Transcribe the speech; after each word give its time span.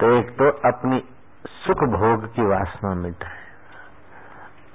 तो 0.00 0.10
एक 0.10 0.28
तो 0.32 0.48
अपनी 0.68 0.98
सुख 1.58 1.82
भोग 1.90 2.26
की 2.34 2.46
वासना 2.48 2.94
मिटाए 2.96 3.38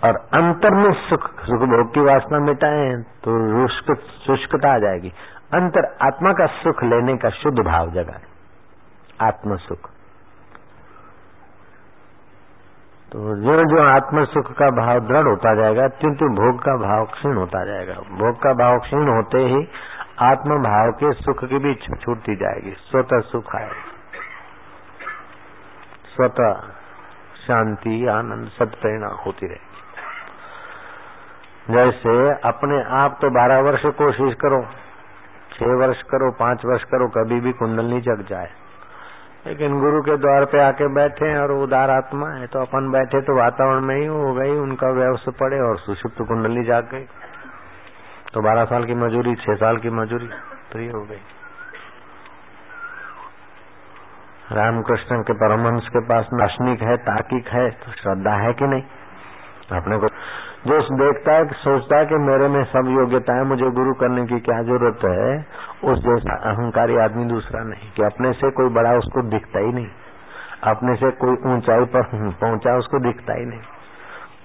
और 0.01 0.17
अंतर 0.35 0.75
में 0.75 0.91
सुख 1.03 1.23
सुख 1.43 1.63
भोग 1.69 1.93
की 1.93 2.01
वासना 2.03 2.39
मिटाए 2.41 2.83
तो 3.23 3.37
शुष्कता 3.67 4.73
आ 4.73 4.77
जाएगी। 4.79 5.11
अंतर 5.53 5.87
आत्मा 6.03 6.33
का 6.33 6.45
सुख 6.55 6.83
लेने 6.83 7.15
का 7.17 7.29
शुद्ध 7.37 7.57
भाव 7.59 7.91
जगाए। 7.91 8.21
आत्म 9.21 9.57
सुख 9.59 9.89
तो 13.11 13.35
जो 13.41 13.57
जो 13.65 13.81
आत्म 13.85 14.23
सुख 14.27 14.51
का 14.53 14.69
भाव 14.77 14.99
दृढ़ 15.07 15.27
होता 15.27 15.55
जाएगा 15.55 15.87
त्यों 15.97 16.13
त्यों 16.15 16.31
भोग 16.35 16.61
का 16.61 16.77
भाव 16.79 17.05
क्षीण 17.11 17.35
होता 17.37 17.63
जाएगा। 17.65 17.93
भोग 18.15 18.39
का 18.43 18.53
भाव 18.55 18.79
क्षीण 18.79 19.09
होते 19.09 19.43
ही 19.47 19.65
आत्म 20.23 20.61
भाव 20.63 20.91
के 20.93 21.11
सुख 21.15 21.43
की 21.45 21.59
भी 21.59 21.73
छूटती 21.75 22.35
जाएगी, 22.37 22.73
स्वतः 22.83 23.19
सुख 23.31 23.55
आएगा। 23.55 23.94
स्वतः 26.15 26.53
शांति, 27.37 27.95
आनंद 28.07 28.49
सत्प्रेरणा 28.49 29.07
होती 29.25 29.47
रहेगी। 29.47 29.73
जैसे 31.73 32.13
अपने 32.49 32.81
आप 32.95 33.17
तो 33.21 33.29
बारह 33.29 33.59
वर्ष 33.59 33.85
कोशिश 33.97 34.33
करो, 34.41 34.61
छह 35.53 35.73
वर्ष 35.75 36.01
करो, 36.01 36.31
पाँच 36.31 36.65
वर्ष 36.65 36.83
करो, 36.83 37.07
कभी 37.07 37.39
भी 37.39 37.51
कुंडल 37.53 37.85
नहीं 37.85 38.01
जग 38.01 38.25
जाए। 38.29 38.49
लेकिन 39.47 39.79
गुरु 39.79 40.01
के 40.01 40.17
द्वार 40.17 40.45
पे 40.45 40.59
आके 40.59 40.87
बैठे 40.93 41.27
और 41.39 41.51
उदार 41.53 41.89
आत्मा 41.91 42.29
है 42.29 42.47
तो 42.47 42.59
अपन 42.59 42.89
बैठे 42.91 43.21
तो 43.21 43.35
वातावरण 43.37 43.81
में 43.81 43.95
ही 43.95 44.05
हो 44.05 44.33
गई, 44.33 44.51
उनका 44.51 44.89
व्यवस्था 44.89 45.31
पड़े 45.39 45.59
और 45.59 45.77
सुषुप्त 45.79 46.21
कुंडली 46.21 46.63
जाग 46.63 46.89
गई। 46.91 47.05
तो 48.33 48.41
बारह 48.41 48.65
साल 48.65 48.85
की 48.85 48.95
मजूरी, 48.95 49.35
छह 49.35 49.55
साल 49.55 49.77
की 49.77 49.89
मजूरी 49.91 50.29
तो 50.71 50.79
ये 50.79 50.91
हो 50.91 51.01
गई। 51.01 51.21
रामकृष्ण 54.51 55.21
के 55.21 55.33
परमहंस 55.33 55.87
के 55.87 55.99
पास 55.99 56.29
दार्शनिक 56.33 56.81
है, 56.81 56.97
तार्किक 56.97 57.47
है 57.47 57.69
तो 57.69 57.91
श्रद्धा 57.91 58.31
है 58.31 58.53
कि 58.53 58.67
नहीं? 58.67 58.83
अपने 59.71 59.97
को 59.97 60.07
जो 60.67 60.81
देखता 60.81 61.31
है, 61.31 61.47
सोचता 61.47 61.97
है 61.97 62.05
कि 62.05 62.15
मेरे 62.15 62.47
में 62.47 62.63
सब 62.63 62.87
योग्यता 62.87 63.35
है, 63.35 63.43
मुझे 63.43 63.69
गुरु 63.69 63.93
करने 63.93 64.25
की 64.25 64.39
क्या 64.39 64.63
ज़रूरत 64.63 64.99
है, 65.05 65.45
उस 65.83 65.99
जैसा 65.99 66.51
अहंकारी 66.51 66.97
आदमी 66.97 67.25
दूसरा 67.25 67.63
नहीं, 67.63 67.91
कि 67.91 68.03
अपने 68.03 68.33
से 68.33 68.51
कोई 68.51 68.69
बड़ा 68.69 68.93
उसको 68.93 69.21
दिखता 69.21 69.59
ही 69.59 69.73
नहीं। 69.73 69.87
अपने 70.63 70.95
से 70.95 71.11
कोई 71.11 71.55
ऊंचाई 71.55 71.85
पर 71.85 72.03
पहुँचा, 72.31 72.75
उसको 72.75 72.99
दिखता 72.99 73.33
ही 73.33 73.45
नहीं। 73.45 73.59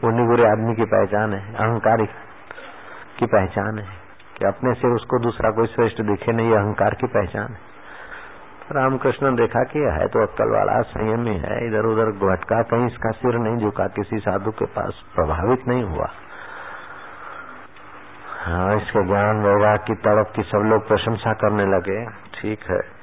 वो 0.05 0.27
बुरे 0.27 0.48
आदमी 0.50 0.74
की 0.74 0.84
पहचान 0.84 1.33
है, 1.33 1.55
अहंकारी 1.55 2.06
की 3.19 3.27
पहचान 3.27 3.78
है, 3.78 3.86
कि 4.39 4.44
अपने 4.44 4.74
से 4.74 4.89
उसको 4.89 5.19
दूसरा 5.19 5.50
कोई 5.50 5.67
श्रेष्ठ 5.67 6.02
दिखे 6.02 6.33
नहीं 6.33 6.52
अहंकार 6.52 6.94
की 6.94 7.06
पहचान 7.06 7.46
है। 7.46 7.69
रामकृष्ण 8.72 9.36
देखा 9.36 9.62
कि 9.64 9.78
है 9.78 10.08
तो 10.08 10.22
अक्कल 10.22 10.50
वाला 10.50 10.82
संयमी 10.82 11.36
है 11.36 11.66
इधर 11.66 11.86
उधर 11.86 12.04
भटका 12.04 12.62
कहीं 12.62 12.86
इसका 12.86 13.10
सिर 13.10 13.34
नहीं 13.34 13.56
झुका, 13.56 13.86
किसी 13.86 14.18
साधु 14.18 14.50
के 14.50 14.64
पास 14.64 15.02
प्रभावित 15.14 15.68
नहीं 15.68 15.84
हुआ। 15.84 16.06
हाँ 18.44 18.77
इसके 18.77 19.06
ज्ञान 19.06 19.42
वैराग 19.42 19.78
की 19.78 19.94
तड़प 19.94 20.32
की 20.36 20.42
सब 20.42 20.58
लोग 20.58 20.88
प्रशंसा 20.88 21.32
करने 21.32 21.64
लगे। 21.64 22.06
ठीक 22.06 22.60
है। 22.70 23.00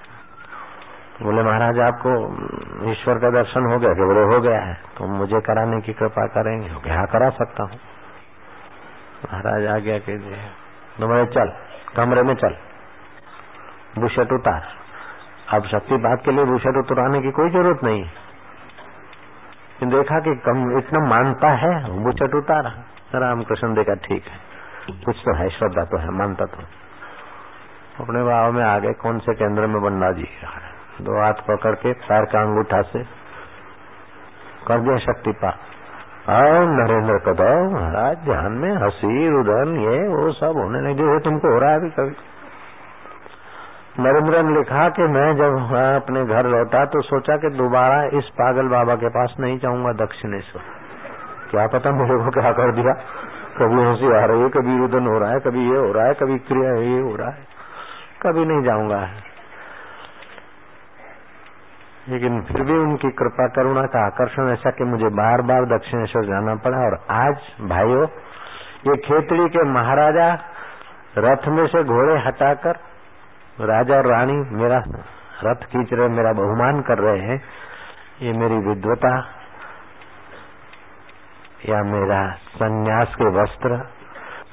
बोले, 1.21 1.43
महाराज, 1.43 1.79
आपको 1.79 2.09
ईश्वर 2.91 3.15
का 3.15 3.29
दर्शन 3.29 3.65
हो 3.65 3.79
गया 3.79 3.93
कि 3.93 4.01
बोले, 4.01 4.35
हो 4.35 4.41
गया 4.41 4.59
है। 4.59 4.73
तो 4.73 5.07
मुझे 5.07 5.39
कराने 5.41 5.81
की 5.81 5.93
कृपा 5.93 6.27
करेंगे। 6.27 6.69
हो 6.69 6.79
गया। 6.79 7.05
करा 7.05 7.29
सकता 7.29 7.63
हूँ। 7.63 7.79
महाराज 9.33 9.65
आ 9.65 9.77
गया 9.77 9.99
कीजिए। 9.99 10.37
तो 10.99 11.07
बोले, 11.07 11.25
चल, 11.25 11.53
कमरे 11.95 12.23
में 12.23 12.35
चल। 12.35 12.55
बुशट 13.97 14.33
उतार। 14.33 14.86
अब 15.53 15.63
शक्ति 15.63 15.97
बात 15.97 16.21
के 16.25 16.31
लिए 16.31 16.45
भूषण 16.45 16.79
उतराने 16.79 17.21
की 17.21 17.31
कोई 17.31 17.49
ज़रूरत 17.49 17.83
नहीं। 17.83 18.03
देखा 19.83 20.19
कि 20.19 20.35
कम 20.35 20.77
इतना 20.77 20.99
मानता 20.99 21.49
है 21.49 22.03
बुचट 22.03 22.35
उतारा। 22.35 22.71
रामकृष्ण 23.15 23.73
देखा, 23.73 23.93
ठीक 23.93 24.25
है। 24.27 24.37
कुछ 25.05 25.15
तो 25.15 25.35
है, 25.35 25.49
श्रद्धा 25.49 25.83
तो 25.83 25.97
है, 25.97 26.09
मानता 26.09 26.45
तो 26.45 26.57
अपने 28.03 28.23
भाव 28.23 28.51
में 28.51 28.63
आगे 28.63 28.93
कौन 28.93 29.19
से 29.19 29.33
केंद्र 29.33 29.67
में 29.67 29.81
बंदा 29.81 30.11
जी 30.11 30.27
दो 31.01 31.21
हाथ 31.21 31.33
पकड़ 31.33 31.75
के 31.75 31.93
पैर 31.93 32.25
का 32.25 32.41
अंगूठा 32.41 32.81
से 32.81 33.03
कर 34.67 34.79
दिया 34.79 34.97
शक्तिपात। 34.97 35.59
और 36.29 36.65
नरेंद्र 36.69 37.17
कदम, 37.17 37.73
महाराज, 37.73 38.17
ध्यान 38.17 38.51
में 38.51 38.71
हसी, 38.75 39.29
रुदन, 39.29 39.77
ये, 39.79 40.07
वो 40.07 40.31
सब 40.31 40.57
होने 40.57 40.81
लगे। 40.81 41.19
तुमको 41.19 41.53
हो 41.53 41.59
रहा 41.59 41.69
है 41.69 41.79
अभी 41.79 41.89
कभी? 41.89 42.15
नरेंद्र 43.99 44.41
ने 44.43 44.57
लिखा 44.57 44.89
कि 44.89 45.01
मैं 45.01 45.35
जब 45.35 45.53
अपने 46.01 46.25
घर 46.25 46.45
लौटा 46.45 46.85
तो 46.85 47.01
सोचा 47.01 47.37
कि 47.37 47.49
दोबारा 47.49 48.03
इस 48.17 48.25
पागल 48.25 48.67
बाबा 48.67 48.95
के 48.95 49.09
पास 49.09 49.35
नहीं 49.39 49.57
जाऊँगा 49.59 49.93
दक्षिणेश्वर। 50.05 50.61
क्या 51.51 51.67
पता 51.67 51.91
मेरे 51.91 52.17
को 52.17 52.29
क्या 52.29 52.51
कर 52.51 52.71
दिया। 52.71 52.93
कभी 53.57 53.83
हँसी 53.83 54.05
आ 54.17 54.25
रही 54.25 54.41
है, 54.41 54.49
कभी 54.49 54.77
रुदन 54.77 55.07
हो 55.07 55.19
रहा 55.19 55.31
है, 55.31 55.39
कभी 55.39 55.69
ये 55.69 55.77
हो 55.77 55.91
रहा 55.91 56.05
है, 56.05 56.13
कभी 56.13 56.37
क्रिया 56.39 56.73
ये 56.73 56.99
हो 56.99 57.15
रहा 57.15 57.29
है। 57.29 57.47
कभी 58.21 58.45
नहीं 58.45 58.63
जाऊँगा। 58.63 58.99
लेकिन 62.09 62.41
फिर 62.41 62.63
भी 62.63 62.73
उनकी 62.73 63.09
कृपा, 63.09 63.47
करुणा 63.47 63.85
का 63.85 64.05
आकर्षण 64.05 64.49
ऐसा 64.49 64.69
कि 64.69 64.83
मुझे 64.83 65.07
बार 65.07 65.41
बार 65.41 65.65
दक्षिणेश्वर 65.65 66.25
जाना 66.25 66.55
पड़ा 66.55 66.77
और 66.77 66.99
आज, 67.11 67.35
भाइयों, 67.61 68.05
ये 68.87 68.97
खेतड़ी 68.97 69.49
के 69.49 69.63
महाराजा 69.63 70.33
रथ 71.17 71.47
में 71.47 71.67
से 71.67 71.83
घोड़े 71.83 72.19
हटाकर 72.19 72.79
राजा 73.59 73.95
और 73.95 74.07
रानी 74.07 74.37
मेरा 74.55 74.77
रथ 75.43 75.63
खींच 75.65 75.93
रहे, 75.93 76.07
मेरा 76.09 76.31
बहुमान 76.33 76.81
कर 76.81 76.99
रहे 76.99 77.19
हैं। 77.21 77.41
ये 78.21 78.31
मेरी 78.35 78.57
विद्वता 78.63 79.13
या 81.65 81.81
मेरा 81.85 82.19
संन्यास 82.55 83.15
के 83.15 83.29
वस्त्र 83.33 83.77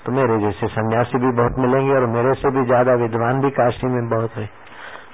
तो 0.05 0.13
मेरे 0.13 0.39
जैसे 0.41 0.67
सन्यासी 0.71 1.19
भी 1.19 1.31
बहुत 1.37 1.59
मिलेंगे 1.59 1.95
और 1.95 2.07
मेरे 2.09 2.33
से 2.35 2.51
भी 2.51 2.65
ज़्यादा 2.67 2.95
विद्वान 3.03 3.41
भी 3.41 3.51
काशी 3.53 3.87
में 3.89 4.09
बहुत 4.09 4.37
है। 4.37 4.49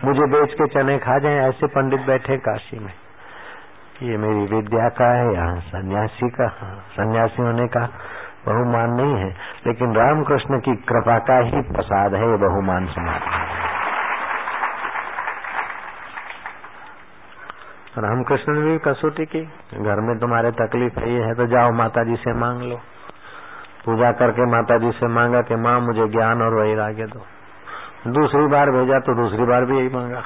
मुझे 0.05 0.27
बेच 0.29 0.55
के 0.55 0.67
चने 0.69 0.97
खा 1.01 1.19
जाए, 1.19 1.49
ऐसे 1.49 1.67
पंडित 1.69 2.01
बैठे 2.07 2.37
काशी 2.41 2.79
में। 2.79 2.93
ये 4.03 4.17
मेरी 4.19 4.47
विद्या 4.47 4.89
का 4.99 5.11
है, 5.13 5.33
यहाँ 5.35 5.61
सन्यासी 5.69 6.29
का 6.31 6.49
सन्यासी 6.97 7.43
होने 7.43 7.67
का 7.69 7.85
बहुमान 8.47 8.95
नहीं 8.95 9.15
है। 9.17 9.29
लेकिन 9.67 9.95
रामकृष्ण 9.97 10.59
की 10.61 10.75
कृपा 10.85 11.19
का 11.29 11.39
ही 11.47 11.63
प्रसाद 11.73 12.15
है, 12.15 12.31
ये 12.31 12.37
बहुमान 12.47 12.87
समाज 12.89 13.21
रामकृष्ण 17.99 18.53
ने 18.53 18.61
भी 18.61 18.79
कसौटी 18.79 19.25
की। 19.27 19.41
घर 19.79 20.01
में 20.01 20.19
तुम्हारे 20.19 20.51
तकलीफ़ 20.51 21.01
है, 21.01 21.15
ये 21.15 21.23
है 21.23 21.35
तो 21.35 21.47
जाओ 21.47 21.73
माता 21.73 22.05
जी 22.05 22.17
से 22.17 22.33
मांग 22.33 22.63
लो। 22.63 22.77
पूजा 23.85 24.13
करके 24.13 24.47
माता 24.47 24.79
जी 24.79 24.91
से 24.91 25.07
मांगा 25.07 25.43
कि 25.43 25.57
माँ, 25.57 25.81
मुझे 25.81 26.09
ज्ञान 26.09 26.43
और 26.43 26.55
वैराग्य 26.55 27.07
दो। 27.07 27.23
दूसरी 28.11 28.47
बार 28.47 28.71
भेजा 28.71 28.99
तो 28.99 29.15
दूसरी 29.15 29.45
बार 29.45 29.65
भी 29.65 29.79
यही 29.79 29.89
मांगा। 29.89 30.23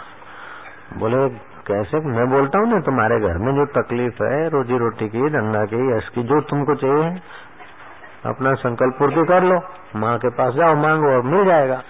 बोले, 0.99 1.29
कैसे? 1.67 2.01
मैं 2.01 2.31
बोलता 2.31 2.59
हूँ 2.59 2.69
ना, 2.69 2.81
तुम्हारे 2.81 3.21
घर 3.21 3.39
में 3.39 3.55
जो 3.55 3.83
तकलीफ़ 3.83 4.23
है, 4.23 4.49
रोजी 4.49 4.79
रोटी 4.79 5.09
की 5.09 5.31
धंधा 5.31 5.65
की, 5.65 5.97
यश 5.97 6.09
की, 6.09 6.23
जो 6.23 6.41
तुमको 6.41 6.75
चाहिए, 6.75 7.21
अपना 8.27 8.55
संकल्प 8.55 8.95
पूर्ति 8.99 9.25
कर 9.25 9.43
लो। 9.43 9.61
माँ 9.97 10.19
के 10.19 10.29
पास 10.29 10.55
जाओ, 10.55 10.75
मांगो 10.75 11.07
और 11.07 11.23
मिल 11.23 11.45
जाएगा। 11.45 11.83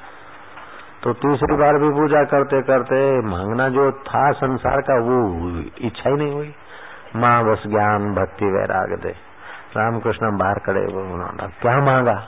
तो 1.03 1.13
तीसरी 1.13 1.57
बार 1.57 1.79
भी 1.79 1.91
पूजा 1.91 2.25
करते 2.25 2.63
करते 2.63 3.21
मांगना 3.21 3.69
जो 3.69 3.93
था 3.93 4.33
संसार 4.33 4.81
का, 4.81 4.95
वो 4.95 5.61
इच्छा 5.81 6.11
ही 6.11 6.17
नहीं 6.17 6.33
हुई। 6.33 6.55
माँ 7.17 7.45
बस 7.45 7.63
ज्ञान, 7.67 8.15
भक्ति, 8.15 8.45
वैराग 8.45 8.99
दे। 9.03 9.15
रामकृष्ण 9.77 10.39
बाहर 10.39 10.55
खड़े 10.55 10.81
उन्होंने 10.81 11.49
क्या 11.49 11.81
मांगा? 11.81 12.27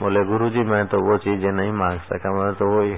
बोले, 0.00 0.24
गुरुजी, 0.24 0.60
मैं 0.60 0.86
तो 0.86 1.00
वो 1.00 1.16
चीज़ें 1.16 1.52
नहीं 1.52 1.72
मांग 1.72 1.98
सका, 1.98 2.30
मैं 2.30 2.54
तो 2.54 2.78
वही 2.78 2.96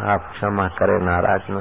आप 0.00 0.30
क्षमा 0.32 0.68
करे 0.68 1.04
नाराज़ 1.04 1.42
न। 1.50 1.56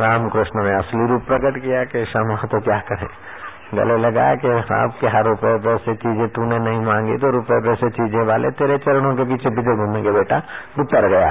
रामकृष्ण 0.00 0.64
ने 0.64 0.74
असली 0.74 1.08
रूप 1.08 1.22
प्रकट 1.22 1.62
किया 1.62 1.84
कि 1.84 2.04
क्षमा 2.04 2.36
तो 2.36 2.60
क्या 2.60 2.78
करे? 2.78 3.25
गले 3.68 3.96
लगाया 3.98 4.34
कि 4.36 4.48
आप 4.74 4.96
क्या 4.98 5.20
रुपए 5.22 5.52
पैसे 5.60 5.94
चीज़ें 5.96 6.28
तूने 6.28 6.58
नहीं 6.60 6.80
मांगी 6.82 7.16
तो 7.18 7.30
रुपए 7.32 7.56
पैसे 7.62 7.88
चीज़ें 7.92 8.22
वाले 8.26 8.50
तेरे 8.58 8.76
चरणों 8.78 9.14
के 9.16 9.24
पीछे 9.24 9.50
पीछे 9.50 9.74
घूमेंगे 9.76 10.12
बेटा 10.12 10.36
उतर 10.78 11.08
गया। 11.08 11.30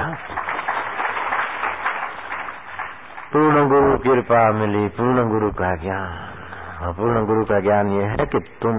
पूर्ण 3.32 3.62
गुरु 3.68 3.96
कृपा 3.98 4.42
मिली, 4.52 4.86
पूर्ण 4.90 5.24
गुरु 5.30 5.50
का 5.52 5.74
ज्ञान। 5.76 6.92
पूर्ण 6.92 7.24
गुरु 7.26 7.44
का 7.44 7.60
ज्ञान 7.60 7.92
ये 7.92 8.04
है 8.04 8.26
कि 8.26 8.38
तुम 8.62 8.76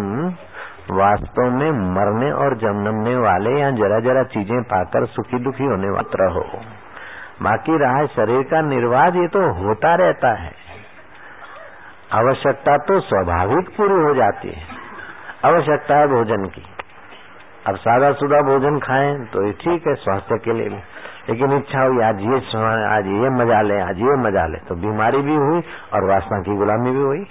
वास्तव 0.92 1.50
में 1.52 1.72
मरने 1.96 2.32
और 2.34 2.56
जन्मने 2.58 3.16
वाले 3.20 3.58
या 3.60 3.72
जरा 3.80 4.00
जरा 4.02 4.24
चीज़ें 4.30 4.62
पाकर 4.66 5.06
सुखी 5.08 5.40
दुखी 5.44 5.66
होने 5.66 5.90
मात्र 5.92 6.30
हो 6.32 6.46
बाकी 7.42 7.78
रहा 7.78 8.06
शरीर 8.14 8.44
का 8.44 8.62
निर्वाह 8.68 9.08
ये 9.16 9.28
तो 9.30 9.42
होता 9.56 9.96
रहता 9.96 10.34
है। 10.36 10.52
आवश्यकता 12.12 12.76
तो 12.80 13.00
स्वाभाविक 13.00 13.70
पूरी 13.78 13.96
हो 14.04 14.14
जाती 14.16 14.50
है। 14.50 14.62
आवश्यकता 15.46 15.96
है 15.98 16.08
भोजन 16.08 16.46
की। 16.48 16.64
अब 17.68 17.76
सादा 17.78 18.12
सुदा 18.14 18.40
भोजन 18.42 18.78
खाएँ 18.80 19.18
तो 19.26 19.46
ये 19.46 19.52
ठीक 19.54 19.88
है 19.88 19.96
स्वास्थ्य 19.98 20.38
के 20.46 20.54
लिए 20.54 20.70
लेकिन 21.30 21.56
इच्छा 21.58 21.82
हुई, 21.82 22.02
आज 22.04 22.22
ये 22.22 22.38
आज 22.90 23.08
ये 23.16 23.30
मज़ा 23.32 23.62
ले, 23.62 23.80
आज 23.82 24.00
ये 24.00 24.16
मज़ा 24.20 24.46
ले 24.46 24.58
तो 24.68 24.76
बीमारी 24.78 25.22
भी 25.22 25.36
हुई 25.36 25.60
और 25.94 26.10
वासना 26.10 26.40
की 26.42 26.56
गुलामी 26.58 26.92
भी 26.92 27.02
हुई। 27.02 27.26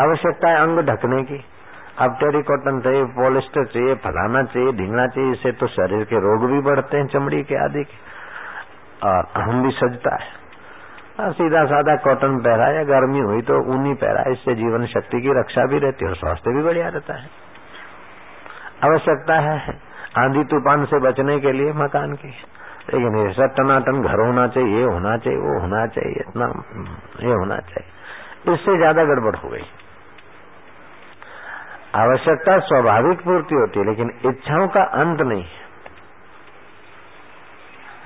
आवश्यकता 0.00 0.50
है 0.50 0.62
अंग 0.62 0.78
ढकने 0.86 1.22
की। 1.24 1.42
अब 1.98 2.16
टेरिकॉटन 2.20 2.80
चाहिए 2.80 3.04
पॉलिस्टर 3.12 3.64
चाहिए, 3.66 3.94
फलाना 3.96 4.42
चाहिए, 4.44 4.72
ढींगना 4.72 5.06
चाहिए, 5.08 5.32
इससे 5.32 5.52
तो 5.52 5.66
शरीर 5.68 6.04
के 6.04 6.20
रोग 6.22 6.50
भी 6.50 6.60
बढ़ते 6.62 6.96
हैं 6.96 7.06
चमड़ी 7.08 7.42
के 7.42 7.62
आदि 7.64 7.84
के। 7.84 7.96
और 9.02 9.28
अहम 9.36 9.62
भी 9.62 9.70
सजता 9.74 10.14
है। 10.14 10.35
और 11.20 11.32
सीधा 11.32 11.64
साधा 11.64 11.96
कॉटन 11.96 12.38
पहरा 12.38 12.68
या 12.70 12.82
गर्मी 12.84 13.20
हुई 13.20 13.42
तो 13.42 13.58
ऊनी 13.74 13.94
पहरा 13.94 14.22
इससे 14.32 14.54
जीवन 14.54 14.86
शक्ति 14.86 15.20
की 15.20 15.38
रक्षा 15.40 15.66
भी 15.66 15.78
रहती 15.78 16.04
है 16.04 16.10
और 16.10 16.16
स्वास्थ्य 16.16 16.50
भी 16.50 16.62
बढ़िया 16.62 16.88
रहता 16.88 17.14
है। 17.14 17.28
आवश्यकता 18.84 19.38
है 19.40 19.78
आंधी 20.18 20.44
तूफ़ान 20.44 20.84
से 20.84 20.98
बचने 20.98 21.38
के 21.40 21.52
लिए 21.52 21.72
मकान 21.72 22.12
की। 22.14 22.28
लेकिन 22.94 23.16
ऐसा 23.20 23.46
टनाटन 23.46 24.02
घर 24.02 24.20
होना 24.26 24.46
चाहिए, 24.48 24.76
ये 24.76 24.84
होना 24.84 25.16
चाहिए, 25.16 25.38
वो 25.38 25.60
होना 25.60 25.86
चाहिए, 25.86 26.24
इतना, 26.28 26.46
ये 27.22 27.34
होना 27.34 27.56
चाहिए। 27.56 28.54
इससे 28.54 28.76
ज़्यादा 28.76 29.04
गड़बड़ 29.04 29.34
हो 29.36 29.48
गई। 29.48 29.64
आवश्यकता 31.94 32.58
स्वाभाविक 32.58 33.20
पूर्ति 33.20 33.54
होती 33.54 33.80
है, 33.80 33.86
लेकिन 33.86 34.12
इच्छाओं 34.26 34.68
का 34.68 34.82
अंत 35.00 35.20
नहीं। 35.20 35.44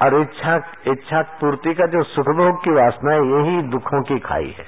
और 0.02 0.20
इच्छा 0.20 0.55
इच्छा 0.87 1.23
पूर्ति 1.41 1.75
का 1.75 1.87
जो 1.87 2.02
सुखभोग 2.02 2.64
की 2.64 2.70
वासना 2.70 3.12
है, 3.12 3.20
यही 3.26 3.62
दुखों 3.62 4.02
की 4.02 4.19
खाई 4.19 4.55
है। 4.58 4.64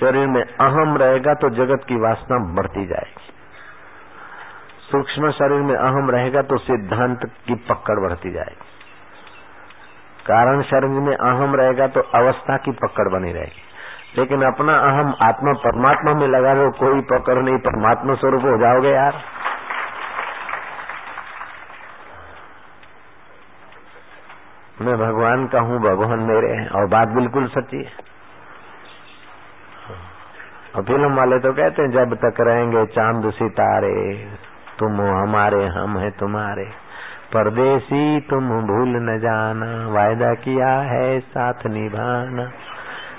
शरीर 0.00 0.26
में 0.26 0.42
अहम 0.42 0.96
रहेगा 0.96 1.34
तो 1.34 1.50
जगत 1.50 1.84
की 1.88 1.96
वासना 1.96 2.38
बढ़ती 2.54 2.86
जाएगी। 2.86 3.26
सूक्ष्म 4.90 5.30
शरीर 5.30 5.60
में 5.60 5.76
अहम 5.76 6.10
रहेगा 6.10 6.42
तो 6.42 6.58
सिद्धांत 6.58 7.24
की 7.46 7.54
पकड़ 7.54 7.98
बढ़ती 8.00 8.30
जाएगी। 8.32 8.66
कारण 10.26 10.62
शरीर 10.62 11.00
में 11.00 11.16
अहम 11.16 11.56
रहेगा 11.56 11.86
तो 11.86 12.00
अवस्था 12.14 12.56
की 12.56 12.72
पकड़ 12.72 13.08
बनी 13.08 13.32
रहेगी। 13.32 13.62
लेकिन 14.18 14.42
अपना 14.42 14.76
अहम 14.78 15.14
आत्मा 15.22 15.52
परमात्मा 15.52 16.14
में 16.14 16.26
लगा 16.28 16.52
लो 16.52 16.70
कोई 16.70 17.00
पकड़ 17.10 17.38
नहीं, 17.38 17.58
परमात्मा 17.58 18.14
स्वरूप 18.14 18.42
हो 18.42 18.56
जाओगे 18.58 18.88
यार। 18.88 19.20
मैं 24.80 24.98
भगवान 24.98 25.46
का 25.46 25.60
हूँ, 25.60 25.78
भगवान 25.80 26.18
मेरे 26.18 26.48
हैं। 26.48 26.68
और 26.68 26.86
बात 26.86 27.08
बिल्कुल 27.08 27.46
सच्ची 27.46 27.76
है। 27.76 28.08
और 30.76 30.82
फ़िल्म 30.82 31.16
वाले 31.16 31.38
तो 31.38 31.52
कहते 31.52 31.82
हैं, 31.82 31.90
जब 31.90 32.14
तक 32.14 32.40
रहेंगे 32.40 32.86
चाँद 32.86 33.30
सितारे, 33.30 34.28
तुम 34.78 35.00
हमारे, 35.00 35.66
हम 35.66 35.98
है 35.98 36.10
तुम्हारे। 36.10 36.64
परदेसी, 37.32 38.20
तुम 38.20 38.48
भूल 38.48 38.88
न 38.88 39.18
जाना, 39.18 39.88
वायदा 39.88 40.34
किया 40.34 40.80
है, 40.80 41.20
साथ 41.20 41.66
निभाना। 41.66 42.44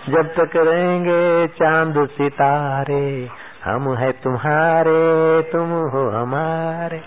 जब 0.09 0.27
तक 0.27 0.55
रहेंगे 0.55 1.47
चाँद 1.47 2.07
सितारे, 2.09 3.29
हम 3.65 3.95
है 3.95 4.11
तुम्हारे, 4.11 5.41
तुम 5.51 5.69
हो 5.69 6.09
हमारे। 6.09 7.01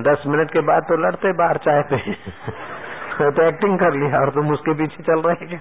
दस 0.00 0.22
मिनट 0.26 0.50
के 0.50 0.60
बाद 0.60 0.82
तो 0.82 0.96
लड़ते 0.96 1.32
बाहर 1.32 1.56
चाय 1.56 1.82
पे 3.20 3.30
तो 3.30 3.46
एक्टिंग 3.46 3.78
कर 3.78 3.94
लिया 3.94 4.20
और 4.20 4.30
तुम 4.30 4.52
उसके 4.52 4.74
पीछे 4.74 5.02
चल 5.02 5.22
रहे 5.22 5.46
क्या? 5.46 5.60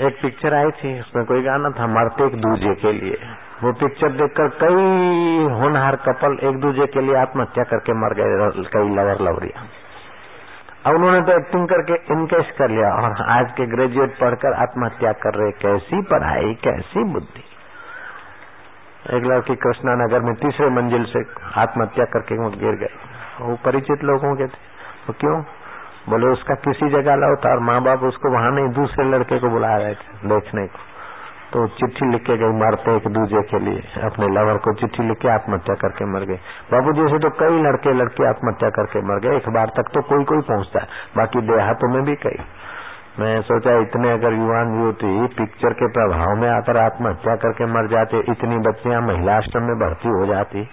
एक 0.00 0.18
पिक्चर 0.22 0.54
आई 0.54 0.70
थी, 0.70 0.90
उसमें 1.00 1.24
कोई 1.24 1.42
गाना 1.42 1.68
था, 1.70 1.86
मरते 1.86 2.24
एक 2.26 2.34
दूजे 2.40 2.74
के 2.74 2.92
लिए। 2.92 3.18
वो 3.62 3.72
पिक्चर 3.72 4.10
देखकर 4.12 4.48
कई 4.62 5.54
होनहार 5.54 5.96
कपल 6.06 6.38
एक 6.42 6.60
दूजे 6.60 6.86
के 6.86 7.00
लिए 7.00 7.16
आत्महत्या 7.16 7.64
करके 7.64 7.92
मर 7.92 8.14
गए, 8.14 8.50
कई 8.74 8.94
लवर 8.94 9.22
लवरिया। 9.22 9.64
अब 10.86 10.94
उन्होंने 10.94 11.20
तो 11.20 11.32
एक्टिंग 11.32 11.66
करके 11.68 11.94
इनकेश 12.12 12.50
कर 12.58 12.70
लिया 12.70 12.90
और 12.96 13.22
आज 13.30 13.50
के 13.52 13.66
ग्रेजुएट 13.66 14.18
पढ़कर 14.18 14.60
आत्महत्या 14.62 15.12
कर 15.22 15.34
रहे, 15.34 15.52
कैसी 15.62 16.02
पढ़ाई, 16.02 16.54
कैसी 16.64 17.04
बुद्धि। 17.12 17.44
एक 19.16 19.24
लड़की 19.24 19.54
कृष्णा 19.56 19.94
नगर 19.94 20.20
में 20.20 20.34
तीसरे 20.34 20.68
मंजिल 20.70 21.04
से 21.04 21.24
आत्महत्या 21.60 22.04
करके 22.04 22.36
गिर 22.56 22.76
गई। 22.76 23.15
वो 23.40 23.56
परिचित 23.64 24.04
लोगों 24.04 24.36
के 24.36 24.46
थे। 24.46 24.58
तो 25.06 25.12
क्यों? 25.12 25.42
बोले, 26.08 26.26
उसका 26.26 26.54
किसी 26.54 26.88
जगह 26.88 27.14
लाओ 27.14 27.34
था 27.36 27.50
और 27.50 27.58
माँ 27.60 27.82
बाप 27.82 28.02
उसको 28.02 28.30
वहाँ 28.30 28.50
नहीं, 28.50 28.68
दूसरे 28.68 29.04
लड़के 29.04 29.38
को 29.38 29.48
बुला 29.48 29.76
रहे 29.76 29.94
थे 29.94 30.28
देखने 30.28 30.66
को। 30.66 30.78
तो 31.52 31.66
चिट्ठी 31.66 32.12
लिख 32.12 32.22
के 32.22 32.36
गई 32.36 32.58
मारते 32.60 32.96
एक 32.96 33.08
दूसरे 33.08 33.42
के 33.42 33.58
लिए। 33.58 33.82
अपने 34.02 34.26
लवर 34.26 34.56
को 34.56 34.74
चिट्ठी 34.74 35.02
लिख 35.02 35.18
के 35.18 35.28
आत्महत्या 35.28 35.74
करके 35.74 36.04
मर 36.04 36.20
गए। 36.20 36.34
बाबू 36.72 36.92
जी 36.92 37.12
से 37.12 37.18
तो 37.18 37.30
कई 37.30 37.62
लड़के 37.62 37.92
लड़के 37.92 38.28
आत्महत्या 38.28 38.70
करके 38.70 39.00
मर 39.00 39.20
गए। 39.20 39.36
एक 39.36 39.48
बार 39.48 39.66
तक 39.66 39.82
तो 39.82 40.02
कोई 40.02 40.24
कोई 40.24 40.40
पहुँचता 40.40 40.80
है। 40.80 40.86
बाकी 41.16 41.40
देहातों 41.40 41.94
में 41.94 42.04
भी 42.04 42.14
कई। 42.14 42.44
मैं 43.20 43.42
सोचा, 43.42 43.78
इतने 43.78 44.12
अगर 44.12 44.32
युवान 44.32 44.80
युवती 44.80 45.26
पिक्चर 45.26 45.72
के 45.72 45.86
प्रभाव 45.86 46.36
में 46.36 46.48
आकर 46.48 46.76
आत्महत्या 46.76 47.36
करके 47.36 47.66
मर 47.66 47.86
जाते, 47.86 48.18
इतनी 48.18 48.58
बच्चियाँ 48.58 49.02
महिला 49.02 49.36
आश्रम 49.36 49.62
में 49.62 49.76
भर्ती 49.76 50.08
हो 50.08 50.26
जाती 50.26 50.68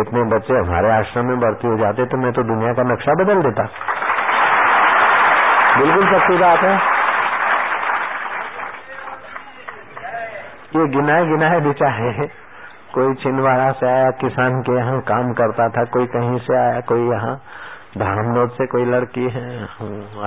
इतने 0.00 0.22
बच्चे 0.22 0.54
हमारे 0.54 0.90
आश्रम 0.90 1.24
में 1.24 1.40
भर्ती 1.40 1.68
हो 1.68 1.76
जाते 1.76 2.06
तो 2.06 2.16
मैं 2.16 2.32
तो 2.32 2.42
दुनिया 2.42 2.72
का 2.72 2.82
नक्शा 2.82 3.12
बदल 3.12 3.42
देता। 3.42 3.62
बिल्कुल 5.78 6.06
सच्ची 6.06 6.38
बात 6.38 6.58
है। 6.58 6.94
ये 10.76 10.88
गिनाए 10.88 11.26
गिनाए 11.26 11.60
बेचारे, 11.60 12.26
कोई 12.94 13.14
छिंदवाड़ा 13.14 13.72
से 13.72 13.86
आया, 13.86 14.10
किसान 14.10 14.62
के 14.62 14.76
यहाँ 14.76 15.00
काम 15.00 15.32
करता 15.32 15.68
था, 15.68 15.84
कोई 15.84 16.06
कहीं 16.06 16.38
से 16.38 16.56
आया, 16.56 16.80
कोई 16.80 17.08
यहाँ। 17.08 17.36
धामनोद 17.98 18.50
से 18.50 18.66
कोई 18.66 18.84
लड़की 18.84 19.28
है, 19.28 19.64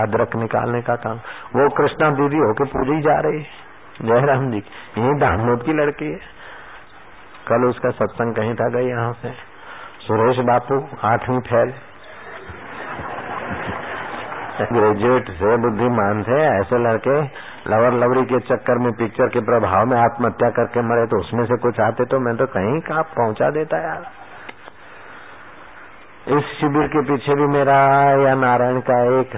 अदरक 0.03 0.35
निकालने 0.35 0.81
का 0.81 0.95
काम। 0.95 1.17
वो 1.55 1.69
कृष्णा 1.69 2.09
दीदी 2.09 2.37
होके 2.37 2.63
पूजी 2.63 3.01
जा 3.01 3.19
रही। 3.19 3.39
है 3.39 3.67
जयराम 4.03 4.51
जी, 4.51 4.57
यही 4.97 5.13
धामनोद 5.19 5.63
की 5.63 5.73
लड़की 5.73 6.05
है। 6.05 6.37
कल 7.47 7.65
उसका 7.65 7.89
सत्संग 7.89 8.35
कहीं 8.35 8.55
था, 8.55 8.69
गई 8.69 8.87
यहाँ 8.87 9.13
से। 9.13 9.56
सुरेश 10.07 10.37
बापू 10.47 10.75
आठवीं 11.07 11.39
फेल 11.47 11.71
ग्रेजुएट 14.69 15.31
से 15.31 15.55
बुद्धिमान 15.63 16.21
थे 16.23 16.37
ऐसे 16.43 16.77
लड़के 16.83 17.15
लवर 17.71 17.97
लवरी 18.03 18.21
के 18.25 18.39
चक्कर 18.45 18.79
में 18.83 18.91
पिक्चर 18.93 19.27
के 19.29 19.41
प्रभाव 19.49 19.85
में 19.85 19.95
आत्महत्या 19.97 20.49
करके 20.49 20.83
मरे 20.83 21.05
तो 21.05 21.19
उसमें 21.19 21.43
से 21.45 21.57
कुछ 21.57 21.79
आते 21.79 22.05
तो 22.05 22.19
मैं 22.19 22.35
तो 22.37 22.45
कहीं 22.53 22.79
का 22.81 23.01
पहुँचा 23.15 23.49
देता 23.49 23.79
यार। 23.81 24.05
इस 26.37 26.53
शिविर 26.59 26.87
के 26.87 27.01
पीछे 27.09 27.35
भी 27.35 27.47
मेरा 27.47 27.75
या 28.21 28.35
नारायण 28.35 28.79
का 28.89 28.99
एक 29.19 29.35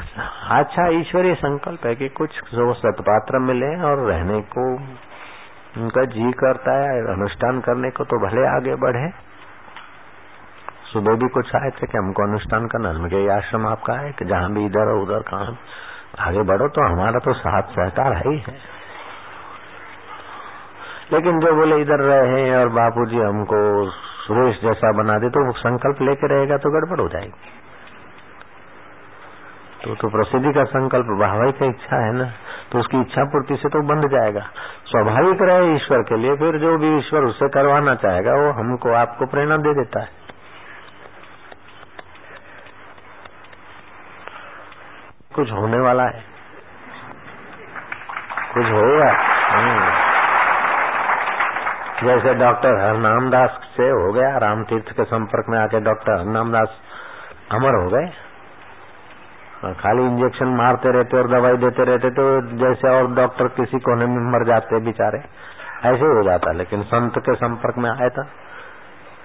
अच्छा 0.57 0.85
ईश्वरीय 0.99 1.35
संकल्प 1.35 1.85
है 1.85 1.95
कि 1.95 2.09
कुछ 2.19 2.38
जो 2.51 2.67
सतपात्र 2.75 3.41
मिले 3.47 3.71
और 3.89 4.05
रहने 4.11 4.39
को 4.53 4.67
उनका 5.77 6.05
जी 6.13 6.31
करता 6.39 6.77
है, 6.77 7.01
अनुष्ठान 7.15 7.59
करने 7.61 7.91
को 7.91 8.03
तो 8.05 8.21
भले 8.27 8.47
आगे 8.49 8.75
बढ़े। 8.85 9.09
सुबह 10.93 11.13
भी 11.13 11.27
कुछ 11.29 11.55
आए 11.55 11.69
थे 11.69 11.88
कि 11.88 11.98
हमको 11.98 12.24
अनुष्ठान 12.24 12.67
करना 12.67 12.89
हमने 12.89 13.27
आश्रम 13.34 13.67
आपका 13.67 13.93
है 13.93 14.12
कि 14.12 14.25
जहाँ 14.25 14.51
भी 14.53 14.65
इधर 14.65 14.91
हो, 14.91 15.01
उधर 15.01 15.19
कहा? 15.19 15.55
आगे 16.19 16.41
बढ़ो 16.41 16.67
तो 16.67 16.88
हमारा 16.91 17.19
तो 17.19 17.34
साथ 17.34 17.62
सहकार 17.62 18.13
है 18.13 18.31
ही 18.31 18.38
है। 18.38 18.58
लेकिन 21.13 21.39
जो 21.39 21.53
बोले, 21.53 21.81
इधर 21.81 22.00
रहे 22.00 22.55
और 22.55 22.69
बापूजी 22.69 23.17
हमको 23.17 23.89
सुरेश 23.89 24.60
जैसा 24.62 24.91
बना 24.91 25.17
दे 25.19 25.29
तो 25.29 25.46
वो 25.46 25.51
संकल्प 25.51 26.01
लेके 26.01 26.27
रहेगा 26.27 26.58
तो 26.58 26.72
गड़बड़ 26.72 27.00
हो 27.01 27.08
जाएगी। 27.08 27.58
तो 29.84 29.96
तो 29.96 30.10
प्रसिद्धि 30.10 30.53
का 30.53 30.63
संकल्प 30.63 31.05
वाहवाही 31.22 31.51
का 31.51 31.65
इच्छा 31.65 32.05
है 32.05 32.13
ना 32.13 32.29
तो 32.72 32.79
उसकी 32.79 33.01
इच्छा 33.01 33.24
पूर्ति 33.24 33.55
से 33.55 33.69
तो 33.69 33.81
बंध 33.81 34.08
जाएगा। 34.12 34.41
स्वाभाविक 34.86 35.41
रहे 35.41 35.75
ईश्वर 35.75 36.01
के 36.01 36.17
लिए, 36.17 36.36
फिर 36.36 36.58
जो 36.58 36.77
भी 36.77 36.98
ईश्वर 36.98 37.24
उससे 37.24 37.50
करवाना 37.50 37.96
चाहेगा, 37.96 38.34
वो 38.34 38.51
हमको, 38.51 38.93
आपको 38.93 39.25
प्रेरणा 39.25 39.58
दे 39.58 39.74
देता 39.74 40.01
है। 40.01 40.18
कुछ 45.39 45.51
होने 45.51 45.79
वाला 45.79 46.03
है। 46.03 46.24
कुछ 48.53 48.65
होगा। 48.65 49.12
हम्म। 49.55 50.10
जैसे 52.08 52.34
डॉक्टर 52.34 52.69
हरनाम 52.69 53.29
दास 53.29 53.50
से 53.77 53.84
हो 53.84 54.13
गया 54.13 54.38
राम 54.38 54.63
तीर्थ 54.63 54.91
के 54.91 55.03
संपर्क 55.03 55.46
में 55.50 55.60
आके 55.60 55.79
डॉक्टर 55.79 56.19
हरनाम 56.19 56.51
दास 56.51 56.72
अमर 57.51 57.75
हो 57.84 57.89
गए। 57.89 58.10
खाली 59.74 60.03
इंजेक्शन 60.03 60.46
मारते 60.46 60.91
रहते 60.91 61.17
और 61.17 61.27
दवाई 61.27 61.58
देते 61.58 61.84
रहते 61.84 62.10
तो 62.10 62.41
जैसे 62.41 62.89
और 62.89 63.12
डॉक्टर 63.12 63.48
किसी 63.48 63.79
कोने 63.79 64.05
में 64.05 64.31
मर 64.31 64.46
जाते 64.46 64.79
बेचारे। 64.79 65.19
ऐसे 65.86 66.05
हो 66.05 66.24
जाता, 66.24 66.51
लेकिन 66.51 66.84
संत 66.84 67.13
के 67.17 67.36
संपर्क 67.36 67.77
में 67.77 67.91
आया 67.91 68.10
था। 68.10 68.27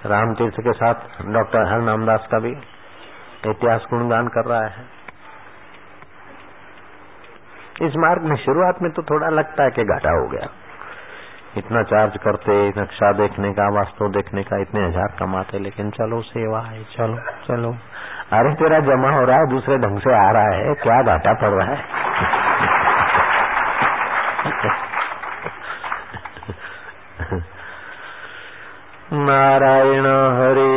राम 0.05 0.33
तीर्थ 0.33 0.55
के 0.59 0.71
साथ 0.71 0.95
डॉक्टर 1.25 1.73
हरनाम 1.73 2.05
दास 2.05 2.27
का 2.31 2.39
भी 2.39 2.51
इतिहास 3.45 3.85
गुणगान 3.93 4.27
कर 4.27 4.45
रहा 4.45 4.63
है। 4.63 4.94
इस 7.81 7.95
मार्ग 7.95 8.21
में 8.21 8.35
शुरुआत 8.35 8.81
में 8.81 8.91
तो 8.91 9.01
थोड़ा 9.01 9.29
लगता 9.29 9.63
है 9.63 9.71
कि 9.71 9.83
घाटा 9.83 10.11
हो 10.11 10.27
गया। 10.27 10.47
इतना 11.57 11.83
चार्ज 11.83 12.17
करते 12.17 12.69
नक्शा 12.69 13.11
देखने 13.11 13.51
का, 13.53 13.67
वास्तव 13.69 14.07
देखने 14.07 14.43
का, 14.43 14.57
इतने 14.57 14.85
हज़ार 14.85 15.15
कमाते, 15.19 15.59
लेकिन 15.59 15.89
चलो, 15.89 16.21
सेवा 16.21 16.59
है, 16.59 16.83
चलो 16.83 17.17
चलो। 17.47 17.75
अरे, 18.33 18.53
तेरा 18.53 18.79
जमा 18.79 19.11
हो 19.11 19.25
रहा 19.25 19.37
है, 19.37 19.47
दूसरे 19.49 19.77
ढंग 19.77 19.99
से 19.99 20.13
आ 20.27 20.31
रहा 20.31 20.55
है, 20.55 20.73
क्या 20.73 21.01
घाटा 21.01 21.33
पड़ 21.33 21.49
रहा 21.49 21.67
है? 21.67 21.77
नारायण 29.13 30.05
हरे 30.37 30.71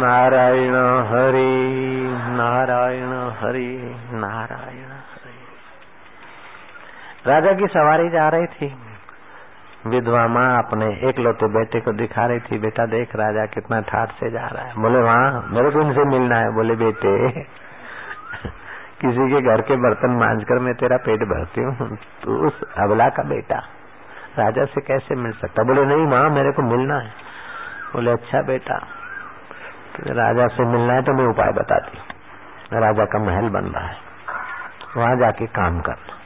नारायण 0.00 0.74
हरे 1.08 1.50
नारायण 2.36 3.12
हरे, 3.40 3.96
नारायण 4.12 4.79
राजा 7.30 7.52
की 7.52 7.66
सवारी 7.68 8.08
जा 8.10 8.28
रही 8.28 8.46
थी। 8.48 8.68
विधवा 9.86 10.26
माँ 10.28 10.46
अपने 10.58 10.86
एक 11.08 11.18
लोटे 11.18 11.46
बेटे 11.48 11.80
को 11.80 11.92
दिखा 11.92 12.26
रही 12.26 12.40
थी, 12.40 12.58
बेटा 12.58 12.86
देख 12.86 13.14
राजा 13.16 13.44
कितना 13.46 13.80
ठाट 13.88 14.10
से 14.14 14.30
जा 14.30 14.46
रहा 14.46 14.64
है। 14.64 14.72
बोले 14.76 14.98
वहाँ 15.00 15.42
मेरे 15.50 15.70
को 15.70 15.80
इनसे 15.80 16.04
मिलना 16.08 16.36
है। 16.36 16.52
बोले, 16.54 16.74
बेटे, 16.76 17.12
किसी 19.00 19.28
के 19.30 19.40
घर 19.42 19.60
के 19.62 19.76
बर्तन 19.82 20.16
मांझ 20.18 20.42
कर 20.44 20.58
मैं 20.58 20.74
तेरा 20.74 20.96
पेट 21.06 21.22
भरती 21.28 21.62
हूँ। 21.62 21.96
तू 22.22 22.36
उस 22.46 22.60
अबला 22.78 23.08
का 23.08 23.22
बेटा, 23.28 23.58
राजा 24.38 24.64
से 24.66 24.80
कैसे 24.82 25.14
मिल 25.16 25.32
सकता? 25.34 25.62
बोले, 25.64 25.84
नहीं 25.86 26.06
माँ, 26.08 26.28
मेरे 26.30 26.52
को 26.52 26.62
मिलना 26.64 26.98
है। 26.98 27.10
बोले 27.92 28.10
अच्छा 28.10 28.42
बेटा 28.44 28.78
तो 29.94 30.12
राजा 30.14 30.46
से 30.48 30.64
मिलना 30.66 30.92
है 30.92 31.02
तो 31.02 31.12
मैं 31.12 31.26
उपाय 31.26 31.52
बताती 31.54 32.78
राजा 32.78 33.04
का 33.04 33.18
महल 33.20 33.48
बन 33.50 33.64
रहा 33.68 33.86
है। 33.86 33.96
वहाँ 34.96 35.16
जाके 35.16 35.46
काम 35.54 35.80
करना 35.80 36.19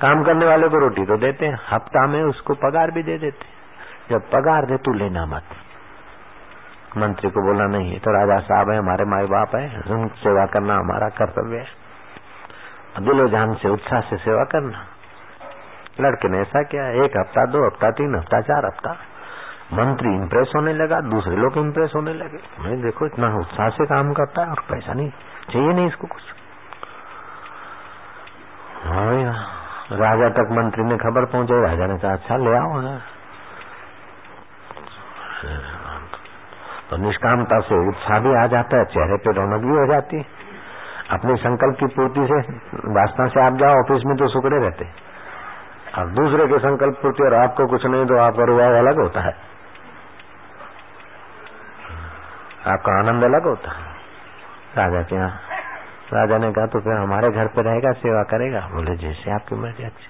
काम 0.00 0.24
करने 0.24 0.46
वाले 0.46 0.68
को 0.68 0.78
रोटी 0.78 1.04
तो 1.04 1.16
देते 1.16 1.46
हैं, 1.46 1.58
हफ़्ता 1.70 2.06
में 2.06 2.22
उसको 2.22 2.54
पगार 2.54 2.90
भी 2.90 3.02
दे 3.02 3.18
देते 3.18 3.46
जब 4.10 4.20
पगार 4.20 4.66
दे 4.66 4.76
तू 4.76 4.92
लेना 4.92 5.26
मत। 5.26 5.42
मंत्री 6.96 7.30
को 7.30 7.42
बोला, 7.42 7.66
नहीं 7.66 7.98
तो 8.00 8.10
राजा 8.10 8.38
साहब 8.40 8.70
है, 8.70 8.78
हमारे 8.78 9.04
माए 9.04 9.26
बाप 9.26 9.54
है, 9.54 9.82
उन 9.90 10.08
सेवा 10.08 10.46
करना 10.46 10.74
हमारा 10.74 11.08
कर्तव्य 11.08 11.58
है। 11.58 13.04
दिलो 13.04 13.28
जान 13.28 13.54
से, 13.54 13.68
उत्साह 13.68 14.00
से 14.00 14.16
सेवा 14.16 14.44
करना। 14.44 14.86
लड़के 16.00 16.28
ने 16.28 16.40
ऐसा 16.40 16.62
किया, 16.62 16.88
एक 17.04 17.16
हफ़्ता, 17.16 17.44
दो 17.46 17.66
हफ़्ता, 17.66 17.90
तीन 17.90 18.14
हफ़्ता, 18.14 18.40
चार 18.40 18.66
हफ़्ता। 18.66 18.96
मंत्री 19.72 20.14
इम्प्रेस 20.14 20.52
होने 20.56 20.72
लगा, 20.72 21.00
दूसरे 21.00 21.36
लोग 21.36 21.58
इम्प्रेस 21.58 21.92
होने 21.94 22.14
लगे। 22.14 22.38
मैं 22.60 22.80
देखो, 22.82 23.06
इतना 23.06 23.34
उत्साह 23.38 23.68
से 23.68 23.86
काम 23.86 24.12
करता 24.12 24.42
है 24.42 24.50
और 24.50 24.60
पैसा 24.70 24.92
नहीं, 24.92 25.10
चाहिए 25.52 25.72
नहीं 25.72 25.86
इसको 25.86 26.06
कुछ। 26.06 26.22
हाँ 28.84 29.59
राजा 29.92 30.28
तक 30.32 30.50
मंत्री 30.52 30.84
ने 30.84 30.96
खबर 30.98 31.24
पहुंचाई, 31.28 31.60
राजा 31.62 31.86
ने 31.86 31.96
कहा 31.98 32.12
अच्छा 32.12 32.36
ले 32.38 32.52
आओ 32.56 32.74
तो 36.90 36.96
निष्कामता 36.98 37.58
से 37.62 37.76
उत्साह 37.88 38.18
भी 38.20 38.30
आ 38.36 38.46
जाता 38.48 38.78
है, 38.78 38.84
चेहरे 38.86 39.16
पे 39.24 39.32
रौनक 39.34 39.64
भी 39.64 39.74
हो 39.74 39.86
जाती 39.86 40.16
है। 40.16 40.24
अपने 41.10 41.36
संकल्प 41.38 41.76
की 41.80 41.86
पूर्ति 41.94 42.24
से 42.26 42.38
वास्ता 42.94 43.26
से 43.28 43.40
आप 43.42 43.58
जाओ, 43.58 43.74
ऑफ़िस 43.76 44.06
में 44.06 44.16
तो 44.16 44.28
सुकड़े 44.28 44.58
रहते 44.58 44.88
और 45.98 46.10
दूसरे 46.14 46.46
के 46.46 46.58
संकल्प 46.60 46.98
पूर्ति 47.02 47.22
और 47.24 47.34
आपको 47.36 47.66
कुछ 47.68 47.86
नहीं 47.86 48.06
तो 48.06 48.18
आपका 48.22 48.44
रुआव 48.46 48.74
अलग 48.78 49.00
होता 49.00 49.20
है। 49.20 49.32
आपका 52.68 52.98
आनंद 52.98 53.24
अलग 53.24 53.46
होता 53.48 53.70
है। 53.72 53.84
राजा 54.76 55.02
के 55.02 55.16
यहाँ 55.16 55.59
राजा 56.12 56.38
ने 56.38 56.52
कहा 56.52 56.66
तो 56.66 56.80
फिर 56.80 56.92
हमारे 56.92 57.30
घर 57.30 57.46
पे 57.46 57.62
रहेगा, 57.62 57.92
सेवा 57.92 58.22
करेगा। 58.22 58.60
बोले, 58.60 58.96
जैसे 58.96 59.30
आपकी 59.30 59.54
मर्ज़ी, 59.54 59.84
अच्छी। 59.84 60.08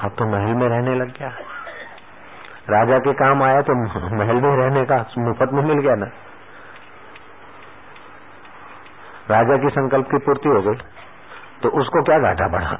अब 0.00 0.10
तो 0.10 0.24
महल 0.26 0.54
में 0.54 0.68
रहने 0.68 0.94
लग 0.94 1.18
गया। 1.18 1.28
राजा 2.70 2.98
के 2.98 3.12
काम 3.12 3.42
आया 3.42 3.60
तो 3.60 3.74
महल 4.16 4.34
में 4.34 4.56
रहने 4.56 4.84
का 4.84 5.04
मुफ़्त 5.18 5.52
में 5.52 5.62
मिल 5.62 5.78
गया 5.78 5.94
ना। 5.94 6.06
राजा 9.30 9.56
की 9.56 9.68
संकल्प 9.68 10.06
की 10.06 10.18
पूर्ति 10.18 10.48
हो 10.48 10.62
गई 10.62 10.74
तो 11.62 11.68
उसको 11.68 12.02
क्या 12.02 12.18
घाटा 12.18 12.48
बढ़ा 12.48 12.78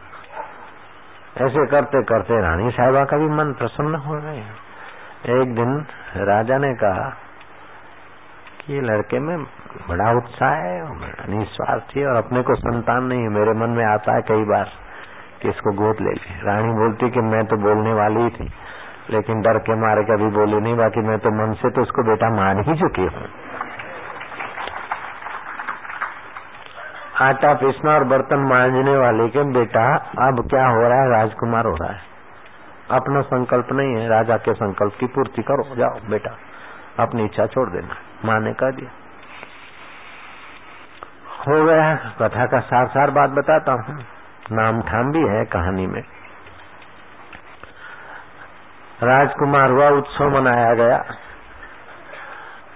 ऐसे 1.37 1.66
करते 1.66 2.02
करते 2.02 2.42
रानी 2.42 2.71
साहिबा 2.71 3.04
का 3.04 3.16
भी 3.16 3.28
मन 3.28 3.52
प्रसन्न 3.52 3.95
हो 3.95 4.21
गए 4.21 4.38
एक 5.40 5.54
दिन 5.54 5.87
राजा 6.16 6.59
ने 6.59 6.75
कहा 6.75 7.09
कि 8.61 8.75
ये 8.75 8.80
लड़के 8.80 9.18
में 9.18 9.37
बड़ा 9.83 10.11
उत्साह 10.16 10.54
है 10.56 10.75
निस्वार्थी 11.30 12.04
और 12.04 12.16
अपने 12.16 12.42
को 12.42 12.54
संतान 12.56 13.04
नहीं 13.04 13.23
है। 13.23 13.28
मेरे 13.30 13.52
मन 13.56 13.71
में 13.71 13.85
आता 13.85 14.14
है 14.14 14.23
कई 14.28 14.45
बार 14.45 14.71
कि 15.42 15.49
इसको 15.49 15.73
गोद 15.76 16.00
ले 16.00 16.12
ले। 16.12 16.37
रानी 16.45 16.73
बोलती 16.75 17.11
कि 17.11 17.21
मैं 17.26 17.45
तो 17.47 17.56
बोलने 17.59 17.92
वाली 17.95 18.23
ही 18.23 18.30
थी, 18.30 18.49
लेकिन 19.11 19.40
डर 19.42 19.59
के 19.61 19.75
मारे 19.76 20.04
कभी 20.04 20.30
बोली 20.33 20.61
नहीं। 20.61 20.76
बाकी 20.76 21.06
मैं 21.09 21.18
तो 21.18 21.30
मन 21.33 21.54
से 21.54 21.71
तो 21.71 21.83
उसको 21.83 22.02
बेटा 22.02 22.30
मान 22.37 22.62
ही 22.62 22.75
चुकी 22.78 23.06
हूँ। 23.09 23.28
आटा 27.23 27.52
पीसना 27.54 27.92
और 27.92 28.04
बर्तन 28.06 28.49
मांझने 28.49 28.97
वाले 28.99 29.28
के 29.28 29.42
बेटा, 29.52 29.87
अब 30.23 30.47
क्या 30.50 30.66
हो 30.68 30.83
रहा 30.83 31.00
है? 31.00 31.11
राजकुमार 31.11 31.66
हो 31.66 31.75
रहा 31.75 31.92
है। 31.92 32.00
अपना 32.92 33.21
संकल्प 33.28 33.73
नहीं 33.73 33.95
है। 33.95 34.09
राजा 34.09 34.37
के 34.38 34.52
संकल्प 34.54 34.97
की 35.00 35.06
पूर्ति 35.14 35.42
करो। 35.42 35.64
जाओ 35.76 35.99
बेटा, 36.11 36.30
अपनी 37.00 37.25
इच्छा 37.25 37.47
छोड़ 37.47 37.68
देना। 37.71 37.97
माँ 38.25 38.38
ने 38.40 38.52
कह 38.54 38.71
दिया। 38.71 38.90
हो 41.47 41.65
गया 41.65 41.95
कथा 41.95 42.47
का 42.47 42.61
सार 42.61 42.87
सार 42.87 43.11
बात 43.11 43.31
बताता 43.31 43.73
हूँ। 43.73 44.05
नाम 44.53 44.83
ठाम 44.83 45.12
भी 45.12 45.23
है 45.29 45.45
कहानी 45.45 45.87
में। 45.87 46.03
राजकुमार 49.03 49.71
हुआ, 49.71 49.88
उत्सव 49.88 50.31
मनाया 50.31 50.75
गया। 50.75 51.05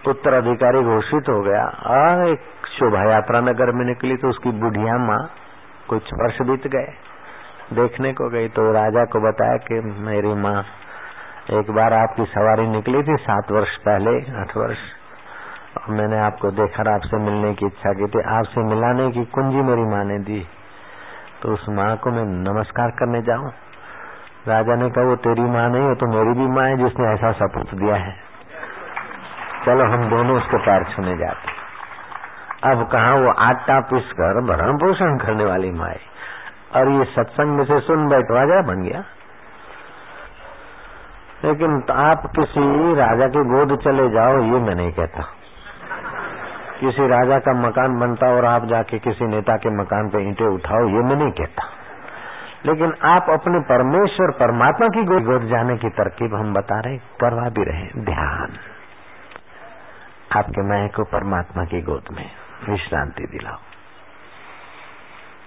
उत्तराधिकारी 0.09 0.83
घोषित 0.83 1.29
हो 1.29 1.43
गया। 1.43 1.65
और 1.87 2.29
एक 2.29 2.41
शोभा 2.67 3.13
यात्रा 3.13 3.41
नगर 3.41 3.73
में 3.73 3.85
निकली 3.87 4.17
तो 4.17 4.29
उसकी 4.29 4.51
बुढ़िया 4.51 4.97
माँ 4.99 5.31
कुछ 5.89 6.03
वर्ष 6.15 6.41
बीत 6.43 6.67
गए। 6.67 6.93
देखने 7.73 8.13
को 8.13 8.29
गई 8.29 8.49
तो 8.49 8.73
राजा 8.73 9.05
को 9.05 9.21
बताया 9.21 9.57
कि 9.57 9.81
मेरी 9.81 10.35
माँ 10.35 10.63
एक 11.51 11.71
बार 11.71 11.93
आपकी 11.93 12.25
सवारी 12.25 12.67
निकली 12.67 13.03
थी, 13.03 13.17
सात 13.17 13.51
वर्ष 13.51 13.77
पहले, 13.77 14.41
आठ 14.41 14.57
वर्ष। 14.57 14.79
मैंने 15.91 16.19
आपको 16.19 16.51
देखा, 16.51 16.95
आपसे 16.95 17.17
मिलने 17.17 17.55
की 17.55 17.67
इच्छा 17.67 17.93
की 17.93 18.07
थी। 18.07 18.23
आपसे 18.23 18.61
मिलाने 18.61 19.11
की 19.11 19.25
कुंजी 19.25 19.57
मेरी 19.57 19.83
माँ 19.83 20.05
ने 20.05 20.19
दी। 20.19 20.47
तो 21.43 21.53
उस 21.53 21.67
माँ 21.69 21.97
को 21.97 22.11
मैं 22.11 22.25
नमस्कार 22.25 22.91
करने 22.91 23.23
जाऊँ। 23.23 23.53
राजा 24.49 24.75
ने 24.75 24.91
कहा, 24.91 25.05
वो 25.05 25.17
तेरी 25.17 25.43
माँ 25.43 25.69
नहीं 25.71 25.83
हो 25.83 25.95
तो 25.95 26.07
मेरी 26.07 26.33
भी 26.41 26.47
माँ 26.47 26.65
है, 26.65 26.77
जिसने 26.77 27.09
ऐसा 27.09 27.33
सपूत 27.33 27.75
दिया 27.75 27.95
है। 27.95 28.17
चलो, 29.67 29.85
हम 29.85 30.11
दोनों 30.11 30.37
उसके 30.37 30.57
पैर 30.57 30.85
छूने 30.85 31.17
जाते 31.17 31.59
अब 32.71 32.89
कहा 32.93 33.15
वो 33.15 33.33
आटा 33.33 33.81
पीस 33.81 34.13
कर 34.13 34.41
भरण 34.41 34.77
पोषण 34.77 35.19
करने 35.19 35.45
वाली 35.45 35.71
माँ 35.71 35.95
और 36.77 36.89
ये 36.89 37.05
सत्संग 37.05 37.57
में 37.57 37.65
से 37.65 37.81
सुन 37.81 38.09
बैठवा 38.09 38.45
जा 38.45 38.63
बन 38.63 38.83
गया। 38.83 39.05
लेकिन 41.45 41.85
आप 41.93 42.23
किसी 42.27 42.95
राजा 42.95 43.27
की 43.27 43.45
गोद 43.45 43.79
चले 43.79 44.09
जाओ, 44.11 44.39
ये 44.39 44.61
मैं 44.61 44.75
नहीं 44.75 44.93
कहता। 44.93 45.23
किसी 46.81 47.09
राजा 47.09 47.39
का 47.39 47.53
मकान 47.53 48.01
बनता 48.01 48.27
और 48.27 48.45
आप 48.45 48.65
जाके 48.65 48.99
किसी 48.99 49.25
नेता 49.25 49.57
के 49.57 49.71
मकान 49.71 50.09
पे 50.09 50.19
ईंटें 50.29 50.47
उठाओ, 50.47 50.89
ये 50.89 51.03
मैं 51.03 51.17
नहीं 51.17 51.31
कहता। 51.31 51.63
लेकिन 52.67 52.95
आप 53.05 53.27
अपने 53.31 53.61
परमेश्वर, 53.61 54.31
परमात्मा 54.31 54.89
की 54.89 55.03
गोद 55.03 55.49
जाने 55.49 55.77
की 55.77 55.89
तरकीब 55.89 56.35
हम 56.35 56.55
बता 56.55 56.81
रहे 56.81 56.97
करवा 56.97 57.49
भी 57.49 57.65
रहे 57.65 58.05
ध्यान। 58.05 58.53
आपके 60.37 60.63
मैं 60.63 60.89
को 60.89 61.05
परमात्मा 61.05 61.65
की 61.65 61.81
गोद 61.81 62.05
में 62.13 62.31
विश्रांति 62.69 63.23
दिलाओ। 63.23 63.59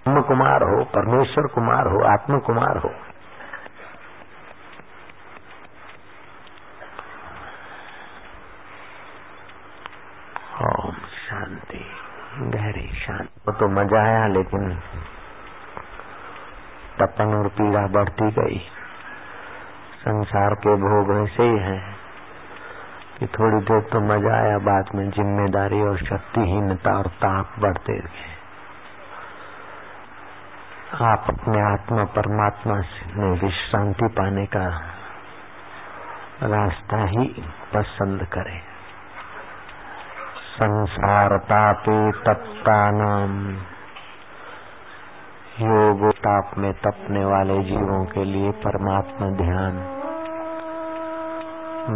ब्रह्म 0.07 0.21
कुमार 0.21 0.63
हो, 0.63 0.83
परमेश्वर 0.83 1.47
कुमार 1.47 1.87
हो 1.87 2.03
आत्म 2.03 2.39
कुमार 2.39 2.77
हो। 2.77 2.91
ओम। 10.61 10.95
शांति, 11.33 11.79
गहरी 12.51 12.87
शांति। 12.95 13.41
वो 13.47 13.53
तो 13.53 13.67
मज़ा 13.67 14.01
आया, 14.01 14.25
लेकिन 14.27 14.69
तपन 16.99 17.33
और 17.35 17.47
पीड़ा 17.47 17.85
बढ़ती 17.87 18.29
गई। 18.31 18.59
संसार 20.01 20.53
के 20.55 20.75
भोग 20.75 21.11
ऐसे 21.13 21.43
ही 21.43 21.59
है 21.59 21.77
कि 23.19 23.27
थोड़ी 23.27 23.59
देर 23.61 23.81
तो 23.91 23.99
मज़ा 23.99 24.35
आया, 24.37 24.57
बाद 24.57 24.89
में 24.95 25.09
ज़िम्मेदारी 25.09 25.81
और 25.81 25.97
शक्तिहीनता 25.99 26.97
और 26.97 27.07
ताप 27.23 27.55
बढ़ते 27.59 27.97
गए 27.99 28.31
आप 31.03 31.25
अपने 31.29 31.61
आत्मा, 31.63 32.03
परमात्मा 32.03 32.75
में 33.15 33.31
विश्रांति 33.39 34.07
पाने 34.07 34.45
का 34.45 34.67
रास्ता 36.43 37.03
ही 37.05 37.25
पसंद 37.73 38.27
करें। 38.33 38.72
संसार 40.53 41.37
तापे 41.37 42.11
तपता 42.11 42.91
नाम 42.91 43.49
योग 45.67 46.13
ताप 46.13 46.51
में 46.57 46.73
तपने 46.73 47.25
वाले 47.25 47.63
जीवों 47.63 48.05
के 48.05 48.23
लिए 48.23 48.51
परमात्मा 48.51 49.29
ध्यान। 49.29 49.77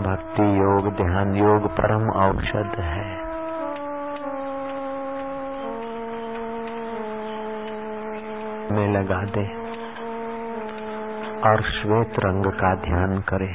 भक्ति 0.03 0.59
योग 0.59 0.95
ध्यान, 0.95 1.35
योग 1.35 1.67
परम 1.67 2.09
औषध 2.09 2.79
है। 2.79 3.17
में 8.71 8.87
लगा 8.91 9.21
दे। 9.21 9.45
और 11.49 11.61
श्वेत 11.61 12.13
रंग 12.19 12.45
का 12.45 12.75
ध्यान 12.75 13.19
करे। 13.19 13.53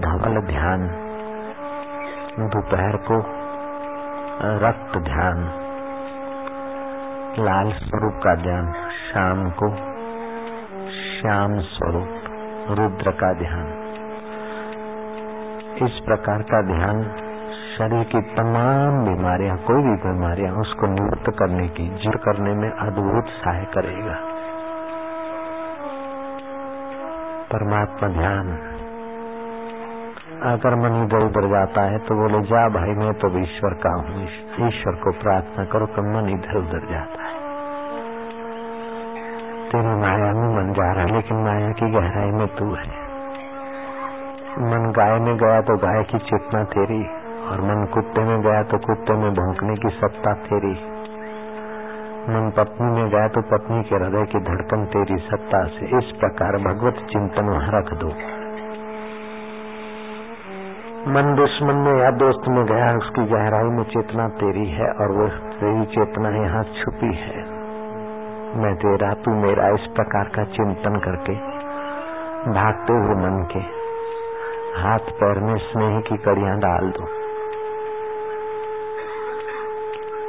धवल 0.00 0.40
ध्यान। 0.40 1.06
दोपहर 2.48 2.96
को 2.96 3.39
रक्त 4.44 4.98
ध्यान, 4.98 5.38
लाल 7.38 7.72
स्वरूप 7.72 8.12
का 8.24 8.34
ध्यान, 8.34 8.72
शाम 8.72 9.50
को 9.50 9.68
श्याम 10.90 11.60
स्वरूप, 11.60 12.08
रुद्र 12.70 13.10
का 13.10 13.32
ध्यान। 13.32 13.66
इस 15.82 16.00
प्रकार 16.04 16.42
का 16.42 16.62
ध्यान 16.62 17.02
शरीर 17.78 18.04
की 18.04 18.20
तमाम 18.20 19.04
बीमारियाँ, 19.04 19.56
कोई 19.56 19.82
भी 19.82 19.96
बीमारियाँ, 19.96 20.52
उसको 20.52 20.86
निवृत्त 20.86 21.38
करने 21.38 21.68
की 21.68 21.88
जड़ 21.88 22.16
करने 22.16 22.54
में 22.54 22.70
अद्भुत 22.70 23.24
सहाय 23.24 23.64
करेगा। 23.64 24.14
परमात्मा 27.52 28.08
ध्यान 28.08 28.69
अगर 30.40 30.74
मन 30.74 31.04
इधर 31.04 31.24
उधर 31.24 31.48
जाता 31.48 31.82
है 31.82 31.98
तो 31.98 32.14
बोले, 32.14 32.40
जा 32.42 32.68
भाई, 32.68 32.90
मैं 32.90 33.12
तो 33.14 33.28
ईश्वर 33.38 33.74
का 33.74 33.90
हूँ। 33.94 34.22
ईश्वर 34.68 34.94
को 34.94 35.12
प्रार्थना 35.12 35.64
करो 35.64 35.86
तो 35.86 36.02
मन 36.02 36.28
इधर 36.28 36.56
उधर 36.56 36.86
जाता 36.90 37.22
है। 37.22 37.34
तेरी 39.70 40.00
माया 40.00 40.32
में 40.32 40.56
मन 40.56 40.72
जा 40.72 40.92
रहा 40.92 41.04
है, 41.04 41.14
लेकिन 41.14 41.36
माया 41.36 41.70
की 41.70 41.90
गहराई 41.90 42.30
में 42.30 42.46
तू 42.46 42.72
है। 42.74 42.88
मन 44.62 44.92
गाय 44.96 45.18
में 45.18 45.36
गया 45.36 45.60
तो 45.60 45.76
गाय 45.76 46.02
की 46.02 46.18
चेतना 46.18 46.64
तेरी, 46.64 47.02
और 47.48 47.60
मन 47.60 47.86
कुत्ते 47.94 48.24
में 48.24 48.42
गया 48.42 48.62
तो 48.62 48.78
कुत्ते 48.78 49.12
में 49.12 49.34
भौंकने 49.34 49.74
की 49.76 49.88
सत्ता 49.88 50.32
तेरी। 50.32 50.74
मन 52.30 52.52
पत्नी 52.56 52.90
में 52.92 53.10
गया 53.10 53.28
तो 53.28 53.42
पत्नी 53.42 53.82
के 53.82 53.96
हृदय 53.96 54.24
की 54.24 54.38
धड़कन 54.40 54.84
तेरी 54.84 55.16
सत्ता 55.16 55.64
से। 55.64 55.98
इस 55.98 56.12
प्रकार 56.20 56.56
भगवत 56.56 57.06
चिंतन 57.10 57.44
वहाँ 57.44 57.80
रख 57.80 57.92
दो। 57.92 58.39
मन 61.00 61.34
दुश्मन 61.34 61.74
में 61.74 62.04
या 62.04 62.10
दोस्त 62.10 62.48
में 62.48 62.66
गया 62.66 62.96
उसकी 62.96 63.22
गहराई 63.22 63.64
में 63.64 63.84
चेतना 63.84 64.28
तेरी 64.28 64.70
है 64.70 64.90
और 64.90 65.12
वो 65.12 65.28
तेरी 65.28 65.86
चेतना 65.86 66.28
यहाँ 66.28 66.64
छुपी 66.64 67.14
है। 67.14 67.44
मैं 68.56 68.74
तेरा, 68.76 69.14
तू 69.14 69.30
मेरा, 69.30 69.68
इस 69.68 69.86
प्रकार 69.86 70.24
का 70.24 70.44
चिंतन 70.44 70.98
करके, 70.98 71.34
भागते 72.52 72.92
हुए 72.92 73.14
मन 73.14 73.48
के 73.52 73.58
हाथ 74.80 74.98
पैर 74.98 75.38
में 75.38 75.56
स्नेह 75.56 76.00
की 76.00 76.16
कड़िया 76.16 76.54
डाल 76.54 76.90
दो। 76.90 77.04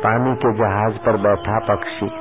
पानी 0.03 0.35
के 0.35 0.53
जहाज़ 0.53 0.97
पर 0.97 1.17
बैठा 1.17 1.59
पक्षी 1.59 2.20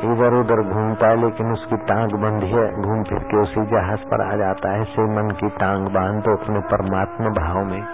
इधर 0.00 0.40
उधर 0.40 0.62
घूमता 0.62 1.08
है, 1.08 1.20
लेकिन 1.20 1.52
उसकी 1.52 1.76
टांग 1.76 2.12
बंधी 2.12 2.46
है। 2.46 2.82
घूम 2.82 3.02
फिर 3.02 3.18
के 3.18 3.42
उसी 3.42 3.66
जहाज़ 3.66 4.00
पर 4.00 4.32
आ 4.32 4.36
जाता 4.36 4.72
है 4.72 4.84
से 4.84 5.02
मन 5.02 5.30
की 5.30 5.48
टांग 5.48 5.86
बाँध 5.86 6.22
दो 6.24 6.36
अपने 6.36 6.60
परमात्मा 6.60 7.28
भाव 7.28 7.64
में। 7.64 7.84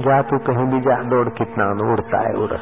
जा 0.00 0.22
तू 0.22 0.38
कहीं 0.38 0.66
भी 0.66 0.80
जा, 0.80 1.02
दौड़ 1.02 1.28
कितना 1.28 1.92
उड़ता 1.92 2.18
है 2.18 2.34
उड़ 2.34 2.52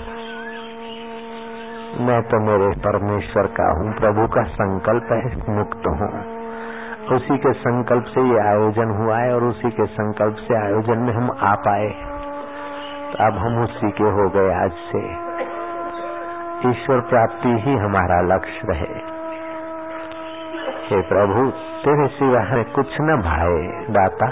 मैं 2.00 2.22
तो 2.22 2.40
मेरे 2.40 2.80
परमेश्वर 2.80 3.46
का 3.46 3.78
हूँ, 3.78 3.92
प्रभु 3.92 4.26
का 4.26 4.42
संकल्प 4.42 5.04
है, 5.12 5.54
मुक्त 5.56 5.86
हूँ। 5.86 6.36
उसी 7.16 7.38
के 7.38 7.52
संकल्प 7.52 8.04
से 8.04 8.20
ये 8.20 8.38
आयोजन 8.38 8.90
हुआ 8.90 9.18
है, 9.18 9.34
और 9.34 9.44
उसी 9.44 9.70
के 9.70 9.86
संकल्प 9.86 10.36
से 10.36 10.54
आयोजन 10.54 10.98
में 10.98 11.12
हम 11.12 11.30
आ 11.40 11.54
पाए। 11.54 11.88
तो 13.12 13.26
अब 13.26 13.32
हम 13.32 13.62
उसी 13.62 13.90
के 13.90 14.04
हो 14.04 14.28
गए 14.30 14.54
आज 14.54 14.70
से। 14.70 15.25
ईश्वर 16.70 17.00
प्राप्ति 17.00 17.48
ही 17.48 17.76
हमारा 17.76 18.20
लक्ष्य 18.20 18.60
रहे। 18.64 19.16
हे 20.86 21.02
प्रभु, 21.02 21.50
तेरे 21.84 22.08
सिवा 22.08 22.40
हमें 22.40 22.64
कुछ 22.64 22.86
न 23.00 23.16
भाए, 23.16 23.84
दाता। 23.92 24.30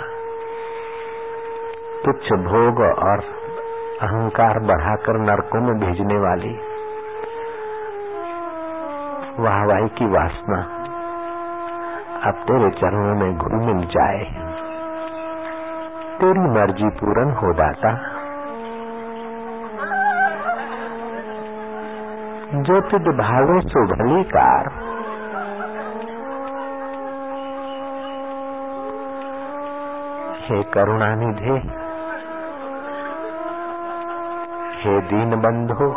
तुच्छ 2.04 2.32
भोग 2.32 2.80
और 2.80 3.18
अहंकार 4.02 4.58
बढ़ाकर 4.58 5.18
नरकों 5.18 5.60
में 5.60 5.80
भेजने 5.80 6.18
वाली 6.18 6.60
वाहवाही 9.40 9.88
की 9.88 10.06
वासना 10.06 10.80
अब 12.24 12.34
तेरे 12.34 12.70
चरणों 12.70 13.14
में 13.14 13.38
घुल 13.38 13.52
मिल 13.52 13.86
जाए। 13.86 14.24
तेरी 16.20 16.40
मर्ज़ी 16.40 16.88
पूर्ण 16.88 17.30
हो, 17.30 17.52
दाता। 17.52 18.13
जो 22.56 22.80
तुझ 22.80 23.00
भावे 23.16 23.60
सो 23.60 23.80
भली 23.86 24.22
कार 24.24 24.68
हे 30.42 30.62
करुणानिधे, 30.62 31.56
हे 34.80 35.00
दीन 35.00 35.36
बंधो 35.42 35.88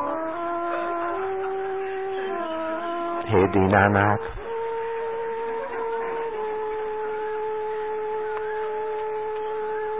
हे 3.27 3.43
दीनानाथ, 3.47 4.25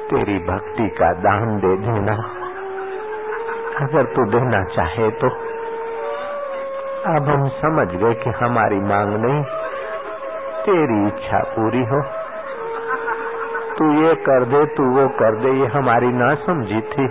तेरी 0.10 0.40
भक्ति 0.40 0.88
का 0.90 1.12
दान 1.20 1.58
दे 1.58 1.76
देना। 1.78 2.18
अगर 3.82 4.06
तू 4.16 4.26
देना 4.32 4.64
चाहे 4.76 5.10
तो 5.12 5.30
अब 7.16 7.30
हम 7.30 7.48
समझ 7.48 7.88
गए 7.88 8.14
कि 8.14 8.30
हमारी 8.30 8.80
मांग 8.80 9.26
नहीं, 9.26 9.44
तेरी 10.66 11.08
इच्छा 11.08 11.40
पूरी 11.40 11.84
हो। 11.84 12.02
तू 13.78 14.02
ये 14.02 14.16
कर 14.16 14.46
दे, 14.46 14.66
तू 14.66 14.84
वो 14.84 15.08
कर 15.08 15.36
दे, 15.36 15.50
ये 15.50 15.66
हमारी 15.66 16.08
ना 16.08 16.36
समझी 16.36 16.82
थी। 16.82 17.08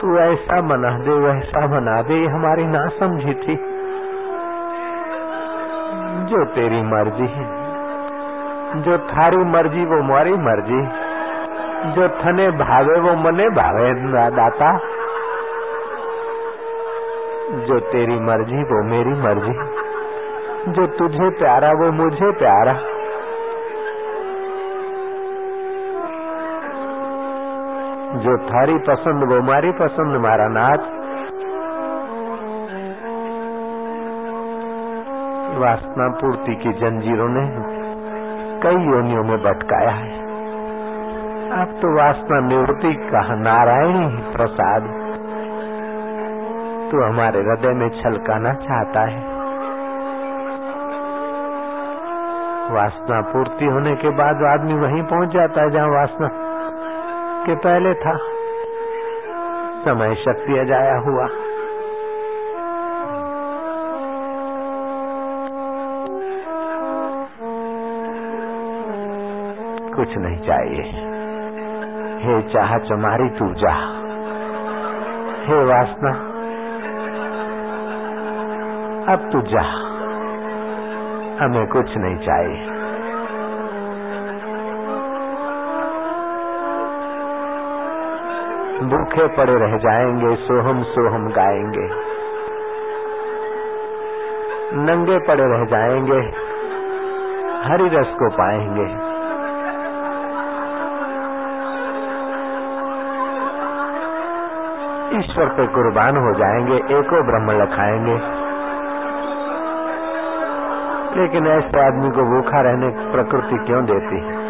तू 0.00 0.18
ऐसा 0.18 0.60
बना 0.60 0.98
दे, 0.98 1.10
वैसा 1.10 1.66
बना 1.66 2.02
दे, 2.02 2.14
ये 2.14 2.26
हमारी 2.26 2.64
ना 2.64 2.86
समझी 2.86 3.34
थी। 3.34 3.56
जो 6.24 6.44
तेरी 6.44 6.82
मर्ज़ी 6.82 7.58
जो 8.68 8.98
थारी 8.98 9.36
मर्ज़ी, 9.36 9.84
वो 9.84 10.02
मारी 10.02 10.32
मर्ज़ी। 10.32 11.08
जो 11.92 12.08
थने 12.08 12.50
भावे, 12.50 13.00
वो 13.00 13.16
मने 13.16 13.48
भावे, 13.48 13.94
दाता। 14.30 14.87
जो 17.52 17.80
तेरी 17.80 18.16
मर्ज़ी, 18.16 18.62
वो 18.62 18.84
मेरी 18.84 19.10
मर्ज़ी। 19.10 19.52
जो 20.72 20.86
तुझे 20.86 21.30
प्यारा, 21.30 21.68
वो 21.68 21.92
मुझे 21.92 22.30
प्यारा। 22.30 22.72
जो 28.18 28.38
थारी 28.38 28.78
पसंद, 28.78 29.32
वो 29.32 29.40
मारी 29.40 29.72
पसंद, 29.72 30.16
मारा 30.16 30.48
नाथ। 30.48 30.98
वासना 35.58 36.08
पूर्ति 36.08 36.54
की 36.54 36.72
जंजीरों 36.72 37.28
ने 37.28 37.48
कई 38.62 38.96
योनियों 38.96 39.24
में 39.24 39.38
भटकाया 39.38 39.90
है। 39.90 40.22
अब 41.62 41.66
तो 41.66 41.98
वासना 41.98 42.40
निवृत्ति 42.40 42.94
का 42.94 43.34
नारायणी 43.34 44.32
प्रसाद। 44.36 44.97
तो 46.88 47.06
हमारे 47.06 47.40
हृदय 47.40 47.68
में 47.68 47.88
छलकाना 47.90 48.54
चाहता 48.54 49.00
है। 49.00 49.38
वासना 52.74 53.20
पूर्ति 53.20 53.64
होने 53.64 53.96
के 53.96 54.10
बाद 54.10 54.42
आदमी 54.42 54.74
वहीं 54.74 55.02
पहुँच 55.02 55.28
जाता 55.28 55.62
है 55.62 55.70
जहाँ 55.70 55.88
वासना 55.88 56.30
के 57.46 57.54
पहले 57.54 57.94
था। 57.94 58.16
समय 59.84 60.14
शक्ति 60.14 60.58
अजाया 60.58 60.98
हुआ। 60.98 61.26
कुछ 69.96 70.08
नहीं 70.16 70.38
चाहिए। 70.38 70.82
हे 72.18 72.42
चाह 72.42 72.78
चमारी 72.78 73.28
तू 73.28 73.54
जा। 73.54 73.74
हे 75.44 75.64
वासना। 75.64 76.27
अब 79.08 79.30
तू 79.32 79.40
जा। 79.40 79.60
हमें 81.44 81.66
कुछ 81.66 81.86
नहीं 81.96 82.16
चाहिए। 82.16 82.66
भूखे 88.88 89.36
पड़े 89.36 89.54
रह 89.58 89.76
जाएँगे, 89.76 90.36
सोहम 90.36 90.82
सोहम 90.82 91.28
गाएँगे। 91.28 91.88
नंगे 94.74 95.18
पड़े 95.18 95.44
रह 95.44 95.64
जाएँगे, 95.64 96.18
हरि 97.68 97.88
रस 97.96 98.06
को 98.06 98.30
पाएँगे। 98.30 99.08
ईश्वर 105.18 105.46
पे 105.46 105.66
कुर्बान 105.66 106.16
हो 106.16 106.34
जाएँगे, 106.34 106.76
एको 106.76 107.22
ब्रह्म 107.22 107.62
लखाएँगे 107.62 108.37
लेकिन 111.18 111.46
ऐसे 111.46 111.86
आदमी 111.86 112.10
को 112.10 112.22
भूखा 112.22 112.60
रहने 112.60 112.88
प्रकृति 112.88 113.64
क्यों 113.66 113.84
देती? 113.84 114.48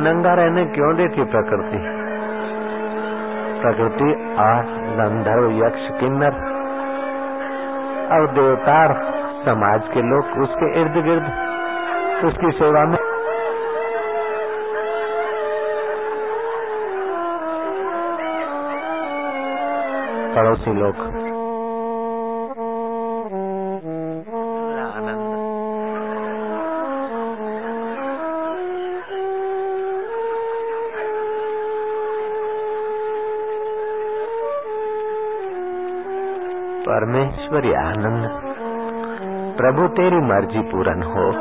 नंगा 0.00 0.34
रहने 0.34 0.64
क्यों 0.64 0.96
देती 0.96 1.24
प्रकृति? 1.24 1.78
प्रकृति 3.62 4.36
और 4.38 4.62
गंधर्व, 4.98 5.66
यक्ष, 5.66 6.00
किन्नर 6.00 6.60
और 8.12 8.26
देवतार, 8.26 8.94
समाज 9.44 9.82
के 9.94 10.02
लोग, 10.02 10.42
उसके 10.42 10.80
इर्द 10.80 10.92
गिर्द, 10.92 11.32
उसकी 12.24 12.50
सेवा 12.50 12.84
में। 12.84 12.98
पड़ोसी 20.34 20.72
लोग 20.72 21.19
परमेश्वरी 37.30 37.72
आनंद। 37.72 38.30
प्रभु 39.56 39.88
तेरी 39.88 40.16
मर्ज़ी 40.16 40.60
पूरन 40.60 41.02
हो। 41.02 41.32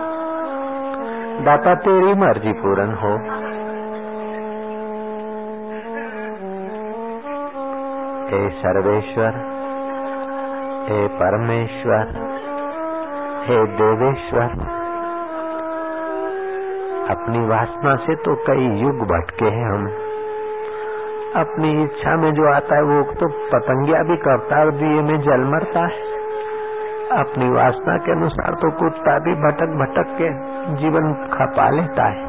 दाता 1.46 1.76
तेरी 1.76 2.14
मर्ज़ी 2.14 2.54
पूरन 2.54 2.94
हो। 2.94 3.18
हे 8.30 8.50
सर्वेश्वर, 8.50 9.32
हे 10.90 11.08
परमेश्वर, 11.08 12.04
हे 13.46 13.66
देवेश्वर, 13.66 14.50
अपनी 17.10 17.48
वासना 17.48 17.96
से 17.96 18.16
तो 18.16 18.36
कई 18.36 18.82
युग 18.82 18.96
भटके 18.96 19.46
हैं 19.46 19.70
हम। 19.70 20.09
अपनी 21.36 21.84
इच्छा 21.84 22.16
में 22.16 22.34
जो 22.34 22.56
आता 22.56 22.76
है 22.76 22.84
वो 22.84 23.02
तो 23.14 23.28
पतंगिया 23.50 24.04
भी 24.04 24.16
करता 24.18 24.60
है 24.60 24.72
दिए 24.72 25.02
में 25.02 25.22
जल 25.22 25.44
मरता 25.52 25.80
है। 25.80 26.08
अपनी 27.20 27.50
वासना 27.50 27.98
के 27.98 28.12
अनुसार 28.12 28.54
तो 28.54 28.72
कुत्ता 28.72 29.20
भी 29.20 29.36
भटक 29.36 29.76
भटक 29.76 30.16
के 30.18 30.30
जीवन 30.76 31.14
खपा 31.14 31.70
लेता 31.70 32.04
है। 32.04 32.24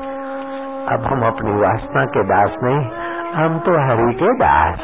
अब 0.86 1.04
हम 1.04 1.26
अपनी 1.26 1.60
वासना 1.60 2.04
के 2.04 2.24
दास 2.24 2.54
नहीं, 2.62 2.84
हम 3.34 3.58
तो 3.58 3.88
हरि 3.88 4.12
के 4.14 4.34
दास। 4.34 4.78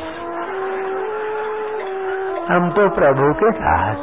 हम 2.51 2.71
तो 2.71 2.89
प्रभु 2.89 3.33
के 3.35 3.51
दास। 3.51 3.97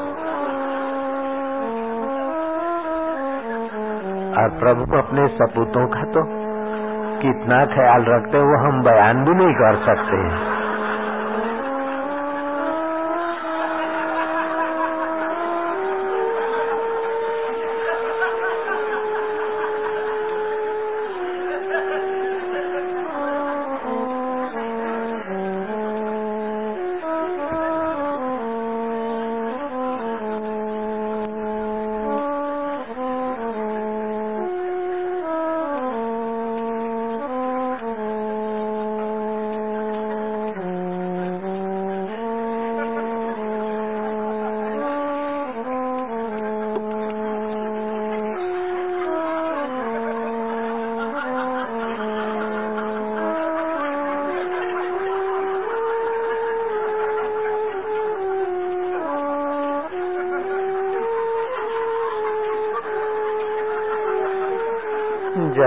और 4.37 4.49
प्रभु 4.59 4.97
अपने 4.97 5.27
सपूतों 5.27 5.87
का 5.87 6.03
तो 6.03 6.42
कितना 7.23 7.65
ख्याल 7.65 8.05
रखते 8.05 8.37
वो 8.43 8.57
हम 8.65 8.83
बयान 8.83 9.25
भी 9.25 9.35
नहीं 9.35 9.53
कर 9.53 9.85
सकते। 9.85 10.17
हैं 10.17 10.52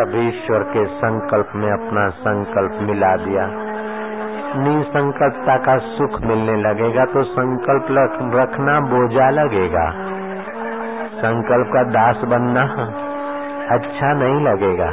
जब 0.07 0.16
ईश्वर 0.19 0.62
के 0.64 0.83
संकल्प 0.97 1.53
में 1.55 1.71
अपना 1.71 2.03
संकल्प 2.16 2.75
मिला 2.81 3.14
दिया। 3.16 3.47
निसंकल्पता 4.57 5.57
का 5.57 5.77
सुख 5.87 6.21
मिलने 6.23 6.55
लगेगा 6.59 7.05
तो 7.05 7.23
संकल्प 7.23 7.88
रखना 8.35 8.77
बोझा 8.87 9.31
लगेगा। 9.31 9.87
संकल्प 11.16 11.73
का 11.73 11.83
दास 11.90 12.23
बनना 12.25 12.62
अच्छा 13.71 14.12
नहीं 14.12 14.38
लगेगा। 14.45 14.90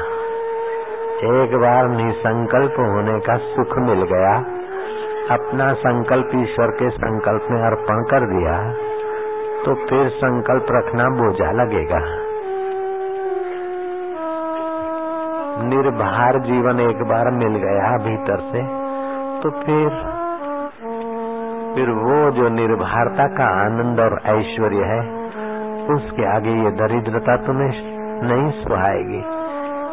एक 1.34 1.56
बार 1.58 1.90
निसंकल्प 1.90 2.80
होने 2.80 3.20
का 3.20 3.38
सुख 3.46 3.78
मिल 3.82 4.04
गया, 4.08 4.34
अपना 5.32 5.72
संकल्प 5.80 6.36
ईश्वर 6.36 6.76
के 6.82 6.90
संकल्प 6.90 7.48
में 7.52 7.62
अर्पण 7.62 8.04
कर 8.12 8.28
दिया 8.28 8.58
तो 9.64 9.76
फिर 9.86 10.10
संकल्प 10.18 10.66
रखना 10.72 11.10
बोझा 11.18 11.52
लगेगा। 11.54 12.04
निर्भर 15.84 16.38
जीवन 16.40 16.80
एक 16.80 17.02
बार 17.04 17.30
मिल 17.32 17.56
गया 17.56 17.88
भीतर 17.98 18.42
से 18.42 18.62
तो 19.42 19.50
फिर 19.50 19.90
फिर 21.76 21.90
वो 21.90 22.20
जो 22.32 22.50
निर्भरता 22.50 23.26
का 23.28 23.48
आनंद 23.62 24.00
और 24.00 24.14
ऐश्वर्य 24.26 24.84
है, 24.84 25.00
उसके 25.96 26.26
आगे 26.36 26.52
ये 26.64 26.72
दरिद्रता 26.72 27.36
तुम्हें 27.36 27.72
नहीं 28.24 28.52
सुहाएगी 28.52 29.22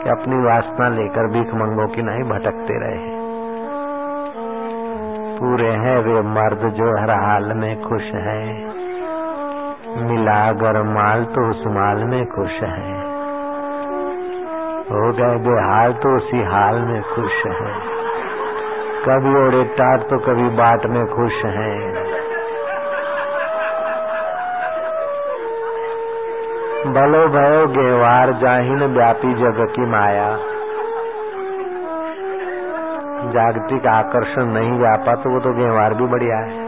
कि 0.03 0.11
अपनी 0.11 0.41
वासना 0.45 0.89
लेकर 0.89 1.33
भीख 1.33 1.55
मंगो 1.55 1.87
की 1.87 2.03
नहीं 2.03 2.29
भटकते 2.31 2.79
रहे। 2.79 3.11
पूरे 5.39 5.71
हैं 5.71 5.99
वे 5.99 6.21
मर्द 6.31 6.69
जो 6.73 6.97
हर 7.01 7.11
हाल 7.11 7.53
में 7.53 7.83
खुश 7.83 8.03
हैं, 8.03 8.47
मिला 10.09 10.43
अगर 10.49 10.83
माल 10.83 11.25
तो 11.25 11.51
उस 11.51 11.67
माल 11.67 12.05
में 12.05 12.25
खुश 12.27 12.63
हैं। 12.63 13.10
हो 14.93 15.01
गए 15.13 15.35
बेहाल 15.39 15.93
तो 15.95 16.17
उसी 16.17 16.39
हाल 16.45 16.79
में 16.83 17.03
खुश 17.09 17.35
है। 17.47 17.75
कभी 19.05 19.35
ओड़े 19.41 19.65
टाट 19.75 20.01
तो 20.03 20.17
कभी 20.19 20.49
बाट 20.57 20.87
में 20.87 21.05
खुश 21.07 21.37
है। 21.49 21.75
भलो 26.89 27.21
भयो 27.29 27.67
गेवार, 27.69 28.33
जाहिन 28.33 28.83
व्यापी 28.95 29.33
जग 29.35 29.61
की 29.73 29.87
माया। 29.87 30.29
जागतिक 33.33 33.87
आकर्षण 33.87 34.53
नहीं 34.53 34.73
व्यापा 34.79 35.15
तो 35.15 35.35
वो 35.35 35.41
तो 35.41 35.53
गेवार 35.55 35.95
भी 35.95 36.07
बढ़िया 36.07 36.41
है। 36.41 36.59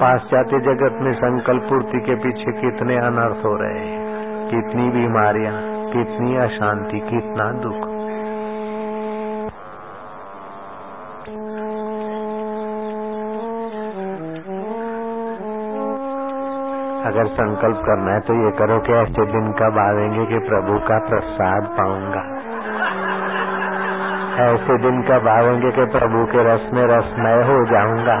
पाश्चात्य 0.00 0.60
जगत 0.60 0.98
में 1.02 1.12
संकल्प 1.16 1.68
पूर्ति 1.68 2.00
के 2.00 2.14
पीछे 2.14 2.56
कितने 2.60 2.96
अनर्थ 3.02 3.44
हो 3.44 3.54
रहे 3.56 3.78
हैं, 3.78 4.00
कितनी 4.50 4.88
बीमारियाँ। 4.90 5.71
कितनी 5.92 6.36
अशांति, 6.36 7.00
कितना 7.00 7.50
दुख। 7.62 7.90
अगर 17.06 17.26
संकल्प 17.26 17.80
करना 17.86 18.12
है 18.12 18.20
तो 18.20 18.34
ये 18.34 18.50
करो 18.50 18.78
कि 18.80 18.92
ऐसे 18.92 19.24
दिन 19.26 19.50
कब 19.52 19.78
आवेंगे 19.78 20.26
कि 20.26 20.38
प्रभु 20.48 20.78
का 20.88 20.98
प्रसाद 20.98 21.66
पाऊँगा। 21.78 22.22
ऐसे 24.42 24.78
दिन 24.78 25.02
कब 25.02 25.28
आवेंगे 25.28 25.70
कि 25.70 25.84
प्रभु 25.98 26.24
के 26.26 26.44
रस 26.44 26.70
में 26.72 26.82
रसमय 26.86 27.42
हो 27.42 27.58
जाऊँगा। 27.72 28.18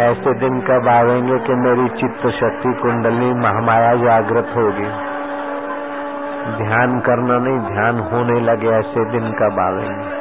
ऐसे 0.00 0.34
दिन 0.38 0.60
कब 0.60 0.88
आवेंगे 0.88 1.38
कि 1.38 1.54
मेरी 1.60 1.88
चित्त 2.00 2.26
शक्ति 2.36 2.72
कुंडली 2.82 3.32
महामाया 3.40 3.94
जागृत 3.94 4.52
होगी। 4.56 5.09
ध्यान 6.50 7.00
करना 7.00 7.38
नहीं, 7.38 7.58
ध्यान 7.58 7.98
होने 7.98 8.40
लगे 8.40 8.68
ऐसे 8.68 9.04
दिन 9.04 9.32
कब 9.32 9.58
आवेंगे 9.60 10.20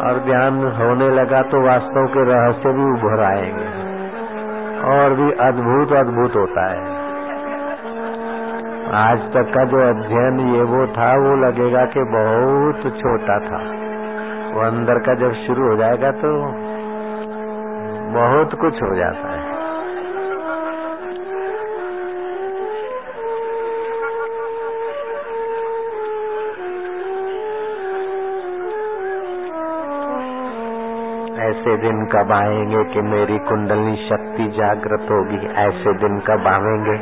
और 0.00 0.18
ध्यान 0.24 0.72
होने 0.78 1.08
लगा 1.10 1.42
तो 1.42 1.66
वास्तव 1.66 2.06
के 2.06 2.24
रहस्य 2.24 2.68
भी 2.68 2.84
उभर 2.84 3.22
आएँगे। 3.22 3.86
और 4.84 5.14
भी 5.14 5.32
अद्भुत 5.32 5.92
अद्भुत 5.92 6.36
होता 6.36 6.70
है। 6.70 6.96
आज 8.94 9.18
तक 9.18 9.52
का 9.54 9.64
जो 9.64 9.88
अध्ययन 9.88 10.40
ये 10.54 10.62
वो 10.62 10.86
था, 10.86 11.12
वो 11.12 11.36
लगेगा 11.46 11.84
कि 11.84 12.00
बहुत 12.00 12.92
छोटा 13.00 13.38
था। 13.38 13.86
वो 14.54 14.62
अंदर 14.62 14.98
का 14.98 15.14
जब 15.14 15.32
शुरू 15.32 15.68
हो 15.68 15.76
जाएगा 15.76 16.10
तो 16.10 16.52
बहुत 18.12 18.60
कुछ 18.60 18.82
हो 18.82 18.96
जाता 18.96 19.28
है। 19.28 19.35
ऐसे 31.66 31.76
दिन 31.76 32.04
कब 32.04 32.32
आएँगे 32.32 32.82
कि 32.84 33.00
मेरी 33.02 33.36
कुंडली 33.38 33.94
शक्ति 34.08 34.44
जागृत 34.48 35.08
होगी। 35.10 35.38
ऐसे 35.62 35.94
दिन 35.94 36.18
कब 36.20 36.46
आवेंगे 36.46 36.96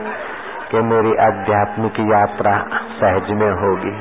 कि 0.70 0.80
मेरी 0.82 1.10
आध्यात्मिक 1.16 1.98
यात्रा 2.02 2.52
सहज 2.92 3.30
में 3.30 3.50
होगी। 3.62 3.92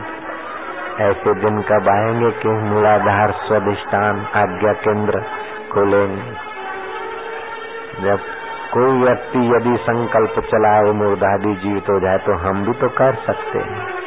ऐसे 1.03 1.33
दिन 1.41 1.61
कब 1.61 1.89
आएँगे 1.89 2.29
कि 2.31 2.53
मूलाधार 2.69 3.31
स्वाधिष्ठान 3.41 4.21
आज्ञा 4.35 4.73
केंद्र 4.85 5.21
खोलेंगे। 5.73 6.31
जब 8.05 8.31
कोई 8.73 9.01
व्यक्ति 9.01 9.45
यदि 9.47 9.75
संकल्प 9.81 10.39
चलाए 10.45 10.93
मुर्दादी 10.93 11.55
जीवित 11.55 11.89
हो 11.89 11.99
जाए 11.99 12.17
तो 12.17 12.37
हम 12.37 12.65
भी 12.65 12.79
तो 12.79 12.89
कर 12.93 13.21
सकते 13.25 13.59
हैं। 13.59 14.02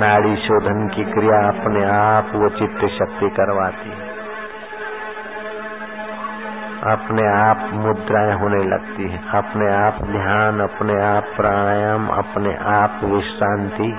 नाड़ी 0.00 0.36
शोधन 0.36 0.88
की 0.88 1.04
क्रिया 1.04 1.48
अपने 1.48 1.84
आप 1.84 2.30
वो 2.34 2.48
चित्त 2.48 2.78
शक्ति 2.78 3.30
करवाती 3.30 3.90
है। 3.90 4.10
अपने 6.92 7.28
आप 7.42 7.70
मुद्राएँ 7.72 8.32
होने 8.32 8.64
लगती 8.64 9.08
है। 9.08 9.20
अपने 9.34 9.72
आप 9.72 9.94
ध्यान, 10.02 10.60
अपने 10.60 11.02
आप 11.02 11.24
प्राणायाम, 11.36 12.08
अपने 12.08 12.56
आप 12.56 13.00
विश्रांति। 13.04 13.98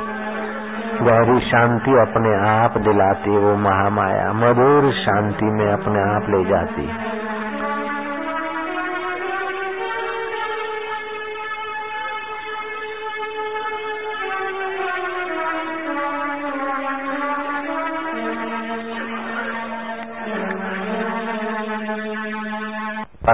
गहरी 1.02 1.40
शांति 1.40 1.92
अपने 1.92 2.50
आप 2.50 2.78
दिलाती 2.78 3.34
है 3.34 3.40
वो 3.40 3.56
महामाया। 3.56 4.34
मधुर 4.34 4.92
शांति 4.92 5.46
में 5.46 5.72
अपने 5.74 6.16
आप 6.16 6.30
ले 6.30 6.46
जाती 6.46 6.86
है। 6.86 7.11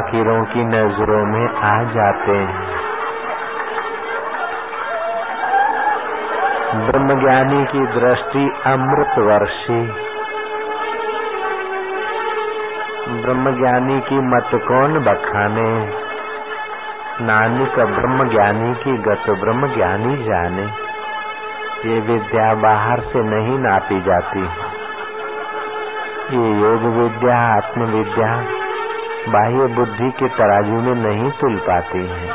फकीरों 0.08 0.46
की 0.46 0.64
नज़रों 0.64 1.26
में 1.26 1.48
आ 1.56 1.84
जाते 1.84 2.36
ब्रह्मज्ञानी 6.86 7.66
की 7.66 7.80
दृष्टि 8.00 8.44
अमृत 8.66 9.20
वर्षी 9.20 9.80
ब्रह्मज्ञानी 13.22 14.00
की 14.00 14.20
मत 14.20 14.50
कौन 14.68 15.00
बखाने? 15.00 15.70
नानक 17.22 17.80
ब्रह्मज्ञानी 17.80 18.74
की 18.74 18.98
गत 18.98 19.30
ब्रह्मज्ञानी 19.30 20.18
जाने। 20.24 20.68
ये 21.90 22.00
विद्या 22.00 22.54
बाहर 22.54 23.00
से 23.00 23.24
नहीं 23.24 23.60
नापी 23.60 24.02
जाती। 24.02 24.44
ये 26.38 26.62
योग 26.62 26.82
विद्या 26.82 27.40
आत्म 27.58 27.82
विद्या 27.82 28.57
बाह्य 29.28 29.76
बुद्धि 29.76 30.12
के 30.12 30.28
तराजू 30.28 30.74
में 30.74 30.96
नहीं 30.96 31.32
तुल 31.32 31.56
पाती 31.56 32.08
है। 32.08 32.32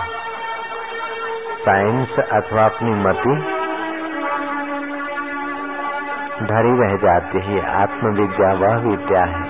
साइंस 1.58 2.18
अथवा 2.18 2.64
अपनी 2.64 2.90
मति 2.90 3.62
धरी 6.46 6.78
रह 6.82 6.96
जाती 6.96 7.40
है। 7.40 7.82
आत्मविद्या 7.82 8.52
वह 8.52 8.76
विद्या 8.76 9.24
है। 9.24 9.42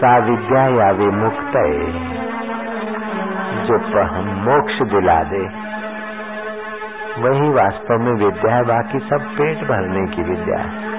सा 0.00 0.18
विद्या 0.18 0.66
या 0.66 0.90
विमुक्त 0.90 1.52
जो 3.66 3.78
मोक्ष 4.24 4.82
दिला 4.82 5.22
दे। 5.22 5.72
वही 7.18 7.48
वास्तव 7.52 7.98
में 7.98 8.12
विद्या 8.12 8.54
है, 8.54 8.64
बाकी 8.64 8.98
सब 8.98 9.20
पेट 9.38 9.58
भरने 9.58 10.16
की 10.16 10.22
विद्या 10.22 10.58
है। 10.58 10.91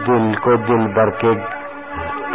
दिल 0.00 0.34
को 0.34 0.56
दिल 0.56 0.86
भर 0.86 1.10
के 1.10 1.60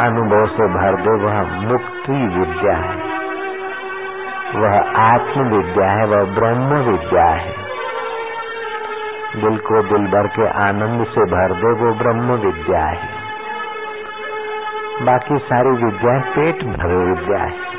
अनुभव 0.04 0.46
से 0.46 0.68
भर 0.68 1.02
दो, 1.02 1.26
वह 1.26 1.42
मुक्ति 1.42 2.38
विद्या 2.38 2.76
है। 2.76 3.16
वह 4.54 5.00
आत्म 5.00 5.40
विद्या 5.40 5.90
है, 5.90 6.06
वह 6.06 6.24
ब्रह्म 6.24 6.90
विद्या 6.90 7.24
है। 7.24 7.54
दिल 9.36 9.58
को 9.58 9.82
दिल 9.82 10.06
भर 10.06 10.26
के 10.26 10.48
आनंद 10.48 11.06
से 11.06 11.20
भर 11.20 11.54
दो, 11.54 11.86
वो 11.86 11.94
ब्रह्म 11.94 12.32
विद्या 12.32 12.84
है। 12.84 13.16
बाकी 15.02 15.38
सारी 15.38 15.84
विद्या 15.84 16.18
पेट 16.18 16.64
भरे 16.64 16.96
विद्या 16.96 17.38
है। 17.38 17.76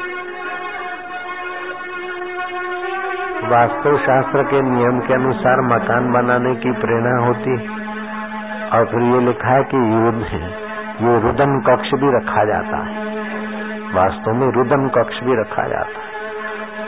वास्तु 3.50 3.98
शास्त्र 3.98 4.44
के 4.44 4.62
नियम 4.62 5.00
के 5.00 5.14
अनुसार 5.14 5.56
मकान 5.62 6.14
बनाने 6.14 6.56
की 6.56 6.72
प्रेरणा 6.72 7.26
होती 7.26 7.52
है। 7.52 7.77
और 8.74 8.86
फिर 8.86 9.02
ये 9.02 9.20
लिखा 9.20 9.50
है 9.50 9.64
कि 9.64 9.78
युद्ध 9.78 10.28
है। 10.28 10.68
ये 11.02 11.20
रुदन 11.20 11.60
कक्ष 11.68 11.90
भी 11.90 12.18
रखा 12.18 12.44
जाता 12.44 12.78
है। 12.78 13.06
वास्तव 13.94 14.32
में 14.32 14.52
रुदन 14.52 14.88
कक्ष 14.88 15.24
भी 15.24 15.42
रखा 15.42 15.68
जाता 15.68 16.00
है। 16.00 16.18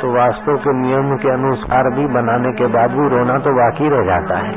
तो 0.02 0.18
वास्तव 0.18 0.58
के 0.58 0.74
नियम 0.82 1.18
के 1.18 1.30
अनुसार 1.30 1.84
भी 1.94 2.08
बनाने 2.08 2.52
के 2.52 2.68
बाद 2.68 2.92
भी 2.92 3.10
रोना 3.10 3.38
तो 3.38 3.52
बाकी 3.52 3.89
रह 3.89 4.06
जाता 4.06 4.38
है। 4.38 4.54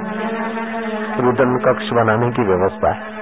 रुदन 1.22 1.56
कक्ष 1.56 1.90
बनाने 1.90 2.30
की 2.30 2.42
व्यवस्था 2.42 2.92
है। 2.92 3.12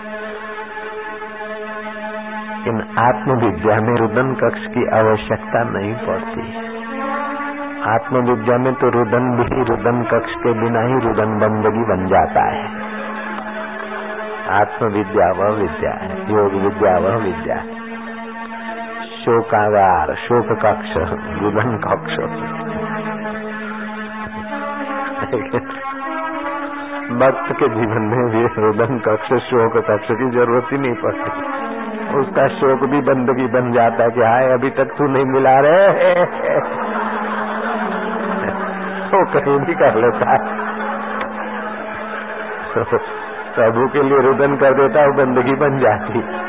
इन 2.68 2.82
आत्मविद्या 2.98 3.80
में 3.80 3.96
रुदन 3.96 4.34
कक्ष 4.34 4.66
की 4.66 4.86
आवश्यकता 4.98 5.62
नहीं 5.64 5.94
पड़ती। 5.94 6.70
आत्मविद्या 7.90 8.58
में 8.58 8.74
तो 8.74 8.90
रुदन 8.90 9.30
भी 9.36 9.62
रुदन 9.62 10.02
कक्ष 10.02 10.34
के 10.34 10.52
बिना 10.52 10.80
ही 10.80 10.94
रुदन 10.94 11.38
बंदगी 11.38 11.84
बन 11.84 12.06
जाता 12.06 12.44
है। 12.50 12.79
आत्म 14.52 14.86
विद्या 14.92 15.26
वह 15.38 15.50
विद्या। 15.56 15.92
योग 16.30 16.54
विद्या 16.62 16.96
वह 16.98 17.16
विद्या 17.24 17.58
शोकागार 19.16 20.14
शोक 20.18 20.52
कक्ष 20.62 20.92
रुदन 21.40 21.76
कक्ष 21.84 22.14
भक्त 27.20 27.52
के 27.52 27.68
जीवन 27.68 28.04
में 28.08 28.24
भी 28.30 28.42
रुदन 28.62 28.98
कक्ष 29.06 29.32
शोक 29.44 29.76
कक्ष 29.88 30.08
की 30.12 30.30
ज़रूरत 30.30 30.72
ही 30.72 30.78
नहीं 30.78 30.94
पड़ती। 30.96 31.30
उसका 32.20 32.46
शोक 32.54 32.84
भी 32.90 33.00
बंदगी 33.02 33.46
बन 33.48 33.72
जाता 33.72 34.04
है 34.04 34.10
कि 34.10 34.22
हाय, 34.22 34.50
अभी 34.52 34.70
तक 34.78 34.94
तू 34.98 35.08
नहीं 35.08 35.24
मिला 35.28 35.54
रहे 35.60 36.26
तो 39.10 39.24
कहीं 39.32 39.58
भी 39.60 39.74
कर 39.76 39.96
लेता। 39.96 40.34
है 42.72 43.18
प्रभु 43.60 43.88
के 43.88 44.02
लिए 44.02 44.20
रुदन 44.28 44.56
कर 44.56 44.74
देता 44.74 45.06
वो 45.06 45.18
बंदगी 45.24 45.56
बन 45.64 45.80
जाती। 45.80 46.39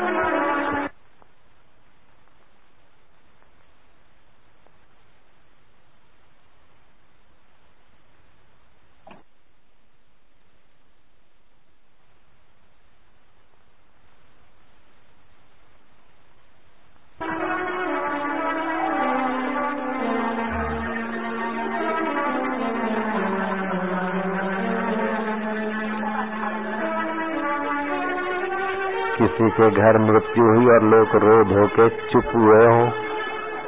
के 29.52 29.70
घर 29.70 29.98
मृत्यु 29.98 30.44
हुई 30.44 30.66
और 30.66 30.82
लोग 30.82 31.08
रो 31.14 31.44
धो 31.44 31.66
के 31.66 31.88
चुप 31.88 32.24
हुए 32.36 32.66
हो। 32.66 32.92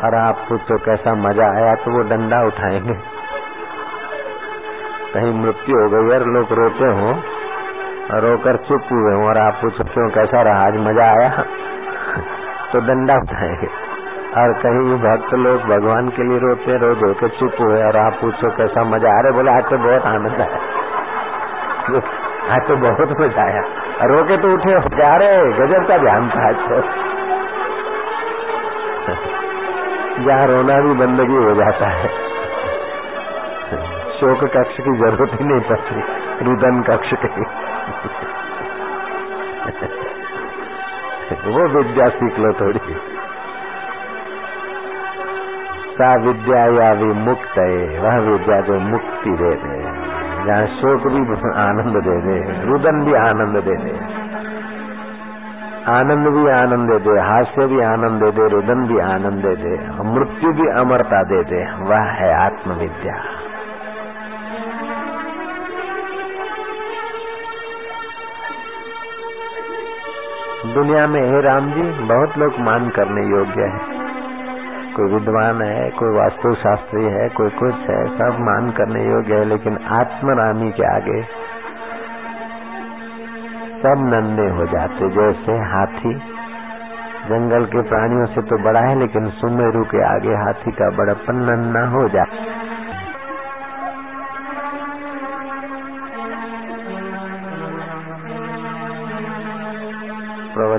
और 0.04 0.14
आप 0.14 0.46
पूछो 0.48 0.78
कैसा 0.78 1.14
मज़ा 1.14 1.46
आया 1.56 1.74
तो 1.74 1.90
वो 1.90 2.02
डंडा 2.02 2.42
उठाएँगे। 2.42 2.94
कहीं 5.14 5.42
मृत्यु 5.42 5.76
हो 5.76 5.90
गई 5.90 6.14
और 6.14 6.26
लोग 6.26 6.52
रोते 6.52 6.84
हो 6.84 7.22
रोकर 8.12 8.56
चुप 8.56 8.82
हुए 8.92 9.14
हो। 9.14 9.28
और 9.28 9.38
आप 9.38 9.54
पूछो, 9.54 9.84
क्यों, 9.84 10.10
कैसा 10.10 10.42
रहा? 10.42 10.66
आज 10.66 10.74
मज़ा 10.76 11.04
आया? 11.04 11.28
तो 12.72 12.80
डंडा 12.80 13.14
उठाएँगे। 13.14 13.66
और 14.40 14.52
कहीं 14.52 14.98
भक्त 14.98 15.34
लोग 15.34 15.60
भगवान 15.60 16.08
के 16.08 16.22
लिए 16.28 16.38
रोते 16.38 16.78
रो 16.78 16.94
धो 16.94 17.14
के 17.14 17.28
चुप 17.28 17.52
हुए 17.60 17.82
और 17.82 17.96
आप 17.96 18.12
पूछो, 18.12 18.50
कैसा 18.50 18.84
मज़ा 18.84 19.18
आ 19.18 19.20
रहा? 19.20 19.32
बोले, 19.32 19.50
आज 19.50 19.64
तो 19.64 19.78
बहुत 19.78 20.02
आनंद 20.02 20.40
आया। 20.40 20.58
आज 22.54 22.68
तो 22.68 22.76
बहुत 22.76 23.20
मज़ा 23.20 23.42
आया। 23.42 23.83
रोके 24.02 24.36
तो 24.36 24.52
उठे, 24.54 24.96
जा 24.96 25.16
रहे, 25.16 25.52
गजब 25.52 25.88
का 25.88 25.98
ध्यान 25.98 26.28
था 26.28 26.52
तो। 26.52 26.80
जहाँ 30.24 30.46
रोना 30.46 30.80
भी 30.80 30.94
बंदगी 30.94 31.34
हो 31.34 31.54
जाता 31.54 31.86
है। 31.86 32.08
शोक 34.14 34.44
कक्ष 34.44 34.76
की 34.76 34.96
ज़रूरत 34.96 35.40
ही 35.40 35.44
नहीं 35.44 35.60
पड़ती, 35.60 35.94
रुदन 36.44 36.82
कक्ष 36.82 37.10
की 37.14 37.42
वो 41.46 41.68
विद्या 41.68 42.08
सीख 42.08 42.38
लो 42.38 42.52
थोड़ी। 42.52 42.80
सा 45.94 46.14
विद्या 46.14 46.58
या 46.58 46.92
विमुक्त 46.92 47.58
है 47.58 48.00
वह 48.00 48.18
विद्या 48.18 48.60
जो 48.60 48.78
मुक्ति 48.78 49.30
दे 49.30 49.54
दे। 49.54 49.93
जहाँ 50.46 50.66
शोक 50.74 51.06
भी 51.12 51.20
आनंद 51.60 51.96
दे 52.06 52.16
दे 52.22 52.36
रुदन 52.64 52.98
भी 53.04 53.14
आनंद 53.18 53.56
दे 53.66 53.76
दे 53.84 53.92
आनंद 55.90 56.28
भी 56.34 56.44
आनंद 56.50 56.90
दे 56.90 56.98
दे 57.06 57.14
हास्य 57.20 57.66
भी 57.66 57.80
आनंद 57.84 58.22
दे 58.22 58.30
दे 58.32 58.48
रुदन 58.48 58.84
भी 58.86 58.98
आनंद 59.06 59.46
दे 59.46 59.54
दे 59.62 59.72
मृत्यु 60.10 60.52
भी 60.60 60.68
अमरता 60.74 61.22
दे 61.32 61.40
दे 61.44 61.62
वह 61.84 62.12
है 62.18 62.30
आत्मविद्या 62.36 63.16
दुनिया 70.74 71.06
में 71.06 71.20
हे 71.22 71.40
राम 71.42 71.72
जी 71.72 71.90
बहुत 72.06 72.38
लोग 72.38 72.60
मान 72.66 72.88
करने 72.90 73.28
योग्य 73.30 73.72
है 73.72 73.93
कोई 74.96 75.12
विद्वान 75.12 75.62
है, 75.62 75.90
कोई 75.90 76.16
वास्तु 76.16 76.54
शास्त्री 76.54 77.04
है, 77.04 77.28
कोई 77.28 77.50
कुछ 77.50 77.74
है, 77.74 78.06
सब 78.18 78.36
मान 78.40 78.70
करने 78.70 79.04
योग्य 79.06 79.34
है, 79.34 79.44
लेकिन 79.44 79.78
आत्मरामी 79.86 80.70
के 80.70 80.84
आगे 80.94 81.22
सब 83.82 84.04
नंदे 84.14 84.48
हो 84.48 84.66
जाते, 84.66 85.08
जैसे 85.08 85.52
हाथी। 85.52 86.14
जंगल 87.28 87.64
के 87.64 87.82
प्राणियों 87.82 88.26
से 88.26 88.42
तो 88.42 88.64
बड़ा 88.64 88.80
है, 88.80 88.98
लेकिन 88.98 89.28
सुमेरु 89.30 89.84
के 89.84 90.02
आगे 90.02 90.34
हाथी 90.34 90.70
का 90.70 90.90
बड़प्पन 90.90 91.34
नन्ना 91.34 91.86
हो 91.88 92.08
जाता। 92.08 92.43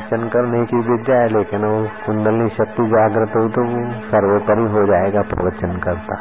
प्रवचन 0.09 0.29
करने 0.29 0.65
की 0.65 0.77
विद्या 0.77 1.17
है, 1.17 1.29
लेकिन 1.29 1.65
वो 1.65 1.87
कुंडली 2.05 2.49
शक्ति 2.49 2.87
जागृत 2.87 3.35
हुई 3.35 3.49
तो 3.49 3.61
वो 3.61 4.01
सर्वोपरि 4.01 4.63
हो 4.63 4.85
जाएगा 4.85 5.21
प्रवचन 5.21 5.77
करता। 5.77 6.15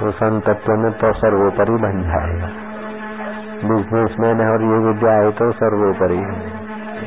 वो 0.00 0.10
संतत्व 0.10 0.72
में 0.72 0.92
तो 0.92 1.12
सर्वोपरि 1.12 1.72
बन 1.72 2.02
जाएगा। 2.02 2.48
बिजनेसमैन 3.68 4.40
है 4.40 4.50
और 4.50 4.62
ये 4.62 4.78
विद्या 4.78 5.12
है 5.12 5.30
तो 5.30 5.52
सर्वोपरि 5.52 6.16
है। 6.16 6.46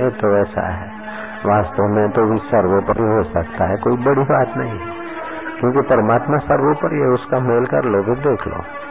ये 0.03 0.09
तो 0.09 0.37
ऐसा 0.37 0.67
है। 0.67 0.91
वास्तव 1.45 1.83
में 1.83 2.09
तो 2.09 2.25
भी 2.25 2.37
सर्वोपरि 2.37 3.03
हो 3.03 3.23
सकता 3.23 3.65
है, 3.65 3.75
कोई 3.75 3.97
बड़ी 3.97 4.21
बात 4.21 4.57
नहीं। 4.57 4.79
क्योंकि 5.59 5.81
परमात्मा 5.81 6.37
सर्वोपरि 6.37 6.95
है, 6.95 7.07
उसका 7.07 7.39
मेल 7.39 7.65
कर 7.65 7.83
लो 7.85 8.15
देख 8.15 8.47
लो। 8.47 8.82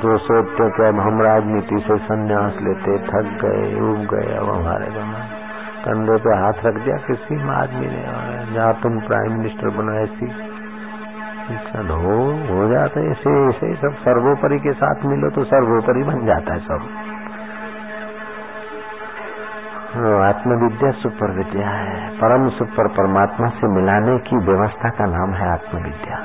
जो 0.00 0.16
सोचते 0.20 0.68
कि 0.70 0.82
अब 0.84 1.00
हम 1.00 1.20
राजनीति 1.22 1.78
से 1.86 1.96
संन्यास 2.04 2.54
लेते, 2.62 2.98
थक 3.06 3.26
गए, 3.42 3.64
उब 3.80 4.06
गए, 4.12 4.28
अब 4.36 4.48
हमारे 4.50 4.86
कंधे 5.82 6.16
पे 6.18 6.36
हाथ 6.36 6.64
रख 6.66 6.78
दिया, 6.84 6.96
किसी 7.04 7.36
आदमी 7.52 7.86
ने 7.86 8.00
जहाँ 8.54 8.72
तुम 8.82 8.98
प्राइम 9.02 9.30
मिनिस्टर 9.32 9.70
बनो 9.76 9.92
ऐसी 9.98 10.26
चलो 11.66 11.94
हो 12.48 12.66
जाता 12.68 13.00
है, 13.00 13.10
ऐसे 13.10 13.30
ऐसे 13.44 13.74
सब 13.76 13.94
सर्वोपरि 14.00 14.58
के 14.58 14.72
साथ 14.74 15.06
मिलो 15.06 15.30
तो 15.30 15.44
सर्वोपरि 15.44 16.02
बन 16.04 16.26
जाता 16.26 16.54
है 16.54 16.60
सब। 16.60 16.82
आत्मविद्या 20.22 20.90
सुपर 20.98 21.30
विद्या 21.36 21.68
है, 21.68 21.94
परम 22.18 22.48
सुपर 22.58 22.88
परमात्मा 22.98 23.48
से 23.56 23.68
मिलाने 23.70 24.18
की 24.28 24.36
व्यवस्था 24.46 24.90
का 24.90 25.06
नाम 25.08 25.32
है 25.34 25.48
आत्मविद्या। 25.52 26.18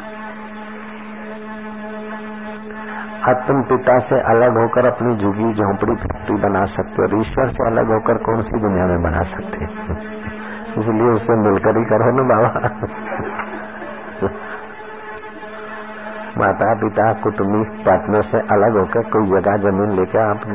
आत्म 3.25 3.61
पिता 3.69 3.93
से 4.07 4.17
अलग 4.31 4.57
होकर 4.59 4.85
अपनी 4.87 5.11
झुगी 5.17 5.47
झोंपड़ी 5.53 5.93
फैक्ट्री 6.01 6.35
बना 6.41 6.63
सकते 6.71 7.01
और 7.03 7.13
ईश्वर 7.19 7.51
से 7.51 7.67
अलग 7.67 7.91
होकर 7.91 8.17
कौन 8.25 8.41
सी 8.49 8.59
दुनिया 8.63 8.85
में 8.87 9.03
बना 9.03 9.21
सकते 9.29 9.69
इसलिए 10.81 11.09
उससे 11.11 11.37
मिलकर 11.41 11.77
ही 11.77 11.83
करो 11.91 12.09
ना 12.17 12.25
बाबा। 12.31 12.61
माता 16.37 16.73
पिता 16.79 17.05
कुटुम्बी 17.23 17.63
पार्टनर 17.83 18.27
से 18.31 18.39
अलग 18.55 18.77
होकर 18.77 19.09
कोई 19.11 19.29
जगह 19.29 19.57
ज़मीन 19.65 19.95
लेकर 19.99 20.19
आप 20.23 20.47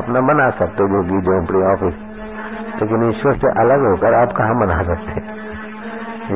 अपना 0.00 0.20
बना 0.28 0.48
सकते 0.58 0.82
हो 0.82 0.88
जोगी 0.94 1.20
झोंपड़ी 1.22 1.62
ऑफ़िस 1.68 2.02
लेकिन 2.82 3.08
ईश्वर 3.08 3.38
से 3.44 3.54
अलग 3.62 3.86
होकर 3.86 4.18
आप 4.18 4.36
कहा 4.38 4.58
बना 4.60 4.82
सकते 4.90 5.24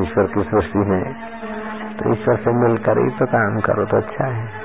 ईश्वर 0.01 0.33
की 0.33 0.43
सृष्टि 0.49 0.89
में 0.91 1.03
तो 1.99 2.11
ईश्वर 2.13 2.41
से 2.45 2.55
मिलकर 2.59 3.01
ही 3.03 3.09
तो 3.19 3.25
काम 3.33 3.59
करो 3.67 3.85
तो 3.85 3.97
अच्छा 3.97 4.27
है। 4.31 4.60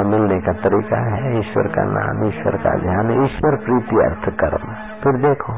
अब 0.00 0.06
मिलने 0.06 0.40
का 0.40 0.52
तरीका 0.52 0.96
है, 0.96 1.38
ईश्वर 1.40 1.66
का 1.66 1.84
नाम, 1.84 2.28
ईश्वर 2.28 2.56
का 2.56 2.78
ध्यान, 2.78 3.24
ईश्वर 3.24 3.56
प्रीति 3.56 3.96
अर्थ 3.96 4.38
कर्म। 4.38 4.72
फिर 5.02 5.28
देखो, 5.28 5.52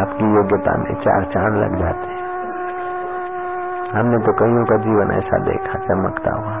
आपकी 0.00 0.34
योग्यता 0.34 0.76
में 0.76 0.94
चार 0.94 1.24
चाँद 1.24 1.54
लग 1.54 1.78
जाते 1.78 2.06
हैं। 2.06 2.24
हमने 3.92 4.18
तो 4.18 4.32
कईयों 4.32 4.64
का 4.64 4.76
जीवन 4.76 5.10
ऐसा 5.10 5.38
देखा, 5.38 5.78
चमकता 5.78 6.36
हुआ। 6.36 6.56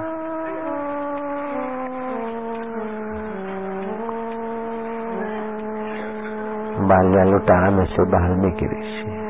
बाल्या 6.88 7.70
में 7.70 7.84
से 7.84 8.02
वाल्मीकि 8.02 8.66
ऋषि, 8.66 9.20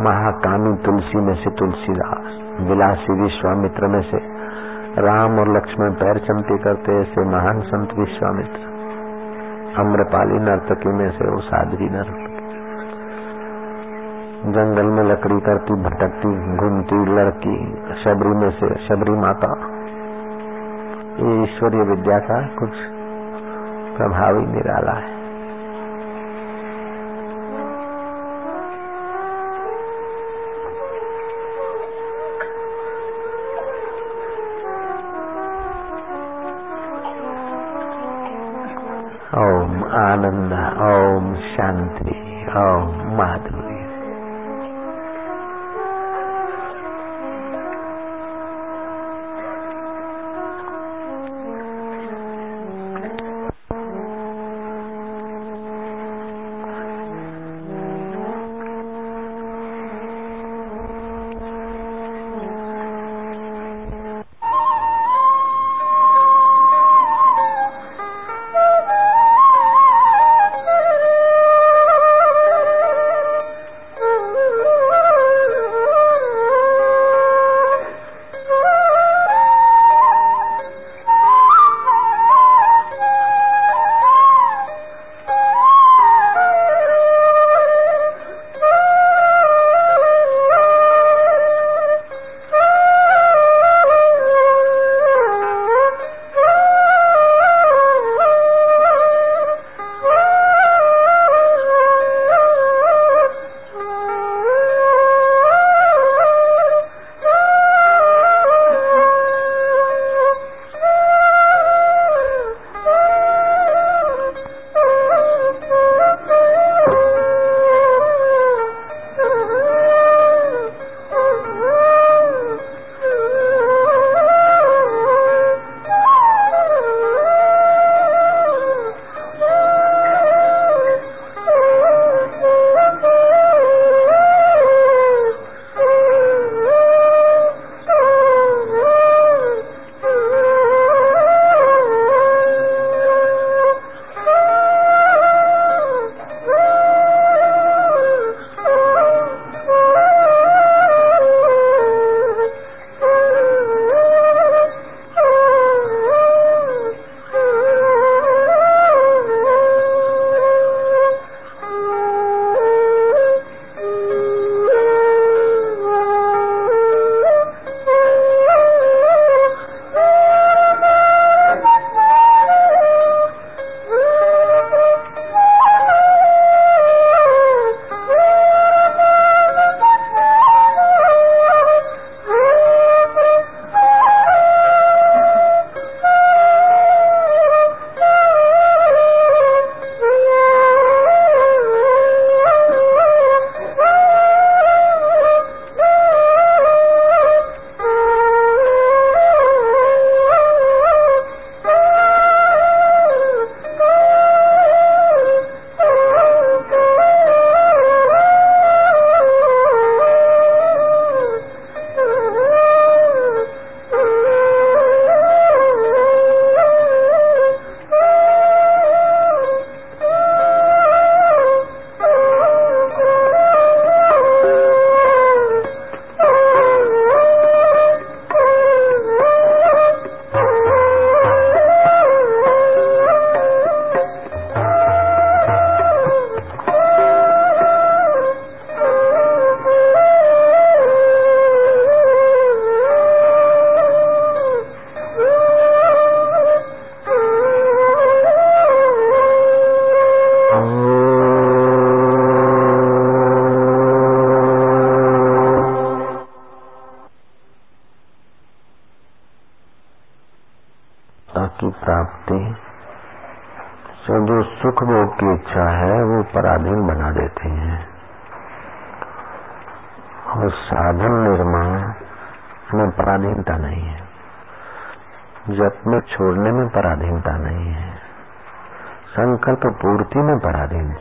महाकामी 0.00 0.76
तुलसी 0.76 1.18
में 1.18 1.34
से 1.34 1.50
तुलसीदास, 1.50 2.60
विलासी 2.60 3.22
विश्वामित्र 3.22 3.86
में 3.86 4.00
से 4.00 4.35
राम 4.98 5.38
और 5.38 5.56
लक्ष्मण 5.56 5.90
पैर 5.90 6.18
चमती 6.18 6.58
करते 6.58 7.00
ऐसे 7.00 7.24
महान 7.24 7.60
संत 7.60 7.88
विश्वामित्र। 7.98 8.60
अम्रपाली 9.78 10.34
नर्तकी 10.34 10.88
में 10.88 11.10
से 11.10 11.30
वो 11.30 11.40
साधरी 11.40 11.88
नर्तकी। 11.88 12.36
जंगल 14.52 14.86
में 14.86 15.04
लकड़ी 15.04 15.40
करती, 15.40 15.74
भटकती, 15.74 16.56
घूमती, 16.56 17.12
लड़की, 17.12 17.74
शबरी 18.04 18.28
में 18.28 18.50
से 18.50 18.86
शबरी 18.88 19.12
माता। 19.12 19.52
ये 21.20 21.42
ईश्वरीय 21.42 21.82
विद्या 21.82 22.18
का 22.18 22.46
कुछ 22.46 22.70
प्रभावी 23.96 24.46
निराला 24.46 24.92
है। 24.92 25.15
आनंद। 40.26 40.52
ओम 40.80 41.34
शांति। 41.34 42.10
ओम 42.58 43.16
माधुरी 43.16 43.65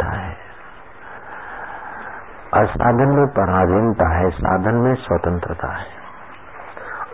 पराधीनता 0.01 0.19
है। 0.19 0.35
असाधन 2.53 3.09
में 3.09 3.27
पराधीनता 3.27 4.09
है, 4.09 4.29
साधन 4.29 4.75
में 4.75 4.95
स्वतंत्रता 4.95 5.67
है। 5.67 5.85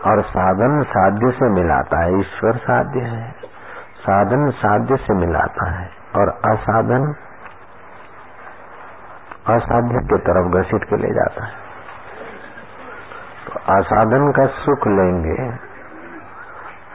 और 0.06 0.22
साधन 0.22 0.82
साध्य 0.82 1.30
से 1.30 1.50
मिलाता 1.50 2.00
है, 2.00 2.20
ईश्वर 2.20 2.56
साध्य 2.56 3.00
है। 3.00 3.30
साधन 3.98 4.50
साध्य 4.50 4.96
से 4.96 5.14
मिलाता 5.14 5.70
है, 5.70 5.90
और 6.16 6.28
असाधन 6.28 7.14
असाध्य 9.46 9.94
के 9.94 10.18
तरफ़ 10.18 10.52
घसीट 10.52 10.84
के 10.84 10.96
ले 10.96 11.08
जाता 11.08 11.44
है। 11.44 11.52
तो 13.46 13.74
असाधन 13.74 14.32
का 14.32 14.46
सुख 14.46 14.86
लेंगे 14.86 15.72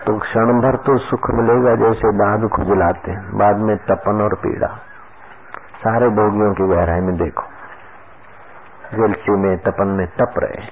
तो 0.05 0.19
क्षण 0.19 0.61
भर 0.61 0.75
तो 0.75 0.97
सुख 0.97 1.31
मिलेगा 1.31 1.75
जैसे 1.75 2.17
बाद 2.17 2.49
खुजलाते 2.49 3.11
हैं, 3.11 3.37
बाद 3.37 3.57
में 3.57 3.77
तपन 3.77 4.21
और 4.21 4.35
पीड़ा। 4.35 4.79
सारे 5.77 6.09
भोगियों 6.09 6.53
की 6.53 6.67
गहराई 6.67 7.01
में 7.01 7.15
देखो। 7.17 7.47
गलती 8.93 9.31
में, 9.31 9.57
तपन 9.57 9.87
में 9.87 10.07
तप 10.07 10.33
रहे 10.37 10.65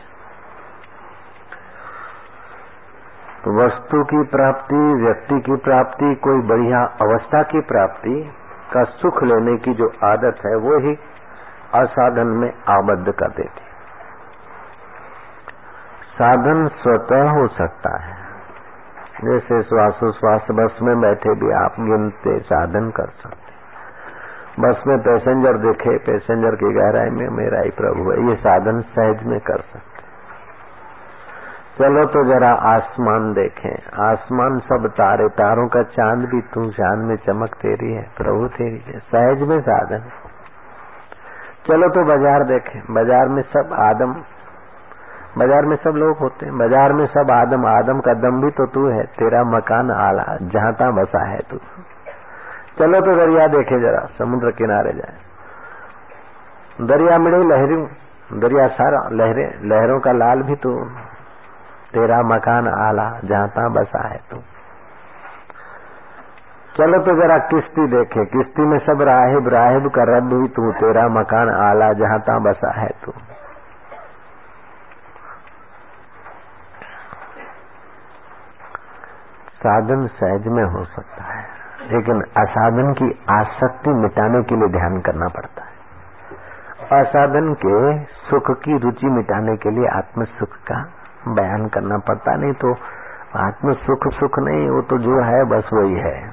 तो 3.44 3.52
वस्तु 3.56 4.04
की 4.04 4.24
प्राप्ति, 4.24 4.78
व्यक्ति 5.04 5.40
की 5.42 5.56
प्राप्ति, 5.56 6.16
कोई 6.16 6.42
बढ़िया 6.42 6.80
अवस्था 7.02 7.42
की 7.44 7.62
प्राप्ति 7.62 8.16
का 8.74 8.84
सुख 8.84 9.24
लेने 9.24 9.58
की 9.58 9.74
जो 9.74 9.90
आदत 10.04 10.42
है, 10.46 10.56
वो 10.56 10.80
ही 10.80 10.96
असाधन 11.76 12.28
में 12.28 12.50
आबद्ध 12.70 13.12
कर 13.12 13.30
देती 13.30 13.64
साधन 16.16 16.68
स्वतः 16.82 17.30
हो 17.30 17.48
सकता 17.48 17.92
है। 18.02 18.16
जैसे 19.24 19.62
श्वासोश्वास, 19.64 20.48
बस 20.52 20.78
में 20.82 21.00
बैठे 21.02 21.34
भी 21.36 21.52
आप 21.54 21.76
गिनते 21.80 22.40
साधन 22.40 22.90
कर 22.90 23.10
सकते 23.24 23.45
बस 24.58 24.84
में 24.88 24.98
पैसेंजर 25.00 25.58
देखे, 25.60 25.98
पैसेंजर 26.04 26.56
की 26.56 26.74
गहराई 26.74 27.10
में 27.12 27.28
मेरा 27.38 27.62
ही 27.62 27.70
प्रभु 27.78 28.12
है। 28.12 28.18
ये 28.28 28.36
साधन 28.42 28.82
सहज 28.94 29.24
में 29.24 29.40
कर 29.42 29.62
सकते 29.64 29.94
चलो 31.78 32.04
तो 32.06 32.24
जरा 32.26 32.50
आसमान 32.68 33.34
देखें। 33.34 34.04
आसमान 34.04 34.60
सब 34.60 34.86
तारे, 34.90 35.28
तारों 35.30 35.68
का 35.68 35.82
चाँद 35.90 36.28
भी 36.30 36.40
तू 36.54 36.70
चाँद 36.72 37.00
में 37.00 37.16
चमक 37.18 37.56
तेरी 37.56 37.92
है, 37.94 38.04
प्रभु 38.18 38.48
तेरी 38.48 38.80
है। 38.86 39.00
सहज 39.08 39.42
में 39.42 39.60
साधन। 39.62 40.06
चलो 41.68 41.90
तो 41.90 42.04
बाज़ार 42.06 42.44
देखें। 42.44 42.80
बाज़ार 42.94 43.30
में 43.30 43.42
सब 43.50 43.74
आदम, 43.82 44.14
बाज़ार 45.38 45.66
में 45.66 45.76
सब 45.78 45.98
लोग 45.98 46.18
होते 46.18 46.46
हैं। 46.46 46.58
बाज़ार 46.58 46.94
में 46.94 47.06
सब 47.08 47.32
आदम 47.34 47.66
आदम 47.68 48.00
का 48.00 48.14
दम 48.22 48.42
भी 48.42 48.52
तो 48.52 48.66
तू 48.68 48.88
है, 48.90 49.04
तेरा 49.20 49.44
मकान 49.50 49.92
आला, 49.92 50.26
जहाँ 50.54 50.74
तहा 50.74 50.92
बसा 50.94 51.26
है 51.26 51.40
तू। 51.52 51.60
चलो 52.80 53.02
तो 53.02 53.16
दरिया 53.16 53.48
देखे 53.48 53.80
जरा, 53.80 54.08
समुद्र 54.18 54.52
किनारे 54.52 54.94
जाए। 54.94 55.14
दरिया 56.82 57.18
मिले 57.18 57.38
लहरी, 57.38 57.88
दरिया 58.40 58.68
सारा, 58.68 59.10
लहरे, 59.12 59.60
लहरों 59.62 60.00
का 60.00 60.12
लाल 60.12 60.42
भी 60.42 60.56
तू। 60.56 60.90
तेरा 61.94 62.22
मकान 62.22 62.68
आला, 62.68 63.20
जहाँ 63.26 63.48
तहा 63.48 63.68
बसा 63.68 64.08
है 64.08 64.20
तू। 64.32 64.38
चलो 66.78 67.00
तो 67.00 67.22
जरा 67.22 67.38
किश्ती 67.38 67.88
देखे, 67.88 68.26
किश्ती 68.26 68.62
में 68.62 68.80
सब 68.80 69.02
राहिब 69.02 69.48
राहिब 69.48 69.88
का 69.88 70.04
रब 70.04 70.34
भी 70.34 70.48
तू। 70.48 70.72
तेरा 70.72 71.08
मकान 71.08 71.50
आला, 71.50 71.94
जहाँ 71.94 72.42
बसा 72.42 72.72
है 72.72 72.90
तू। 73.06 73.12
साधन 79.56 80.08
सहज 80.08 80.48
में 80.48 80.64
हो 80.64 80.86
सकता 80.86 81.24
है। 81.24 81.55
लेकिन 81.92 82.22
असाधन 82.38 82.94
की 82.94 83.24
आसक्ति 83.32 83.90
मिटाने 83.90 84.44
के 84.44 84.56
लिए 84.56 84.68
ध्यान 84.68 85.02
करना 85.02 85.28
पड़ता 85.28 85.64
है। 85.64 85.76
असाधन 87.02 87.54
के 87.66 88.04
सुख 88.04 88.52
की 88.60 88.78
रुचि 88.78 89.08
मिटाने 89.08 89.58
के 89.58 89.70
लिए 89.70 89.88
आत्म 89.88 90.24
सुख 90.24 90.50
का 90.50 90.90
बयान 91.28 91.68
करना 91.68 91.98
पड़ता 91.98 92.36
नहीं 92.36 92.54
तो 92.54 92.76
आत्म 93.36 93.74
सुख 93.74 94.14
सुख 94.14 94.40
नहीं, 94.40 94.70
वो 94.70 94.82
तो 94.82 94.98
जो 94.98 95.24
है, 95.24 95.44
बस 95.44 95.70
वही 95.74 95.94
है। 95.94 96.30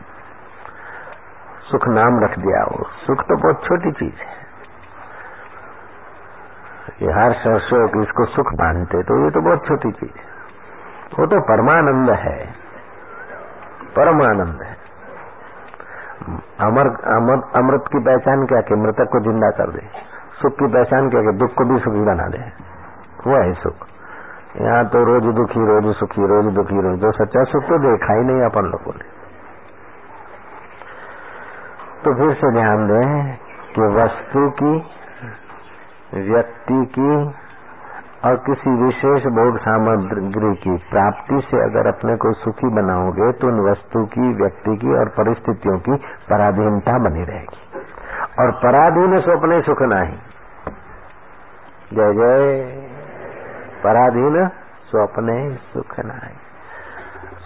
सुख 1.71 1.89
नाम 1.89 2.25
रख 2.25 2.39
दिया 2.39 2.65
वो। 2.65 2.85
सुख 2.85 3.21
तो 3.21 3.37
बहुत 3.37 3.65
छोटी 3.65 3.93
चीज़ 3.93 4.15
है। 4.15 4.43
ये 7.03 7.13
हर 7.13 7.33
शोक 7.59 8.03
इसको 8.03 8.25
सुख 8.25 8.47
मानते 8.47 9.03
तो 9.03 9.25
ये 9.25 9.31
तो 9.31 9.41
बहुत 9.41 9.67
छोटी 9.67 9.93
चीज़ 9.93 10.19
है। 10.19 10.25
वो 11.19 11.27
तो 11.27 11.41
परमानंद 11.41 12.11
है। 12.11 12.47
परमानंद 13.97 14.63
है। 14.63 14.82
अमर 16.63 16.89
अमृत 17.57 17.89
की 17.89 18.01
पहचान 18.03 18.45
क्या 18.47 18.61
कि 18.63 18.75
मृतक 18.77 19.09
को 19.13 19.21
ज़िंदा 19.23 19.51
कर 19.53 19.71
दे, 19.71 19.83
सुख 20.41 20.53
की 20.55 20.67
पहचान 20.73 21.09
क्या 21.11 21.23
कि 21.23 21.33
दुख 21.39 21.55
को 21.55 21.65
भी 21.65 21.79
सुखी 21.81 22.05
बना 22.07 22.27
दे? 22.29 22.43
वो 23.27 23.35
है 23.35 23.53
सुख। 23.57 23.87
यहाँ 24.59 24.85
तो 24.89 25.03
रोज 25.05 25.27
दुखी, 25.35 25.67
रोज 25.67 25.95
सुखी, 25.97 26.27
रोज 26.27 26.53
दुखी, 26.55 26.81
रोज 26.81 26.99
जो 27.01 27.11
सच्चा 27.15 27.45
सुख 27.51 27.63
तो 27.65 27.79
देखा 27.81 28.15
ही 28.15 28.25
नहीं 28.25 28.43
अपन 28.45 28.71
लोगों 28.71 28.95
ने। 28.95 29.11
तो 32.03 32.15
फिर 32.15 32.35
से 32.35 32.51
ध्यान 32.53 32.87
दें 32.89 33.07
कि 33.75 33.89
वस्तु 33.95 34.49
की, 34.59 34.75
व्यक्ति 36.25 36.85
की 36.95 37.11
और 38.25 38.37
किसी 38.37 38.73
विशेष 38.83 39.25
भोग 39.37 39.57
सामग्री 39.59 40.55
की 40.55 40.77
प्राप्ति 40.91 41.41
से 41.51 41.63
अगर 41.65 41.89
अपने 41.89 42.17
को 42.17 42.33
सुखी 42.33 42.69
बनाओगे 42.75 43.31
तो 43.33 43.49
उन 43.49 43.59
वस्तु 43.71 44.05
की, 44.05 44.29
व्यक्ति 44.35 44.77
की 44.77 44.95
और 44.99 45.09
परिस्थितियों 45.09 45.79
की 45.79 45.97
पराधीनता 46.31 46.99
बनी 46.99 47.25
रहेगी। 47.25 47.81
और 48.39 48.53
पराधीन 48.53 49.21
स्वप्ने 49.21 49.61
सुख 49.63 49.83
नहीं। 49.83 50.17
जय 51.95 52.13
जय। 52.13 52.63
पराधीन 53.85 54.47
स्वप्ने 54.87 55.57
सुख 55.57 55.99
नहीं। 56.01 56.37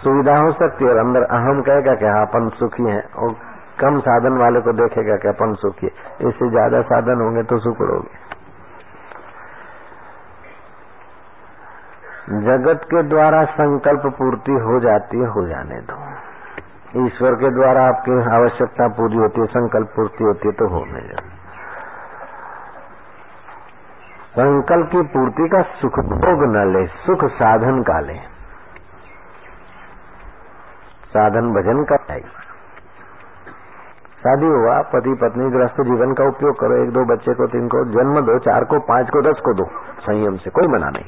सुविधा 0.03 0.37
हो 0.37 0.51
सकती 0.51 0.85
है 0.85 0.91
और 0.91 0.97
अंदर 0.97 1.23
अहम 1.31 1.61
कहेगा 1.61 1.95
कि 1.95 2.05
हाँ 2.05 2.21
अपन 2.21 2.49
सुखी 2.49 2.83
हैं। 2.83 3.03
और 3.13 3.35
कम 3.79 3.99
साधन 3.99 4.37
वाले 4.37 4.61
को 4.61 4.73
देखेगा 4.73 5.15
कि 5.15 5.27
अपन 5.27 5.53
सुखी 5.55 5.85
है। 5.85 6.29
इससे 6.29 6.49
ज़्यादा 6.49 6.81
साधन 6.81 7.21
होंगे 7.21 7.43
तो 7.43 7.59
सुख 7.59 7.77
सुखड़ोगे 7.77 8.26
जगत 12.27 12.81
के 12.83 13.01
द्वारा 13.03 13.43
संकल्प 13.43 14.05
पूर्ति 14.05 14.51
हो 14.51 14.79
जाती 14.79 15.19
है, 15.19 15.27
हो 15.27 15.47
जाने 15.47 15.75
दो। 15.81 15.97
ईश्वर 17.05 17.35
के 17.35 17.49
द्वारा 17.49 17.83
आपकी 17.87 18.17
आवश्यकता 18.35 18.87
पूरी 18.87 19.17
होती 19.17 19.41
है, 19.41 19.47
संकल्प 19.47 19.93
पूर्ति 19.95 20.23
होती 20.23 20.47
है 20.47 20.53
तो 20.53 20.67
होने 20.67 21.01
दो 21.01 21.21
संकल्प 24.35 24.89
की 24.91 25.01
पूर्ति 25.01 25.47
का 25.47 25.61
सुख 25.61 25.99
भोग 25.99 26.43
न 26.55 26.63
ले, 26.73 26.85
सुख 26.87 27.23
साधन 27.31 27.81
का 27.81 27.99
ले। 27.99 28.17
साधन 31.07 31.53
भजन 31.53 31.83
का 31.83 31.95
चाहिए 31.95 32.35
शादी 34.17 34.45
हुआ, 34.45 34.81
पति 34.81 35.13
पत्नी 35.21 35.49
ग्रस्त 35.49 35.81
जीवन 35.81 36.13
का 36.13 36.23
उपयोग 36.23 36.59
करो, 36.59 36.83
एक 36.83 36.91
दो 36.91 37.05
बच्चे 37.05 37.33
को, 37.33 37.47
तीन 37.47 37.67
को, 37.67 37.83
जन्म 37.85 38.19
दो, 38.21 38.37
चार 38.39 38.63
को, 38.63 38.79
पाँच 38.79 39.09
को, 39.09 39.21
दस 39.21 39.41
को 39.45 39.53
दो, 39.53 39.65
संयम 39.99 40.37
से, 40.37 40.49
कोई 40.49 40.67
मना 40.67 40.89
नहीं। 40.89 41.05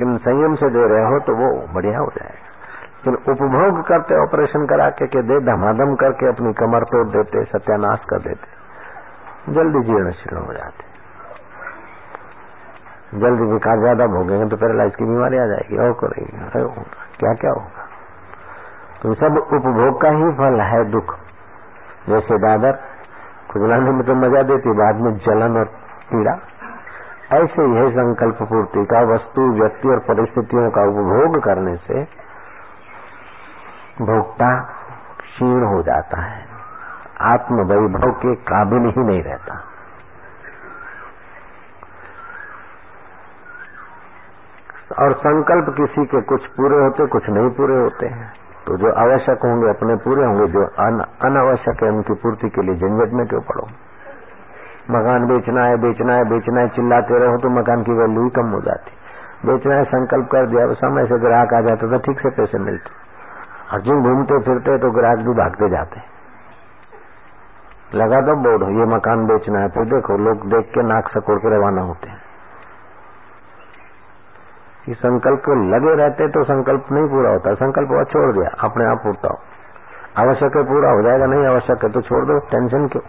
लेकिन 0.00 0.18
संयम 0.24 0.54
से 0.56 0.68
दे 0.70 0.82
रहे 0.88 1.04
हो 1.04 1.18
तो 1.20 1.34
वो 1.36 1.46
बढ़िया 1.74 1.98
हो 1.98 2.10
जाएगा। 2.16 2.46
लेकिन 2.98 3.14
उपभोग 3.32 3.78
करते 3.86 4.18
ऑपरेशन 4.18 4.66
करा 4.66 4.88
के, 4.90 5.06
के 5.06 5.22
दे 5.22 5.38
धमाधम 5.46 5.94
करके 5.96 6.28
अपनी 6.28 6.52
कमर 6.54 6.84
तोड़ 6.84 7.06
देते 7.08 7.42
सत्यानाश 7.46 8.04
कर 8.10 8.20
देते। 8.22 9.54
जल्दी 9.54 9.80
जीर्ण 9.86 10.12
शीर्ण 10.12 10.38
हो 10.38 10.52
जाते। 10.52 10.86
जल्दी 13.18 13.44
विकास 13.52 13.78
ज़्यादा 13.80 14.06
भोगेंगे 14.08 14.46
तो 14.46 14.56
पैरालाइज 14.56 14.94
की 14.96 15.04
बीमारी 15.04 15.38
आ 15.38 15.46
जाएगी। 15.46 15.78
और 15.78 15.92
करेगी 16.00 16.30
क्या 17.18 17.32
क्या 17.34 17.50
होगा? 17.50 17.86
तो 19.02 19.14
सब 19.16 19.38
उपभोग 19.38 20.00
का 20.02 20.10
ही 20.12 20.30
फल 20.38 20.60
है 20.64 20.84
दुख। 20.90 21.16
जैसे 22.08 22.38
दादर 22.38 22.78
खुजलाने 23.50 23.90
में 23.90 24.04
तो 24.06 24.14
मज़ा 24.16 24.42
देती 24.44 24.72
बाद 24.78 25.00
में 25.00 25.10
जलन 25.26 25.58
और 25.58 25.68
पीड़ा। 26.10 26.34
ऐसे 27.32 27.62
ही 27.62 27.74
है 27.74 27.90
संकल्प 27.90 28.38
पूर्ति 28.42 28.84
का 28.84 29.00
वस्तु, 29.00 29.40
व्यक्ति 29.40 29.88
और 29.88 29.98
परिस्थितियों 29.98 30.70
का 30.70 30.82
उपभोग 30.82 31.42
करने 31.42 31.76
से 31.76 32.02
भोक्ता 34.04 34.60
क्षीण 35.20 35.64
हो 35.64 35.82
जाता 35.82 36.20
है। 36.20 36.46
आत्म 37.20 37.54
वैभव 37.54 38.12
के 38.12 38.34
काबिल 38.34 38.92
ही 38.96 39.04
नहीं 39.04 39.22
रहता। 39.22 39.64
और 44.98 45.12
संकल्प 45.12 45.76
किसी 45.76 46.06
के 46.06 46.20
कुछ 46.20 46.46
पूरे 46.46 46.76
होते, 46.76 47.06
कुछ 47.06 47.28
नहीं 47.28 47.50
पूरे 47.50 47.76
होते 47.76 48.06
हैं। 48.06 48.32
तो 48.66 48.76
जो 48.76 48.92
आवश्यक 48.92 49.38
होंगे, 49.38 49.68
अपने 49.68 49.96
पूरे 49.96 50.24
होंगे, 50.24 50.46
जो 50.46 50.64
अनावश्यक 51.26 51.82
है, 51.82 51.90
उनकी 51.90 52.14
पूर्ति 52.14 52.48
के 52.48 52.62
लिए 52.62 52.74
झंझट 52.74 53.12
में 53.12 53.26
क्यों 53.26 53.40
पड़ो? 53.40 53.68
मकान 54.90 55.26
बेचना 55.26 55.64
है 55.64 55.76
बेचना 55.76 56.14
है 56.14 56.24
बेचना 56.24 56.60
है, 56.60 56.68
चिल्लाते 56.68 57.18
रहो 57.18 57.36
तो 57.36 57.48
मकान 57.48 57.82
की 57.82 57.92
वैल्यू 57.92 58.24
ही 58.24 58.30
कम 58.30 58.46
हो 58.46 58.60
जाती। 58.60 58.90
बेचना 59.46 59.74
है, 59.74 59.84
संकल्प 59.84 60.26
कर 60.26 60.46
दिया 60.46 60.72
समय 60.72 61.06
से 61.06 61.18
ग्राहक 61.18 61.54
आ 61.54 61.60
जाते 61.60 61.90
तो 61.90 61.98
ठीक 61.98 62.20
से 62.20 62.30
पैसे 62.30 62.58
मिलते। 62.58 62.90
और 63.72 63.80
जिन 63.80 64.02
घूमते 64.02 64.38
फिरते 64.38 64.78
तो 64.78 64.90
ग्राहक 64.90 65.18
भी 65.18 65.34
भागते 65.34 65.68
जाते। 65.68 66.18
लगा 67.94 68.20
दो 68.20 68.34
बोर्ड, 68.34 68.62
ये 68.62 68.84
मकान 68.84 69.26
बेचना 69.26 69.60
है, 69.60 69.68
फिर 69.68 69.84
देखो, 69.84 70.16
लोग 70.16 70.46
देख 70.46 70.70
के 70.74 70.82
नाक 70.82 71.08
सकोड़ 71.08 71.38
के 71.38 71.56
रवाना 71.56 71.82
होते 71.82 72.08
हैं। 72.08 72.18
कि 74.86 74.94
संकल्प 74.94 75.42
लगे 75.48 75.94
रहते 75.94 76.28
तो 76.28 76.44
संकल्प 76.44 76.86
नहीं 76.92 77.08
पूरा 77.08 77.30
होता, 77.30 77.54
संकल्प 77.54 78.08
छोड़ 78.12 78.32
दिया, 78.32 78.50
अपने 78.60 78.84
आप 78.84 78.98
पूरता 78.98 79.28
हो। 79.28 79.38
आवश्यक 80.18 80.56
है 80.56 80.62
पूरा 80.62 80.90
हो 80.90 81.02
जाएगा, 81.02 81.26
नहीं 81.26 81.46
आवश्यक 81.46 81.84
है 81.84 81.90
तो 81.92 82.00
छोड़ 82.00 82.24
दो, 82.24 82.38
टेंशन 82.38 82.88
क्यों? 82.88 83.02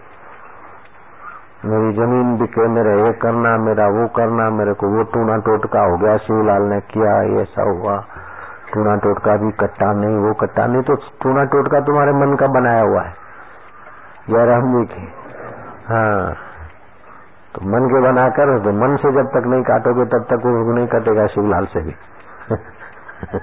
मेरी 1.66 1.93
ज़मीन 1.93 2.38
बिके, 2.38 2.68
मेरे 2.68 3.05
ये 3.05 3.14
करना, 3.14 3.57
मेरा 3.57 3.88
वो 3.88 4.07
करना, 4.07 4.49
मेरे 4.49 4.74
को 4.74 4.88
वो 4.88 5.03
टूना 5.03 5.38
टोटका 5.38 5.82
हो 5.82 5.97
गया, 5.97 6.18
शिवलाल 6.18 6.62
ने 6.62 6.80
किया 6.80 7.22
ये 7.22 7.41
ऐसा 7.41 7.64
हुआ। 7.64 8.03
टूना 8.74 8.95
टोटका 8.95 9.38
भी 9.38 9.51
कट्टा 9.51 9.93
नहीं, 9.93 10.18
वो 10.18 10.34
कट्टा 10.34 10.68
नहीं 10.68 10.82
तो 10.82 10.95
टूना 10.95 11.43
टोटका 11.43 11.80
तुम्हारे 11.80 12.12
मन 12.12 12.36
का 12.36 12.47
बनाया 12.47 12.82
हुआ 12.82 13.01
है। 13.01 13.14
जयराम 14.30 14.62
जी 14.62 14.86
की। 14.86 15.14
हाँ। 15.88 16.36
तो 17.55 17.66
मन 17.66 17.88
के 17.88 18.01
बनाकर 18.01 18.60
तो 18.60 18.72
मन 18.72 18.95
से 18.95 19.12
जब 19.12 19.28
तक 19.28 19.47
नहीं 19.47 19.64
काटोगे, 19.64 20.05
तब 20.05 20.24
तक 20.24 20.34
वो 20.34 20.74
नहीं 20.74 20.88
कटेगा 20.88 21.28
शिवलाल 21.28 21.66
से 21.66 21.82
भी। 21.82 21.95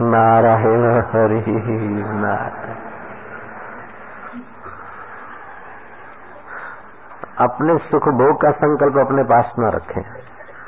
नारायण 0.00 1.00
हरि, 1.00 2.20
नारायण। 2.20 2.93
अपने 7.38 7.78
सुख 7.78 8.08
भोग 8.08 8.40
का 8.42 8.50
संकल्प 8.50 8.98
अपने 8.98 9.22
पास 9.22 9.52
न 9.58 9.64
रखें। 9.64 10.02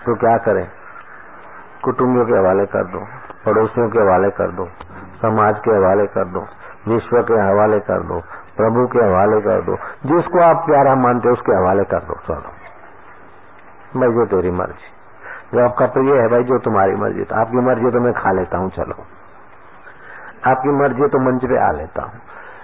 तो 0.06 0.14
क्या 0.14 0.36
करें? 0.38 0.68
कुटुंबियों 1.84 2.26
के 2.26 2.32
हवाले 2.32 2.66
कर 2.66 2.84
दो, 2.84 2.98
पड़ोसियों 3.46 3.90
के 3.90 3.98
हवाले 3.98 4.30
कर 4.30 4.50
दो, 4.50 4.66
समाज 5.22 5.58
के 5.64 5.70
हवाले 5.70 6.06
कर 6.06 6.24
दो, 6.24 6.46
विश्व 6.88 7.22
के 7.22 7.34
हवाले 7.34 7.80
कर 7.80 8.00
दो, 8.00 8.20
प्रभु 8.56 8.86
के 8.86 8.98
हवाले 8.98 9.40
कर 9.40 9.62
दो, 9.62 9.76
जिसको 10.06 10.40
आप 10.40 10.56
प्यारा 10.56 10.94
मानते 10.94 11.28
हो 11.28 11.34
उसके 11.34 11.52
हवाले 11.52 11.84
कर 11.84 11.98
दो 11.98 12.14
चलो 12.14 12.52
भाई, 13.96 14.12
जो 14.12 14.26
तेरी 14.26 14.50
मर्ज़ी। 14.50 14.92
जो 15.54 15.64
आपका 15.64 15.86
प्रिय 15.86 16.20
है 16.20 16.28
भाई, 16.28 16.44
जो 16.44 16.58
तुम्हारी 16.58 16.96
मर्ज़ी। 16.96 17.24
तो 17.24 17.34
आपकी 17.34 17.56
मर्ज़ी 17.56 17.90
तो 17.90 18.00
मैं 18.00 18.12
खा 18.12 18.32
लेता 18.32 18.58
हूँ, 18.58 18.70
चलो। 18.70 19.04
आपकी 20.50 20.68
मर्ज़ी 20.68 21.08
तो 21.08 21.18
मंच 21.18 21.44
पे 21.44 21.58
आ 21.58 21.70
लेता 21.70 22.02
हूँ। 22.02 22.12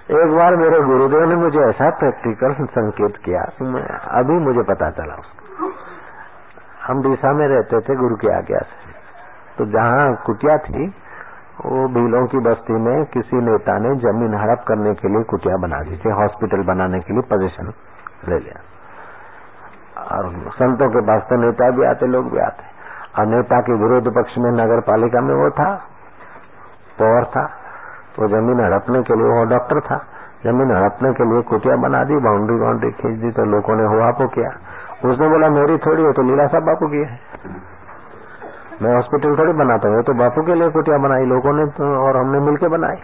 एक 0.03 0.31
बार 0.35 0.55
मेरे 0.55 0.79
गुरुदेव 0.81 1.29
ने 1.29 1.35
मुझे 1.35 1.59
ऐसा 1.59 1.89
प्रैक्टिकल 1.89 2.53
संकेत 2.53 3.17
किया 3.25 3.41
कि 3.41 3.63
मैं 3.63 3.83
अभी 3.89 4.33
मुझे 4.33 4.61
पता 4.61 4.89
चला 4.89 5.15
हम 6.83 7.01
डीसा 7.03 7.33
में 7.33 7.47
रहते 7.47 7.79
थे 7.79 7.95
गुरु 7.95 8.15
की 8.15 8.27
आज्ञा 8.27 8.59
से। 8.59 8.91
तो 9.57 9.65
जहाँ 9.65 10.15
कुटिया 10.15 10.57
थी, 10.57 10.87
वो 11.65 11.87
भीलों 11.87 12.27
की 12.27 12.37
बस्ती 12.37 12.73
में 12.73 13.05
किसी 13.05 13.37
नेता 13.37 13.77
ने 13.77 13.95
ज़मीन 13.95 14.33
हड़प 14.33 14.65
करने 14.67 14.93
के 14.93 15.07
लिए 15.07 15.23
कुटिया 15.23 15.57
बना 15.57 15.79
दी 15.79 15.97
थी 15.97 16.09
हॉस्पिटल 16.09 16.63
बनाने 16.63 16.99
के 16.99 17.13
लिए 17.13 17.21
पोजिशन 17.21 17.73
ले 18.29 18.39
लिया। 18.39 18.61
और 20.11 20.49
संतों 20.49 20.89
के 20.89 21.01
पास 21.01 21.21
तो 21.21 21.35
नेता 21.35 21.69
भी 21.69 21.85
आते, 21.85 22.05
लोग 22.05 22.31
भी 22.31 22.39
आते। 22.39 22.63
और 23.19 23.25
नेता 23.25 23.61
के 23.61 23.73
विरोध 23.73 24.15
पक्ष 24.15 24.37
में 24.37 24.51
नगर 24.51 24.79
पालिका 24.79 25.21
में 25.21 25.35
वो 25.35 25.49
था, 25.49 25.75
पौर 26.99 27.25
था। 27.25 27.59
वो 28.15 28.27
ज़मीन 28.29 28.59
हड़पने 28.59 29.01
के 29.03 29.15
लिए, 29.15 29.29
वो 29.29 29.43
डॉक्टर 29.49 29.79
था। 29.81 29.97
ज़मीन 30.43 30.71
हड़पने 30.71 31.11
के 31.13 31.23
लिए 31.23 31.41
कुटिया 31.41 31.75
बना 31.77 32.03
दी, 32.03 32.15
बाउंड्री 32.19 32.55
बाउंड्री 32.57 32.91
खींच 32.93 33.19
दी 33.19 33.31
तो 33.31 33.45
लोगों 33.51 33.75
ने 33.75 33.85
हुआ 33.87 34.11
को 34.11 34.27
किया। 34.29 34.49
उसने 35.05 35.29
बोला, 35.29 35.49
मेरी 35.51 35.77
थोड़ी 35.77 36.03
है 36.03 36.11
तो 36.13 36.21
लीला 36.21 36.47
साहब 36.47 36.63
बापू 36.63 36.87
की 36.87 37.03
है। 37.03 37.19
मैं 38.81 38.93
हॉस्पिटल 38.95 39.35
थोड़ी 39.37 39.53
बनाता 39.53 39.89
हूँ 39.89 40.03
तो 40.03 40.13
बापू 40.13 40.41
के 40.43 40.55
लिए 40.55 40.69
कुटिया 40.69 40.97
बनाई, 40.97 41.25
लोगों 41.25 41.53
ने 41.53 41.65
तो 41.71 41.89
और 41.97 42.17
हमने 42.17 42.39
मिलके 42.39 42.67
बनाई। 42.67 42.97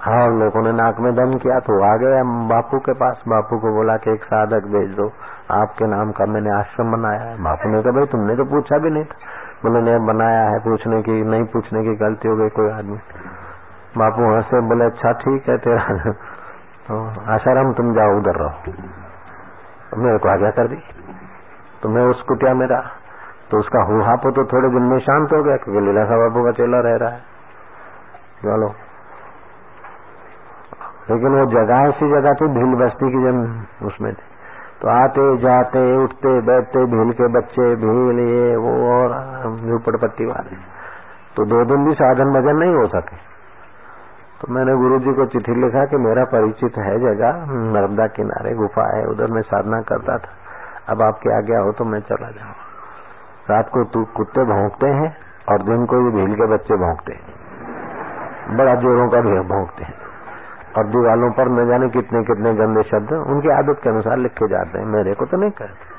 हाँ 0.00 0.26
लोगों 0.30 0.62
ने 0.62 0.72
नाक 0.72 1.00
में 1.00 1.14
दम 1.14 1.36
किया 1.38 1.58
तो 1.60 1.78
आ 1.84 1.96
गए 1.96 2.18
हम 2.18 2.48
बापू 2.48 2.78
के 2.78 2.92
पास। 2.92 3.22
बापू 3.28 3.58
को 3.58 3.72
बोला 3.74 3.96
कि 3.96 4.10
एक 4.10 4.24
साधक 4.24 4.66
भेज 4.66 4.90
दो, 4.96 5.10
आपके 5.52 5.86
नाम 5.86 6.12
का 6.12 6.26
मैंने 6.26 6.50
आश्रम 6.50 6.92
बनाया 6.92 7.20
है। 7.20 7.36
बापू 7.42 7.68
ने 7.68 7.82
कहा, 7.82 7.92
भाई, 7.92 8.06
तुमने 8.06 8.36
तो 8.36 8.44
पूछा 8.44 8.78
भी 8.78 8.90
नहीं 8.90 9.04
था। 9.04 9.16
बोले 9.64 9.80
ने 9.82 9.98
बनाया 10.06 10.44
है, 10.48 10.58
पूछने 10.58 11.02
की, 11.02 11.22
नहीं 11.24 11.44
पूछने 11.46 11.82
की 11.82 11.94
गलती 11.96 12.28
हो 12.28 12.36
गई, 12.36 12.48
कोई 12.48 12.70
आदमी 12.70 12.98
बापू 13.96 14.36
हंसे 14.36 14.60
बोले 14.60 14.84
अच्छा 14.84 15.12
ठीक 15.12 15.48
है 15.48 15.58
तेरा। 15.58 16.12
तो 16.88 17.08
आशाराम, 17.32 17.72
तुम 17.72 17.94
जाओ 17.94 18.16
उधर 18.16 18.34
रहो। 18.34 18.72
तो 19.90 19.96
मेरे 19.96 20.18
को 20.18 20.28
आज्ञा 20.28 20.50
कर 20.50 20.68
दी। 20.68 20.76
तो 21.82 21.88
मैं 21.88 22.02
उस 22.02 22.22
कुटिया 22.22 22.54
में 22.54 22.66
रहा। 22.66 22.82
तो 23.50 23.58
उसका 23.58 23.82
हुहापो 23.82 24.30
तो 24.30 24.44
थोड़े 24.44 24.68
दिन 24.68 24.82
में 24.82 24.98
शांत 24.98 25.32
हो 25.32 25.42
गया, 25.42 25.56
क्योंकि 25.56 25.80
लीला 25.80 26.04
साहब 26.04 26.20
बाबू 26.20 26.44
का 26.44 26.50
चेला 26.50 26.80
रह 26.80 26.96
रहा 26.96 27.10
है। 27.10 27.20
चलो। 28.42 28.74
लेकिन 31.10 31.28
वो 31.28 31.46
जगह, 31.46 31.76
ऐसी 31.76 32.10
जगह 32.10 32.34
थी, 32.34 32.46
भील 32.46 32.86
बस्ती 32.86 33.10
की 33.10 33.18
जन 33.18 33.66
उसमें 33.86 34.14
थी। 34.14 34.22
तो 34.82 34.88
आते, 34.88 35.36
जाते, 35.36 35.96
उठते, 35.96 36.40
बैठते, 36.40 36.78
भील 36.84 37.12
के 37.12 37.28
बच्चे, 37.28 37.76
भील, 37.76 38.18
ये, 38.18 38.56
वो, 38.56 38.92
और 38.92 39.10
झूपड़पट्टी 39.56 40.26
वाले। 40.26 40.56
तो 41.36 41.44
दो 41.44 41.64
दिन 41.64 41.84
भी 41.84 41.94
साधन 41.94 42.24
भजन 42.24 42.56
नहीं 42.56 42.74
हो 42.74 42.86
सके। 42.86 43.35
तो 44.40 44.54
मैंने 44.54 44.76
गुरु 44.76 44.98
जी 44.98 45.12
को 45.12 45.26
चिट्ठी 45.26 45.54
लिखा 45.54 45.84
कि 45.84 45.96
मेरा 45.96 46.24
परिचित 46.24 46.72
है 46.78 46.98
जगह, 46.98 47.46
नर्मदा 47.50 48.06
किनारे, 48.06 48.54
गुफा 48.54 48.96
है, 48.96 49.04
उधर 49.06 49.26
मैं 49.26 49.42
साधना 49.42 49.80
करता 49.80 50.18
था। 50.18 50.28
अब 50.88 51.02
आपके 51.02 51.36
आज्ञा 51.36 51.58
हो 51.58 51.72
तो 51.72 51.84
मैं 51.84 52.00
चला 52.00 52.30
जाऊँ। 52.30 52.54
रात 53.50 53.68
को 53.68 53.84
तू 53.84 54.04
कुत्ते 54.04 54.44
भोंकते 54.44 54.86
हैं 54.86 55.16
और 55.48 55.62
दिन 55.62 55.86
को 55.86 55.96
ये 55.96 56.10
भील 56.10 56.34
के 56.34 56.46
बच्चे 56.46 56.74
भोंकते 56.74 57.12
हैं। 57.12 58.56
बड़ा 58.56 58.74
जोरों 58.74 59.08
का 59.08 59.20
भी 59.20 59.30
भोंकते 59.30 59.84
हैं। 59.84 59.94
और 60.78 60.86
दीवालों 60.86 61.30
पर 61.30 61.48
न 61.48 61.68
जाने 61.68 61.88
कितने 61.88 62.22
कितने 62.22 62.54
गंदे 62.54 62.82
शब्द 62.82 63.12
उनकी 63.12 63.48
आदत 63.48 63.80
के 63.82 63.90
अनुसार 63.90 64.18
लिखे 64.18 64.48
जाते 64.48 64.78
हैं। 64.78 64.86
मेरे 64.86 65.14
को 65.14 65.24
तो 65.24 65.36
नहीं 65.36 65.50
कहते 65.50 65.96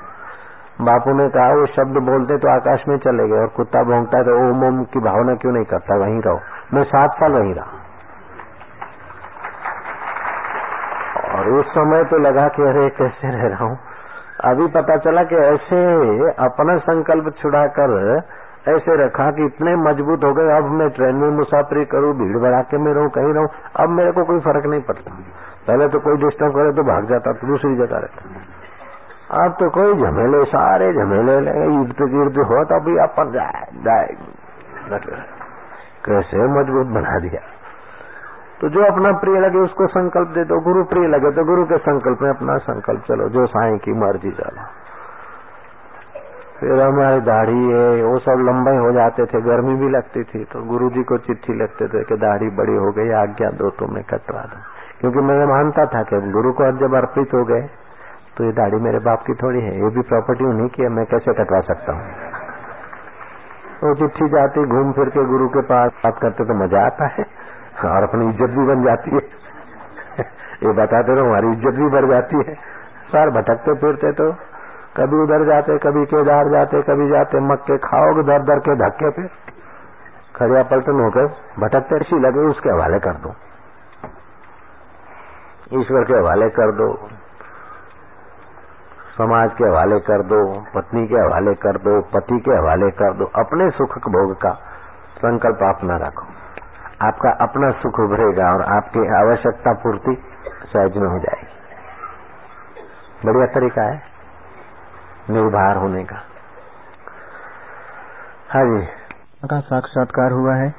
बापू 0.82 1.14
ने 1.14 1.30
कहा, 1.30 1.48
वो 1.48 1.66
शब्द 1.66 1.98
बोलते 1.98 2.38
तो 2.38 2.50
आकाश 2.50 2.84
में 2.88 2.98
चले 2.98 3.28
गए 3.28 3.40
और 3.40 3.48
कुत्ता 3.48 3.84
भोंगता 3.84 4.18
है 4.18 4.24
तो 4.24 4.50
ओम 4.50 4.64
ओम 4.64 4.84
की 4.84 5.00
भावना 5.00 5.36
क्यों 5.36 5.54
नहीं 5.54 5.66
करता? 5.66 5.96
वहीं 5.96 6.22
रहो। 6.22 6.40
मैं 6.74 6.84
सात 6.84 7.12
साल 7.12 7.32
वहीं 7.32 7.54
रहा। 7.54 7.87
और 11.38 11.50
उस 11.50 11.66
समय 11.66 12.04
तो 12.04 12.18
लगा 12.18 12.48
कि 12.48 12.62
अरे, 12.62 12.90
कैसे 12.90 13.32
रह 13.32 13.48
रहा 13.48 13.66
हूँ? 13.66 13.80
अभी 14.44 14.68
पता 14.68 14.98
चला 14.98 15.24
कि 15.24 15.36
ऐसे 15.36 15.80
अपना 16.46 16.78
संकल्प 16.78 17.34
छुड़ाकर 17.42 18.22
ऐसे 18.68 19.06
रखा 19.06 19.32
कि 19.32 19.46
इतने 19.46 19.76
मज़बूत 19.76 20.24
हो 20.24 20.34
गए, 20.34 20.58
अब 20.58 20.64
मैं 20.64 20.90
ट्रेन 20.90 21.16
में 21.16 21.30
मुसाफरी 21.30 21.86
करूँ, 21.86 22.14
भीड़ 22.14 22.38
बढ़ा 22.38 22.62
के 22.62 22.78
में 22.78 22.94
रहूँ, 22.94 23.10
कहीं 23.10 23.34
रहूँ, 23.34 23.48
अब 23.76 23.90
मेरे 23.90 24.12
को 24.12 24.24
कोई 24.24 24.40
फ़र्क 24.40 24.66
नहीं 24.66 24.82
पड़ता। 24.82 25.12
पहले 25.68 25.88
तो 25.88 26.00
कोई 26.00 26.18
डिस्टर्ब 26.18 26.52
करे 26.52 26.72
तो 26.72 26.84
भाग 26.84 27.10
जाता 27.10 27.32
तो 27.32 27.48
दूसरी 27.48 27.76
जगह 27.76 27.98
रहता। 27.98 29.44
अब 29.44 29.52
तो 29.52 29.70
कोई 29.70 29.94
झमेले, 29.94 30.44
सारे 30.46 30.94
झमेले 30.94 31.38
इर्द 31.38 32.04
गिर्द 32.12 32.38
हो 32.38 32.64
तो 32.64 32.76
अभी 32.76 32.98
अपन 32.98 33.32
जाए 33.32 33.66
जाए। 33.84 34.08
कैसे 36.06 36.38
मज़बूत 36.60 36.88
बना 36.88 37.20
दिया। 37.20 37.42
तो 38.60 38.70
जो 38.70 38.84
अपना 38.86 39.12
प्रिय 39.20 39.40
लगे 39.40 39.60
उसको 39.60 39.88
संकल्प 39.90 40.30
दे 40.30 40.44
दो, 40.46 40.60
गुरु 40.62 40.84
प्रिय 40.86 41.08
लगे 41.08 41.32
तो 41.32 41.44
गुरु 41.46 41.66
के 41.66 41.78
संकल्प 41.80 42.22
में 42.22 42.30
अपना 42.30 42.58
संकल्प 42.64 43.04
चलो, 43.08 43.28
जो 43.30 43.46
साई 43.48 43.78
की 43.80 43.94
मर्ज़ी 43.96 44.32
चलो। 44.34 44.64
फिर 46.60 46.82
हमारी 46.82 47.20
दाढ़ी 47.22 47.64
है, 47.68 48.04
वो 48.04 48.18
सब 48.20 48.40
लंबे 48.46 48.76
हो 48.78 48.92
जाते 48.92 49.26
थे, 49.26 49.42
गर्मी 49.42 49.76
भी 49.76 49.90
लगती 49.90 50.24
थी 50.24 50.44
तो 50.46 50.62
गुरु 50.66 50.90
जी 50.90 51.04
को 51.04 51.18
चिट्ठी 51.28 51.54
लगते 51.56 51.88
थे 51.88 52.04
कि 52.04 52.18
दाढ़ी 52.18 52.50
बड़ी 52.58 52.76
हो 52.78 52.92
गई, 52.92 53.10
आज्ञा 53.16 53.50
दो 53.60 53.70
तो 53.72 53.88
मैं 53.88 54.04
कटवा 54.06 54.42
दू। 54.44 54.62
क्योंकि 55.00 55.22
मैं 55.22 55.46
मानता 55.48 55.86
था 55.88 56.02
कि 56.04 56.22
गुरु 56.32 56.52
को 56.54 56.72
जब 56.80 56.96
अर्पित 56.96 57.34
हो 57.34 57.44
गए 57.46 57.62
तो 58.38 58.44
ये 58.44 58.52
दाढ़ी 58.54 58.78
मेरे 58.82 59.00
बाप 59.02 59.24
की 59.28 59.34
थोड़ी 59.36 59.62
है, 59.62 59.76
ये 59.76 59.90
भी 59.92 60.02
प्रॉपर्टी 60.10 60.46
उन्हीं 60.46 60.70
की 60.70 60.84
है, 60.84 60.90
मैं 60.90 61.06
कैसे 61.06 61.34
कटवा 61.36 61.60
सकता 61.70 61.94
हूँ? 61.94 62.06
वो 63.80 63.94
चिट्ठी 63.96 64.28
जाती, 64.30 64.66
घूम 64.66 64.92
फिर 64.92 65.10
के 65.10 65.24
गुरु 65.26 65.48
के 65.50 65.62
पास 65.68 65.92
बात 66.04 66.20
करते 66.22 66.46
तो 66.46 66.54
मज़ा 66.56 66.86
आता 66.86 67.08
है। 67.10 67.26
और 67.86 68.04
अपनी 68.04 68.30
इज़्ज़त 68.30 68.52
भी 68.52 68.66
बन 68.66 68.84
जाती 68.84 69.12
है। 69.12 69.22
ये 70.64 70.74
बताते 70.74 71.16
रहो, 71.16 71.26
हमारी 71.26 71.52
इज़्ज़त 71.52 71.76
भी 71.76 71.90
बढ़ 71.90 72.06
जाती 72.10 72.38
है। 72.38 72.54
सर, 73.08 73.30
भटकते 73.32 73.74
फिरते 73.76 74.12
तो 74.12 74.32
कभी 74.98 75.18
उधर 75.24 75.46
जाते, 75.46 75.78
कभी 75.78 76.06
केदार 76.06 76.50
जाते, 76.50 76.82
कभी 76.82 77.10
जाते, 77.10 77.40
मक्के 77.48 77.78
खाओगे 77.78 78.24
दर 78.24 78.42
दर 78.44 78.60
के 78.60 78.76
धक्के 78.76 79.10
फिर। 79.12 79.30
खड़िया 80.36 80.64
पलटन 80.64 81.00
होकर 81.00 81.28
भटकते, 81.60 81.96
ऐसी 81.96 82.20
लगे, 82.20 82.48
उसके 82.50 82.70
हवाले 82.70 83.00
कर 83.00 83.14
दो। 83.18 83.36
ईश्वर 85.74 86.04
के 86.04 86.14
हवाले 86.14 86.50
कर 86.50 86.72
दो। 86.72 86.90
समाज 89.18 89.54
के 89.58 89.64
हवाले 89.64 90.00
कर 90.00 90.24
दो, 90.24 90.42
पत्नी 90.76 91.08
के 91.08 91.16
हवाले 91.16 91.54
कर 91.56 91.78
दो, 91.78 92.02
पति 92.14 92.40
के 92.40 92.52
हवाले 92.52 92.90
कर 92.92 93.14
दो। 93.14 93.26
अपने 93.36 93.70
सुख 93.70 93.98
भोग 94.10 94.34
का 94.42 94.52
संकल्प 95.18 95.64
आप 95.64 95.80
न 95.84 96.00
रखो। 96.04 96.26
आपका 97.04 97.30
अपना 97.30 97.72
सुख 97.72 98.00
उभरेगा 98.00 98.54
और 98.54 98.62
आपकी 98.62 99.16
आवश्यकता 99.18 99.74
पूर्ति 99.74 100.24
सहज 100.74 100.98
में 100.98 101.08
हो 101.08 101.20
जाएगी। 101.20 101.48
बढ़िया 103.26 103.46
तरीका 103.46 103.82
है 103.82 104.02
निर्भर 105.30 105.78
होने 105.78 106.04
का। 106.04 106.16
हाँ 108.50 108.66
जी। 108.66 108.86
का 109.48 109.60
साक्षात्कार 109.60 110.32
हुआ 110.32 110.56
है। 110.56 110.74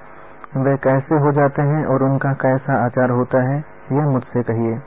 वे 0.57 0.77
कैसे 0.77 1.14
हो 1.14 1.33
जाते 1.33 1.62
हैं 1.62 1.87
और 1.87 2.03
उनका 2.03 2.33
कैसा 2.33 2.85
आचार 2.85 3.11
होता 3.11 3.43
है 3.51 3.64
यह 3.93 4.07
मुझसे 4.07 4.43
कहिए। 4.43 4.79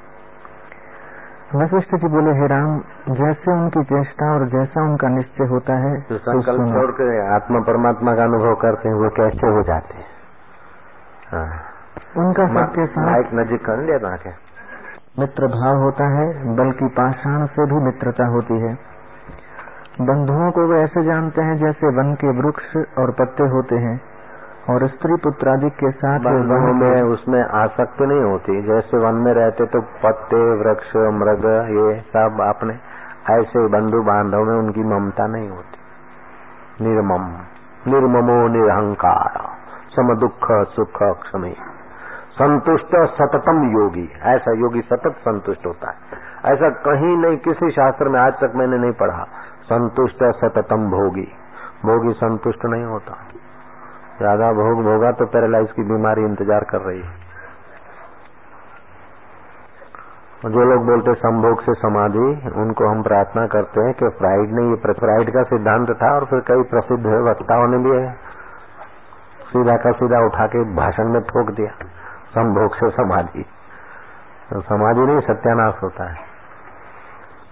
वशिष्ठ 1.56 1.96
जी 1.96 2.08
बोले 2.08 2.32
हे 2.32 2.48
राम 2.48 2.80
जैसे 3.10 3.52
उनकी 3.52 3.84
चेष्टा 3.84 4.34
और 4.34 4.48
जैसा 4.48 4.82
उनका 4.82 5.08
निश्चय 5.08 5.44
होता 5.44 5.74
है 5.74 6.02
तो 6.02 6.18
संकल्प 6.18 6.74
छोड़ 6.74 6.92
के 6.92 7.36
आत्मा 7.36 7.60
परमात्मा 7.60 8.16
का 8.16 8.24
अनुभव 8.24 8.56
करते 8.56 8.90
हैं 8.90 8.96
वो 8.96 9.10
कैसे 9.10 9.48
हो 9.48 9.64
जाते 9.64 9.98
हैं 9.98 10.06
हाँ। 10.06 10.11
उनका 11.32 12.46
सबके 12.48 12.86
साथ 12.86 13.34
नजीक 13.34 13.66
कर 13.66 13.78
लिया 13.78 14.16
के 14.16 14.32
मित्र 15.20 15.48
भाव 15.48 15.78
होता 15.78 16.08
है 16.08 16.56
बल्कि 16.56 16.88
पाषाण 16.88 17.46
से 17.46 17.66
भी 17.66 17.78
मित्रता 17.86 18.26
होती 18.26 18.54
है। 18.54 18.74
बंधुओं 20.02 20.52
को 20.52 20.66
वे 20.68 20.82
ऐसे 20.84 21.04
जानते 21.04 21.42
हैं 21.42 21.58
जैसे 21.58 21.88
वन 21.88 22.14
के 22.14 22.32
वृक्ष 22.40 22.76
और 22.98 23.12
पत्ते 23.12 23.44
होते 23.44 23.76
हैं 23.76 24.02
और 24.70 24.88
स्त्री 24.88 25.16
पुत्रादि 25.16 25.70
के 25.70 25.92
साथ 25.92 26.20
वन 26.20 26.76
में 26.76 27.02
उसमें 27.02 27.42
आसक्ति 27.44 28.06
नहीं 28.06 28.22
होती। 28.22 28.62
जैसे 28.62 28.98
वन 28.98 29.16
में 29.16 29.34
रहते 29.34 29.66
तो 29.66 29.82
पत्ते 29.82 30.44
वृक्ष 30.56 30.96
मृग 30.96 31.46
ये 31.70 32.00
सब 32.00 32.42
आपने 32.42 32.74
ऐसे 33.30 33.68
बंधु 33.68 34.02
बांधव 34.02 34.44
में 34.44 34.56
उनकी 34.56 34.84
ममता 34.84 35.28
नहीं 35.28 35.50
होती। 35.50 36.86
निर्मम 36.86 37.26
निर्ममो 37.88 38.48
निरहंकार। 38.48 39.61
सम 39.92 40.14
दुख 40.16 40.48
सुख 40.72 41.00
क्षमी। 41.22 41.54
संतुष्ट 42.34 42.96
सततम 43.16 43.64
योगी। 43.72 44.08
ऐसा 44.28 44.52
योगी 44.60 44.82
सतत 44.84 45.16
संतुष्ट 45.20 45.66
होता 45.66 45.90
है। 45.90 46.54
ऐसा 46.54 46.70
कहीं 46.86 47.16
नहीं, 47.18 47.38
किसी 47.40 47.72
शास्त्र 47.72 48.10
में 48.10 48.20
आज 48.20 48.34
तक 48.34 48.54
मैंने 48.56 48.78
नहीं 48.78 48.92
पढ़ा। 49.00 49.24
संतुष्ट 49.66 50.24
सततम 50.38 50.90
भोगी। 50.92 51.28
भोगी 51.86 52.14
संतुष्ट 52.14 52.66
नहीं 52.66 52.86
होता। 52.86 53.18
ज़्यादा 54.18 54.52
भोग 54.54 54.84
भोगा 54.84 55.12
तो 55.12 55.26
पैरालाइज 55.26 55.72
की 55.72 55.84
बीमारी 55.84 56.24
इंतज़ार 56.24 56.64
कर 56.64 56.82
रही 56.82 57.02
है। 57.02 57.20
जो 60.48 60.64
लोग 60.66 60.86
बोलते 60.86 61.14
संभोग 61.16 61.62
से 61.62 61.74
समाधि, 61.76 62.28
उनको 62.58 62.88
हम 62.88 63.02
प्रार्थना 63.04 63.46
करते 63.48 63.82
हैं 63.82 63.94
कि 63.94 64.10
फ्राइड 64.18 64.54
ने 64.54 64.64
ये 64.70 64.94
फ्राइड 64.96 65.30
का 65.34 65.44
सिद्धांत 65.46 65.92
था 65.98 66.12
और 66.16 66.26
फिर 66.26 66.40
कई 66.48 66.64
प्रसिद्ध 66.70 67.06
वक्ताओं 67.28 67.68
ने 67.68 67.78
भी 67.78 67.92
सीधा 69.52 69.76
का 69.78 69.92
सीधा 69.94 70.20
उठा 70.26 70.46
के 70.48 70.64
भाषण 70.76 71.10
में 71.10 71.22
ठोक 71.24 71.50
दिया। 71.52 71.72
संभोग 72.34 72.76
से 72.76 72.90
समाधि। 72.92 73.44
तो 74.50 74.62
समाधि 74.64 75.02
नहीं, 75.02 75.20
सत्यानाश 75.22 75.82
होता 75.84 76.10
है। 76.10 76.30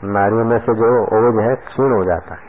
नारियों 0.09 0.45
में 0.45 0.59
से 0.59 0.73
जो 0.75 0.91
ओज 1.17 1.39
है, 1.39 1.55
क्षीण 1.65 1.91
हो 1.93 2.03
जाता 2.05 2.35
है। 2.35 2.47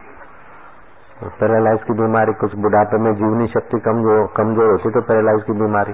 पैरालाइज 1.31 1.83
की 1.83 1.93
बीमारी, 1.95 2.33
कुछ 2.35 2.55
बुढ़ापे 2.57 2.99
में 2.99 3.13
जीवनी 3.15 3.47
शक्ति 3.49 3.79
कमज़ोर 3.81 4.27
कमज़ोर 4.37 4.71
होती 4.71 4.91
तो 4.91 5.01
पैरालाइज 5.03 5.43
की 5.43 5.53
बीमारी 5.59 5.93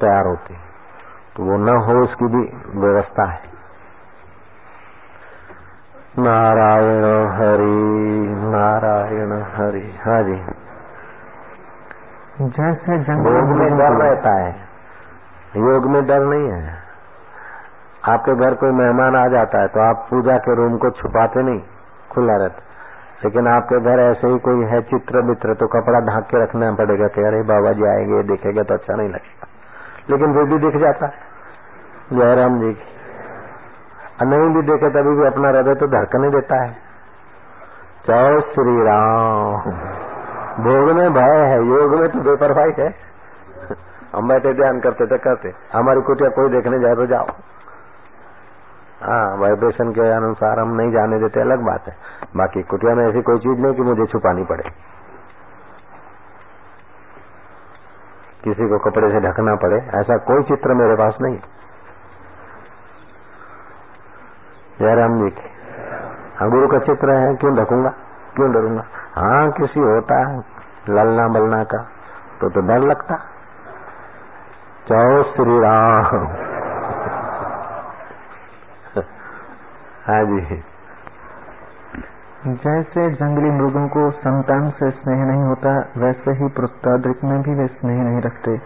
तैयार 0.00 0.26
होती 0.26 0.54
तो 1.36 1.44
वो 1.44 1.56
न 1.58 1.76
हो, 1.78 1.94
उसकी 2.02 2.26
भी 2.26 2.42
व्यवस्था 2.76 3.24
है। 3.24 3.54
नारायण 6.18 7.04
हरि 7.32 7.74
नारायण 8.46 9.32
हरि। 9.54 9.84
हाँ 10.04 10.22
जी। 10.22 10.36
जैसे 12.40 12.94
योग 12.96 13.50
में 13.58 13.78
डर 13.78 13.92
रहता 13.92 14.32
है। 14.32 14.50
योग 15.56 15.86
में 15.86 16.06
डर 16.06 16.20
नहीं 16.20 16.48
है। 16.48 16.74
आपके 18.08 18.34
घर 18.34 18.54
कोई 18.54 18.70
मेहमान 18.70 19.16
आ 19.16 19.28
जाता 19.28 19.60
है 19.60 19.68
तो 19.68 19.80
आप 19.80 20.06
पूजा 20.10 20.36
के 20.38 20.54
रूम 20.54 20.76
को 20.76 20.90
छुपाते 20.90 21.42
नहीं 21.42 21.60
खुला 22.10 22.36
रहता 22.36 22.62
लेकिन 23.24 23.48
आपके 23.48 23.80
घर 23.80 24.00
ऐसे 24.00 24.28
ही 24.28 24.38
कोई 24.38 24.64
है 24.64 24.82
चित्र 24.82 25.22
मित्र 25.22 25.54
तो 25.54 25.66
कपड़ा 25.66 26.00
ढाक 26.00 26.24
के 26.24 26.42
रखना 26.42 26.72
पड़ेगा 26.72 27.08
कि 27.08 27.22
अरे 27.22 27.42
बाबा 27.42 27.72
जी 27.72 27.84
आएँगे 27.84 28.22
देखेगा 28.22 28.62
तो 28.62 28.74
अच्छा 28.74 28.94
नहीं 28.94 29.08
लगेगा। 29.08 29.48
लेकिन 30.10 30.34
फिर 30.34 30.44
भी 30.44 30.58
दिख 30.58 30.80
जाता 30.80 31.06
है। 31.06 31.12
जयराम 32.12 32.60
जी 32.60 32.72
की। 32.72 34.26
नहीं 34.26 34.54
भी 34.54 34.62
देखे 34.62 34.90
तभी 34.90 35.16
भी 35.16 35.26
अपना 35.26 35.48
हृदय 35.48 35.74
तो 35.74 35.86
धड़कने 35.86 36.30
देता 36.30 36.62
है। 36.62 36.70
जय 38.08 38.40
श्री 38.40 38.82
राम। 38.82 40.15
भोग 40.56 40.90
में 40.96 41.12
भय 41.12 41.40
है, 41.46 41.56
योग 41.68 41.94
में 42.00 42.08
तो 42.08 42.20
बेपरवाही 42.20 42.72
है। 42.78 42.88
हम 44.14 44.28
बैठे 44.28 44.52
ध्यान 44.54 44.80
करते 44.80 45.06
थे 45.06 45.18
करते 45.18 45.52
हमारी 45.72 46.00
कुटिया 46.00 46.28
कोई 46.30 46.48
देखने 46.48 46.78
जाए 46.78 46.94
तो 46.94 47.06
जाओ। 47.06 47.26
हाँ 49.02 49.36
वाइब्रेशन 49.36 49.90
के 49.90 50.10
अनुसार 50.12 50.58
हम 50.58 50.74
नहीं 50.74 50.92
जाने 50.92 51.18
देते, 51.18 51.40
अलग 51.40 51.58
बात 51.58 51.88
है। 51.88 51.96
बाकी 52.36 52.62
कुटिया 52.62 52.94
में 52.94 53.08
ऐसी 53.08 53.22
कोई 53.22 53.38
चीज़ 53.38 53.60
नहीं 53.60 53.74
कि 53.74 53.82
मुझे 53.82 54.06
छुपानी 54.06 54.44
पड़े। 54.44 54.70
किसी 58.44 58.68
को 58.68 58.78
कपड़े 58.78 59.10
से 59.10 59.20
ढकना 59.20 59.54
पड़े, 59.54 59.76
ऐसा 59.76 60.16
कोई 60.16 60.42
चित्र 60.42 60.74
मेरे 60.74 60.96
पास 60.96 61.16
नहीं। 61.20 61.38
जयराम 64.80 65.22
जी 65.22 65.30
के। 65.30 65.48
हाँ 66.36 66.50
गुरु 66.50 66.68
का 66.68 66.78
चित्र 66.78 67.10
है, 67.10 67.34
क्यों 67.34 67.56
ढकूँगा? 67.56 67.90
क्यों 68.36 68.52
डरूँगा? 68.52 68.84
हाँ 69.18 69.50
किसी 69.50 69.80
होता 69.80 70.14
है, 70.14 70.44
ललना 70.88 71.28
बलना 71.28 71.64
का 71.64 71.86
तो 72.40 72.50
तो 72.50 72.60
डर 72.60 72.78
लगता। 72.78 73.20
चौ 74.88 75.22
श्री 75.22 75.44
राम। 75.44 76.02
हाँ 80.06 80.24
जी। 80.24 80.62
जैसे 82.46 83.10
जंगली 83.10 83.50
मृगों 83.50 83.88
को 83.88 84.10
संतान 84.10 84.70
से 84.70 84.90
स्नेह 84.90 85.18
नहीं 85.18 85.42
होता, 85.42 85.88
वैसे 85.96 86.30
ही 86.30 86.48
पुत्राद्रिक 86.48 87.24
में 87.24 87.42
भी 87.42 87.54
वे 87.54 87.66
स्नेह 87.66 88.02
नहीं 88.02 88.20
रखते। 88.20 88.60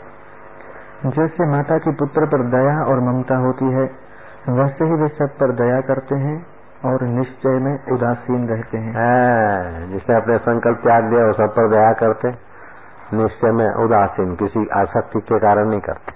जैसे 1.07 1.47
माता 1.47 1.79
की 1.79 1.93
पुत्र 1.93 2.27
पर 2.27 2.43
दया 2.43 2.85
और 2.85 3.01
ममता 3.01 3.37
होती 3.37 3.65
है, 3.65 3.91
वैसे 4.49 4.85
ही 4.85 4.95
वे 4.95 5.09
सब 5.09 5.25
पर 5.25 5.53
दया 5.53 5.81
करते 5.81 6.15
हैं। 6.15 6.47
और 6.81 7.03
निश्चय 7.09 7.59
में 7.59 7.75
उदासीन 7.93 8.47
रहते 8.49 8.79
हैं। 8.79 8.93
हाँ, 8.93 9.87
जिसने 9.89 10.17
अपने 10.17 10.37
संकल्प 10.45 10.79
त्याग 10.83 11.09
दिया 11.11 11.25
वो 11.27 11.33
सब 11.33 11.51
पर 11.57 11.69
दया 11.71 11.93
करते 11.95 12.29
निश्चय 13.15 13.53
में 13.53 13.69
उदासीन 13.85 14.35
किसी 14.37 14.67
आसक्ति 14.75 15.21
के 15.23 15.39
कारण 15.39 15.69
नहीं 15.71 15.81
करते। 15.81 16.13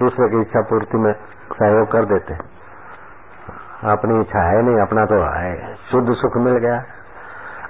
दूसरे 0.00 0.28
की 0.28 0.40
इच्छा 0.40 0.62
पूर्ति 0.70 0.98
में 0.98 1.12
सहयोग 1.52 1.90
कर 1.92 2.04
देते। 2.04 2.34
अपनी 3.90 4.20
इच्छा 4.20 4.42
है 4.42 4.62
नहीं 4.62 4.80
अपना 4.80 5.04
तो 5.06 5.22
है 5.22 5.74
शुद्ध 5.90 6.14
सुख 6.14 6.36
मिल 6.44 6.58
गया। 6.58 6.76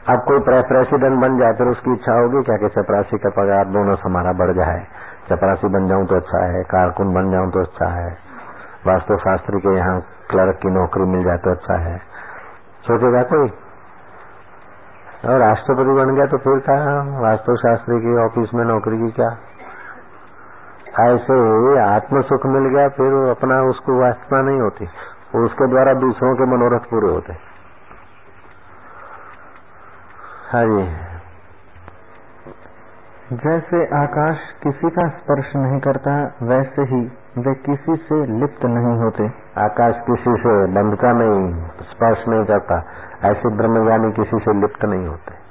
अब 0.09 0.25
कोई 0.25 0.41
प्रेसिडेंट 0.69 1.21
बन 1.21 1.39
जाए 1.39 1.53
फिर 1.53 1.67
उसकी 1.67 1.93
इच्छा 1.93 2.15
होगी 2.15 2.43
क्या 2.43 2.57
कि 2.57 2.69
चपरासी 2.75 3.19
का 3.19 3.31
पगार 3.37 3.69
बोनस 3.77 4.03
हमारा 4.05 4.33
बढ़ 4.41 4.53
जाए। 4.53 4.83
चपरासी 5.31 5.69
बन 5.69 5.89
जाऊँ 5.89 6.07
तो 6.07 6.17
अच्छा 6.17 6.43
है 6.47 6.63
कारकुन 6.73 7.15
बन 7.15 7.31
जाऊँ 7.31 7.51
तो 7.51 7.61
अच्छा 7.61 7.89
है। 7.93 8.11
वास्तु 8.87 9.17
शास्त्री 9.19 9.61
के 9.61 9.77
यहाँ 9.77 10.01
क्लर्क 10.31 10.59
की 10.63 10.71
नौकरी 10.71 11.07
मिल 11.13 11.25
जाए 11.25 11.39
तो 11.39 11.51
अच्छा 11.51 11.79
है। 11.79 11.97
सोचेगा 12.85 13.23
कोई? 13.23 13.49
और 15.31 15.39
राष्ट्रपति 15.39 15.85
बन 15.85 16.15
गया 16.15 16.27
तो 16.27 16.37
फिर 16.37 16.59
क्या 16.59 16.75
वास्तु 17.21 17.57
शास्त्री 17.57 18.01
की 18.01 18.25
ऑफ़िस 18.25 18.55
में 18.55 18.65
नौकरी 18.65 18.99
की 18.99 19.11
क्या? 19.11 19.37
ऐसे 21.01 21.79
आत्म 21.81 22.23
सुख 22.23 22.47
मिल 22.47 22.77
गया, 22.77 22.89
फिर 22.89 23.31
अपना 23.31 23.63
उसको 23.63 24.01
वास्तव 24.01 24.37
नहीं 24.37 24.61
होती। 24.61 24.85
उसके 25.39 25.67
द्वारा 25.67 25.95
दूसरों 25.95 26.35
के 26.35 26.45
मनोरथ 26.45 26.81
पूरे 26.81 27.13
होते। 27.13 27.33
हाँ 30.53 30.65
जी। 30.65 31.15
जैसे 33.37 33.97
आकाश 33.97 34.39
किसी 34.63 34.91
का 34.91 35.09
स्पर्श 35.09 35.57
नहीं 35.57 35.81
करता, 35.81 36.35
वैसे 36.43 36.83
ही 36.83 37.01
वे 37.39 37.55
किसी 37.55 37.97
से 37.97 38.27
लिप्त 38.27 38.65
नहीं 38.65 39.03
होते। 39.03 39.44
आकाश 39.59 39.95
किसी 40.07 40.33
से 40.37 40.53
बंधता 40.73 41.13
नहीं, 41.13 41.43
स्पर्श 41.83 42.25
नहीं 42.29 42.45
करता, 42.45 42.77
ऐसे 43.25 43.57
ब्रह्मज्ञानी 43.57 44.13
किसी 44.13 44.39
से 44.39 44.61
लिप्त 44.61 44.85
नहीं 44.85 45.07
होते। 45.07 45.43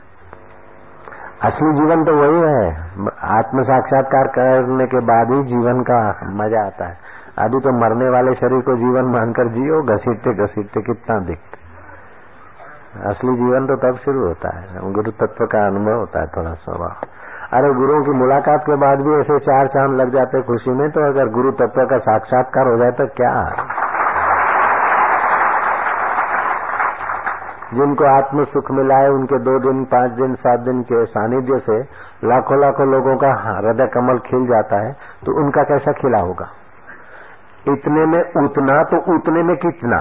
असली 1.48 1.72
जीवन 1.74 2.04
तो 2.04 2.16
वही 2.16 2.42
है, 2.42 2.68
आत्म 3.30 3.64
साक्षात्कार 3.64 4.28
करने 4.28 4.86
के 4.88 5.00
बाद 5.00 5.32
ही 5.32 5.44
जीवन 5.44 5.82
का 5.82 6.00
मज़ा 6.34 6.66
आता 6.66 6.86
है। 6.86 6.98
अभी 7.40 7.60
तो 7.60 7.72
मरने 7.80 8.10
वाले 8.10 8.34
शरीर 8.34 8.62
को 8.62 8.76
जीवन 8.76 9.06
मानकर 9.06 9.48
जियो, 9.48 9.82
घसीटते 9.84 10.34
घसीटते 10.46 10.82
कितना 10.82 11.20
दिखते। 11.20 11.62
असली 13.10 13.36
जीवन 13.36 13.68
तो 13.68 13.76
तब 13.76 13.98
शुरू 13.98 14.28
होता 14.28 14.58
है, 14.58 14.92
गुरु 14.94 15.12
तत्व 15.12 15.46
का 15.46 15.66
अनुभव 15.68 16.00
होता 16.00 16.20
है 16.20 16.28
थोड़ा 16.28 16.54
स्वभाव। 16.54 17.08
अरे 17.54 17.74
गुरुओं 17.74 18.04
की 18.04 18.12
मुलाकात 18.12 18.62
के 18.62 18.76
बाद 18.76 19.02
भी 19.02 19.20
ऐसे 19.20 19.40
चार 19.40 19.68
चाँद 19.68 19.92
लग 19.92 20.14
जाते 20.14 20.42
खुशी 20.42 20.72
में 20.72 20.90
तो 20.92 21.02
अगर 21.10 21.30
गुरु 21.30 21.52
तत्व 21.52 21.86
का 21.86 21.98
साक्षात्कार 21.98 22.68
हो 22.68 22.78
जाए 22.78 22.92
तो 22.92 23.06
क्या? 23.08 23.34
जिनको 27.74 28.06
आत्म 28.08 28.44
सुख 28.46 28.72
मिला 28.72 28.98
है, 28.98 29.10
उनके 29.12 29.38
दो 29.40 29.58
दिन, 29.60 29.84
पाँच 29.92 30.12
दिन, 30.14 30.36
सात 30.38 30.60
दिन 30.62 30.82
के 30.84 31.06
सानिध्य 31.08 31.60
से 31.60 31.78
लाखों 32.28 32.60
लाखों 32.62 32.88
लोगों 32.88 33.16
का 33.18 33.32
हृदय 33.42 33.88
कमल 33.94 34.20
खिल 34.26 34.46
जाता 34.48 34.82
है 34.82 34.92
तो 35.26 35.40
उनका 35.42 35.64
कैसा 35.64 35.92
खिला 35.92 36.20
होगा? 36.20 36.48
इतने 37.68 38.06
में 38.06 38.22
उतना 38.44 38.84
तो 38.84 38.98
उतने 39.16 39.44
में 39.44 39.56
कितना? 39.58 40.00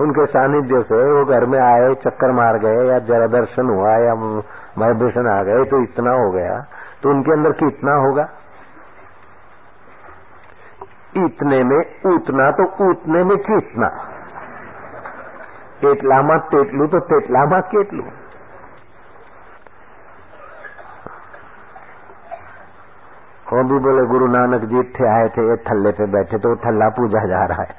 उनके 0.00 0.24
सानिध्य 0.26 0.80
से 0.82 1.02
वो 1.12 1.24
घर 1.24 1.44
में 1.46 1.58
आए, 1.60 1.94
चक्कर 1.94 2.32
मार 2.32 2.56
गए, 2.58 2.86
या 2.88 2.98
जरा 3.08 3.26
दर्शन 3.34 3.68
हुआ, 3.68 3.90
या 3.96 4.14
वाइब्रेशन 4.78 5.28
आ 5.28 5.42
गए 5.42 5.64
तो 5.64 5.82
इतना 5.82 6.14
हो 6.14 6.30
गया। 6.30 6.56
तो 7.02 7.10
उनके 7.10 7.32
अंदर 7.32 7.52
कितना 7.52 7.94
होगा? 7.96 8.26
इतने 11.16 11.62
में 11.64 11.78
उतना 12.14 12.50
तो 12.50 12.64
उतने 12.90 13.22
में 13.24 13.36
कितना? 13.40 13.88
એટલામાં 15.83 16.39
તેટલું 16.49 16.87
તો 16.87 16.99
તેટલામાં 17.09 17.61
કેટલું 17.65 18.09
वो 23.49 23.61
भी 23.63 23.77
बोले 23.79 24.01
गुरु 24.05 24.25
नानक 24.29 24.65
जी 24.65 24.81
थे 24.93 25.05
आए 25.09 25.29
थे 25.35 25.43
ये 25.43 25.55
थल्ले 25.63 25.91
पे 25.93 26.05
बैठे 26.07 26.37
तो 26.39 26.49
थल्ला 26.61 26.89
पूजा 26.91 27.21
जा 27.27 27.43
रहा 27.45 27.63
है 27.63 27.75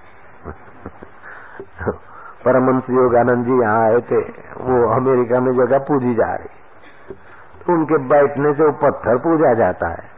परमंश 2.43 2.89
योगानंद 2.93 3.45
जी 3.47 3.59
यहाँ 3.61 3.85
आए 3.85 4.01
थे 4.09 4.23
वो 4.63 4.79
अमेरिका 4.93 5.41
में 5.41 5.53
जगह 5.57 5.79
पूजी 5.87 6.15
जा 6.17 6.31
रही 6.35 7.15
तो 7.61 7.73
उनके 7.73 7.99
बैठने 8.09 8.53
से 8.55 8.65
वो 8.65 8.73
पत्थर 8.81 9.19
पूजा 9.21 9.53
जाता 9.57 9.89
है 9.91 10.09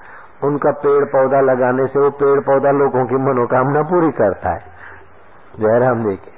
उनका 0.42 0.72
पेड़ 0.80 1.04
पौधा 1.10 1.40
लगाने 1.42 1.86
से 1.88 1.98
वो 1.98 2.10
पेड़ 2.18 2.38
पौधा 2.42 2.70
लोगों 2.74 3.04
की 3.06 3.20
मनोकामना 3.24 3.82
पूरी 3.90 4.10
करता 4.16 4.50
है 4.50 5.60
जयराम 5.60 6.04
जी 6.04 6.16
की 6.16 6.32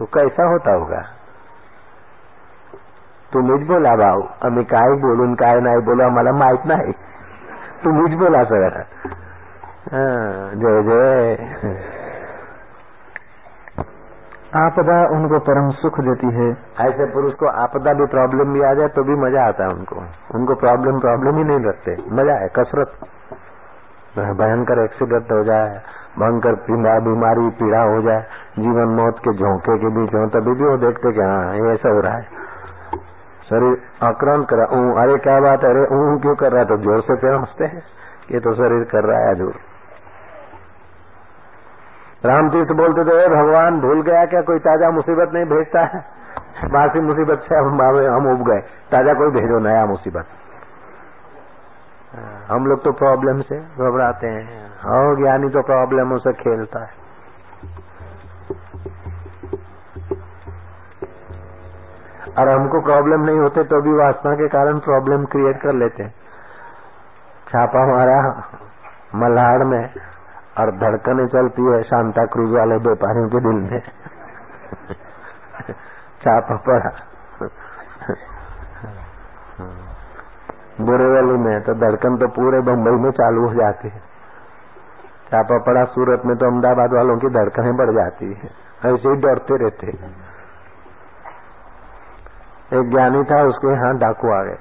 तो 0.00 0.06
कैसा 0.08 0.44
होता 0.50 0.72
होगा? 0.72 1.00
तुम्हीच 3.32 3.66
बोला 3.68 3.94
भाऊ 3.96 4.22
आम्ही 4.44 4.62
काय 4.66 4.94
बोलून 5.00 5.34
काय 5.42 5.60
नाही 5.60 5.80
बोलू 5.88 6.02
आम्हाला 6.04 6.32
माहित 6.34 6.64
नाही. 6.66 6.92
तुम्हीच 7.84 8.18
बोला 8.18 8.42
सगळं. 8.44 8.82
जय 10.62 10.82
जय. 10.82 11.36
आपदा 14.56 14.96
उनको 15.16 15.38
परम 15.46 15.70
सुख 15.80 16.00
देती 16.00 16.30
है। 16.34 16.48
ऐसे 16.86 17.06
पुरुष 17.12 17.34
को 17.34 17.46
आपदा 17.58 17.92
भी 17.92 18.06
प्रॉब्लम 18.08 18.52
भी 18.52 18.62
आ 18.62 18.72
जाए 18.74 18.88
तो 18.96 19.02
भी 19.04 19.14
मज़ा 19.20 19.46
आता 19.48 19.64
है 19.64 19.70
उनको। 19.70 19.96
उनको 20.34 20.54
प्रॉब्लम 20.64 20.98
प्रॉब्लम 21.00 21.38
ही 21.38 21.44
नहीं 21.44 21.64
रखते 21.66 21.96
मज़ा 22.12 22.34
है 22.34 22.48
कसरत। 22.58 22.98
भयंकर 24.18 24.84
एक्सीडेंट 24.84 25.32
हो 25.32 25.42
जाए। 25.44 25.80
भयंकर 26.14 26.54
पीड़ा, 26.62 26.98
बीमारी, 27.00 27.48
पीड़ा 27.56 27.80
हो 27.84 28.00
जाए, 28.02 28.22
जीवन 28.58 28.94
मौत 28.96 29.18
के 29.24 29.32
झोंके 29.34 29.76
के 29.78 29.88
बीच 29.96 30.14
हो, 30.14 30.26
तभी 30.30 30.54
भी 30.54 30.64
वो 30.64 30.76
देखते 30.78 31.12
कि 31.12 31.20
हाँ 31.22 31.54
ये 31.56 31.72
ऐसा 31.72 31.88
हो 31.90 32.00
रहा 32.00 32.14
है। 32.14 32.38
शरीर 33.48 33.76
आक्रांत 34.04 34.46
कर 34.48 34.60
अरे 34.98 35.16
क्या 35.20 35.38
बात 35.40 35.64
है, 35.64 35.70
अरे 35.70 35.82
ऊ 35.94 36.18
क्यों 36.20 36.34
कर 36.36 36.52
रहा 36.52 36.60
है? 36.60 36.66
तो 36.66 36.76
ज़ोर 36.78 37.00
से 37.02 37.16
फिर 37.16 37.34
हँसते 37.34 37.64
हैं, 37.66 37.82
ये 38.32 38.40
तो 38.40 38.54
शरीर 38.56 38.84
कर 38.92 39.04
रहा 39.04 39.20
है 39.20 39.34
ज़ोर 39.36 39.54
रामतीर्थ 42.24 42.72
बोलते 42.76 43.04
थे 43.04 43.28
भगवान, 43.30 43.80
भूल 43.80 44.02
गया 44.02 44.24
क्या? 44.26 44.40
कोई 44.42 44.58
ताज़ा 44.60 44.90
मुसीबत 44.92 45.30
नहीं 45.34 45.44
भेजता 45.46 45.84
है? 45.86 46.00
बासी 46.72 47.00
मुसीबत 47.02 47.44
से 47.44 47.56
हम 47.56 47.80
हम 47.82 48.26
उब 48.30 48.42
गए। 48.48 48.60
ताज़ा 48.90 49.12
कोई 49.14 49.30
भेजो, 49.32 49.58
नया 49.60 49.84
मुसीबत। 49.86 50.26
हम 52.48 52.66
लोग 52.66 52.82
तो 52.84 52.92
प्रॉब्लम 52.94 53.40
से 53.42 53.58
घबराते 53.58 54.26
हैं। 54.28 54.59
और 54.80 55.16
ज्ञानी 55.16 55.48
तो 55.48 55.62
प्रॉब्लमों 55.62 56.18
से 56.18 56.32
खेलता 56.32 56.80
है। 56.84 56.98
और 62.38 62.48
हमको 62.48 62.80
प्रॉब्लम 62.80 63.24
नहीं 63.24 63.38
होते 63.38 63.64
तो 63.64 63.80
भी 63.82 63.92
वासना 63.94 64.34
के 64.34 64.48
कारण 64.48 64.78
प्रॉब्लम 64.78 65.24
क्रिएट 65.24 65.60
कर 65.62 65.74
लेते 65.74 66.02
हैं। 66.02 66.14
छापा 67.48 67.86
मारा, 67.86 68.18
मल्हाड़ 69.14 69.64
में, 69.64 69.82
और 70.58 70.70
धड़कने 70.76 71.26
चलती 71.26 71.62
है 71.62 71.82
शांता 71.82 72.24
क्रूज 72.24 72.52
वाले 72.52 72.76
व्यापारियों 72.76 73.28
के 73.28 73.40
दिल 73.40 73.58
में। 73.62 73.80
छापा 76.22 76.56
पड़ा। 76.66 76.90
बुरेवली 80.80 81.38
में 81.38 81.60
तो 81.60 81.74
धड़कन 81.74 82.16
तो 82.16 82.28
पूरे 82.28 82.60
बम्बई 82.60 83.02
में 83.02 83.10
चालू 83.10 83.48
हो 83.48 83.54
जाती 83.54 83.88
है। 83.88 84.09
छापा 85.30 85.58
पड़ा 85.58 85.84
सूरत 85.84 86.22
में 86.24 86.36
तो 86.36 86.46
अहमदाबाद 86.46 86.92
वालों 86.92 87.18
की 87.18 87.28
धड़कनें 87.28 87.76
बढ़ 87.76 87.90
जाती 87.90 88.26
है। 88.26 88.50
ऐसे 88.86 89.08
ही 89.08 89.16
डरते 89.16 89.56
रहते 89.56 89.98
एक 92.74 92.90
ज्ञानी 92.90 93.24
था, 93.24 93.42
उसके 93.42 93.68
यहाँ 93.68 93.98
डाकू 93.98 94.30
आ 94.30 94.42
गए। 94.42 94.58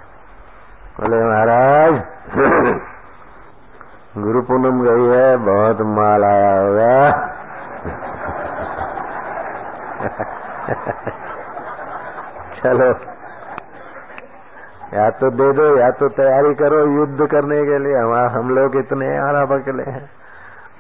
बोले, 1.00 1.24
महाराज, 1.24 1.94
गुरु 4.18 4.42
पूनम 4.42 4.84
गई 4.84 5.18
है, 5.18 5.38
बहुत 5.38 5.82
माल 5.82 6.24
आया 6.24 6.62
होगा। 6.62 7.10
चलो, 12.64 12.96
या 14.94 15.10
तो 15.10 15.30
दे 15.30 15.54
दो, 15.54 15.78
या 15.78 15.92
तो 15.92 16.10
तैयारी 16.10 16.56
करो 16.56 16.86
युद्ध 16.86 17.32
करने 17.32 17.66
के 17.66 17.80
लिए। 17.80 18.38
हम 18.38 18.50
लोग 18.50 18.76
इतने 18.76 19.18
आरा 19.18 19.46
बकले 19.46 19.84
हैं। 19.84 20.19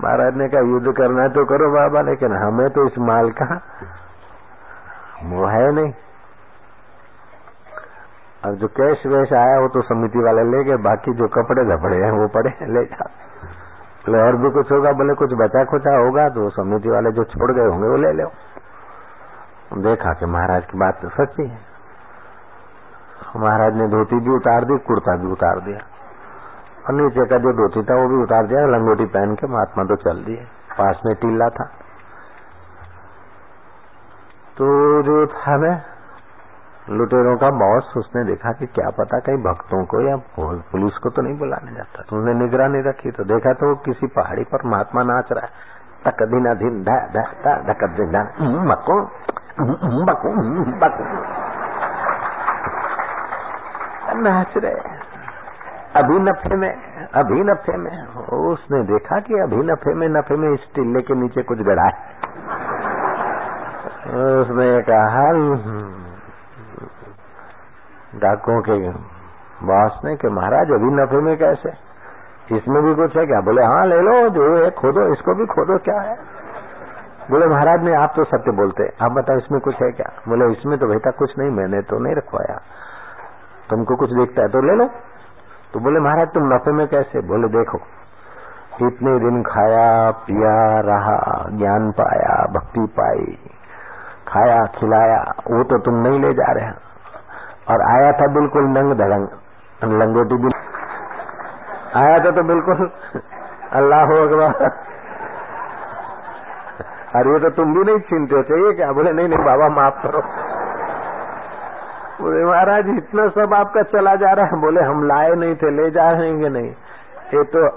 महाराज 0.03 0.35
ने 0.35 0.47
कहा, 0.49 0.61
युद्ध 0.61 0.91
करना 0.97 1.21
है 1.21 1.29
तो 1.29 1.45
करो 1.45 1.71
बाबा, 1.71 2.01
लेकिन 2.01 2.33
हमें 2.33 2.69
तो 2.69 2.87
इस 2.87 2.97
माल 2.99 3.31
का 3.31 3.61
मोह 5.23 5.51
है 5.51 5.71
नहीं। 5.71 5.93
अब 8.45 8.55
जो 8.55 8.67
कैश 8.67 9.05
वैश 9.05 9.33
आया, 9.33 9.59
वो 9.59 9.67
तो 9.67 9.81
समिति 9.81 10.19
वाले 10.19 10.43
ले 10.43 10.63
गए, 10.63 10.77
बाकी 10.77 11.13
जो 11.13 11.27
कपड़े 11.27 11.63
धपड़े 11.65 11.97
हैं, 11.97 12.11
वो 12.11 12.27
पड़े 12.27 12.49
ले 12.49 12.85
जा। 12.85 13.09
बोले, 14.05 14.21
और 14.21 14.35
भी 14.35 14.49
कुछ 14.49 14.71
होगा? 14.71 14.91
बोले, 14.91 15.13
कुछ 15.13 15.33
बचा 15.33 15.63
खुचा 15.63 15.95
होगा 15.97 16.29
तो 16.29 16.49
समिति 16.49 16.89
वाले 16.89 17.11
जो 17.11 17.23
छोड़ 17.23 17.51
गए 17.51 17.65
होंगे, 17.65 17.87
वो 17.87 17.95
ले 17.95 18.11
लो। 18.11 18.31
देखा 19.77 20.13
कि 20.13 20.25
महाराज 20.25 20.65
की 20.65 20.77
बात 20.77 20.99
तो 21.01 21.09
सच्ची 21.09 21.47
है। 21.47 21.59
महाराज 23.35 23.75
ने 23.75 23.87
धोती 23.87 24.19
भी 24.19 24.35
उतार 24.35 24.65
दी, 24.65 24.77
कुर्ता 24.77 25.15
भी 25.15 25.31
उतार 25.31 25.59
दिया। 25.59 25.98
और 26.89 26.95
नीचे 26.95 27.25
का 27.25 27.37
जो 27.37 27.51
धोती 27.53 27.81
था, 27.83 27.95
वो 27.95 28.07
भी 28.07 28.23
उतार 28.23 28.45
दिया, 28.47 28.61
लंगोटी 28.65 29.05
पहन 29.05 29.35
के 29.35 29.47
महात्मा 29.47 29.83
तो 29.83 29.95
चल 29.95 30.23
दिए। 30.23 30.45
पास 30.77 31.01
में 31.05 31.15
टीला 31.15 31.49
था। 31.49 31.65
तो 34.57 34.67
जो 35.03 35.27
था 35.27 35.57
ना, 35.57 35.81
लुटेरों 36.89 37.37
का 37.37 37.49
बॉस 37.49 37.93
उसने 37.97 38.23
देखा 38.23 38.51
कि 38.51 38.65
क्या 38.65 38.89
पता 38.89 39.19
कहीं 39.19 39.37
भक्तों 39.37 39.85
को 39.85 40.01
या 40.01 40.15
पुलिस 40.71 40.97
को 40.97 41.09
तो 41.09 41.21
नहीं 41.21 41.37
बुलाने 41.37 41.75
जाता। 41.75 42.01
तो 42.01 42.17
उसने 42.17 42.33
निगरानी 42.33 42.81
रखी 42.81 43.11
तो 43.11 43.23
देखा 43.23 43.53
तो 43.53 43.75
किसी 43.75 44.07
पहाड़ी 44.07 44.43
पर 44.43 44.65
महात्मा 44.65 45.03
नाच 45.03 45.31
रहा 45.31 45.45
है। 45.45 45.51
तक 46.05 46.23
दिन 46.23 46.45
अधीन 46.45 46.83
धक 46.83 47.83
दिन 47.83 48.17
बको 48.65 48.97
नाच 54.21 54.57
रहे 54.57 54.98
अभी 55.95 56.19
नफे 56.19 56.55
में 56.55 56.69
अभी 57.13 57.43
नफे 57.43 57.77
में, 57.77 58.07
उसने 58.49 58.83
देखा 58.83 59.19
कि 59.19 59.33
अभी 59.33 59.55
नफे 59.55 59.93
में 59.93 60.07
नफे 60.09 60.35
में 60.35 60.53
इस 60.53 60.67
टिल्ले 60.75 61.01
के 61.01 61.15
नीचे 61.15 61.43
कुछ 61.43 61.57
गड़ा 61.57 61.83
है। 61.83 61.93
उसने 64.41 64.67
कहा 64.81 65.23
डाकुओं 68.15 68.61
के 68.61 68.77
बॉस 69.65 69.99
ने 70.05 70.15
कि 70.15 70.27
महाराज 70.27 70.71
अभी 70.71 70.91
नफे 70.93 71.21
में 71.21 71.37
कैसे? 71.37 71.69
इसमें 72.55 72.83
भी 72.83 72.95
कुछ 72.95 73.17
है 73.17 73.25
क्या? 73.25 73.41
बोले 73.41 73.63
हाँ 73.63 73.85
ले 73.85 73.99
लो, 74.01 74.29
जो 74.29 74.55
है, 74.57 74.69
खोदो, 74.71 75.13
इसको 75.13 75.35
भी 75.35 75.45
खोदो, 75.45 75.77
क्या 75.77 75.99
है? 76.01 76.15
बोले, 77.31 77.45
महाराज 77.45 77.83
ने 77.83 77.93
आप 77.93 78.13
तो 78.15 78.23
सत्य 78.23 78.51
बोलते, 78.51 78.87
आप 79.01 79.11
बताओ, 79.11 79.37
इसमें 79.37 79.61
कुछ 79.61 79.75
है 79.75 79.91
क्या? 79.91 80.09
बोले, 80.27 80.51
इसमें 80.51 80.77
तो 80.79 80.87
बेटा 80.87 81.11
कुछ 81.11 81.37
नहीं, 81.39 81.51
मैंने 81.51 81.81
तो 81.81 81.99
नहीं 81.99 82.15
रखवाया। 82.15 82.57
तुमको 83.69 83.95
कुछ 83.95 84.09
देखता 84.09 84.41
है 84.41 84.47
तो 84.47 84.61
ले 84.61 84.75
लो। 84.75 84.89
तो 85.74 85.80
बोले, 85.80 85.99
महाराज, 85.99 86.28
तुम 86.28 86.53
नफे 86.53 86.72
में 86.72 86.88
कैसे? 86.88 87.22
बोले, 87.22 87.47
देखो, 87.47 87.80
इतने 88.88 89.20
दिन 89.20 89.43
खाया, 89.43 90.11
पिया, 90.11 90.80
रहा, 90.80 91.15
ज्ञान 91.49 91.91
पाया, 91.91 92.36
भक्ति 92.51 92.86
पाई, 92.99 93.38
खाया, 94.28 94.65
खिलाया, 94.65 95.20
वो 95.51 95.63
तो 95.63 95.78
तुम 95.78 95.95
नहीं 95.95 96.20
ले 96.20 96.34
जा 96.34 96.51
रहे 96.51 96.72
और 97.70 97.82
आया 97.82 98.11
था 98.11 98.28
बिल्कुल 98.34 98.63
नंग 98.63 98.93
धड़ंग, 98.93 99.28
लंगोटी 99.84 100.36
भी 100.36 100.53
आया 101.95 102.17
था 102.20 102.32
तो 102.32 102.43
बिल्कुल, 102.43 102.91
अल्लाह 103.74 104.03
अकबर। 104.03 104.70
अरे 107.15 107.32
ये 107.34 107.39
तो 107.39 107.49
तुम 107.49 107.74
भी 107.74 107.84
नहीं 107.84 107.99
चिंते 107.99 108.43
थे 108.43 108.67
ये 108.67 108.74
क्या? 108.74 108.91
बोले, 108.91 109.11
नहीं 109.11 109.28
नहीं, 109.28 109.45
बाबा, 109.45 109.70
माफ़ 109.70 110.01
करो। 110.03 110.22
बोले, 112.22 112.45
महाराज, 112.45 112.88
इतना 112.88 113.28
सब 113.28 113.53
आपका 113.53 113.82
चला 113.82 114.15
जा 114.15 114.32
रहा 114.32 114.45
है। 114.45 114.61
बोले, 114.61 114.82
हम 114.82 115.07
लाए 115.07 115.32
नहीं 115.36 115.55
थे, 115.55 115.72
ले 115.72 115.91
जा 115.91 116.11
रहे 116.11 116.32
नहीं। 116.49 116.70
ये 117.34 117.43
तो 117.43 117.67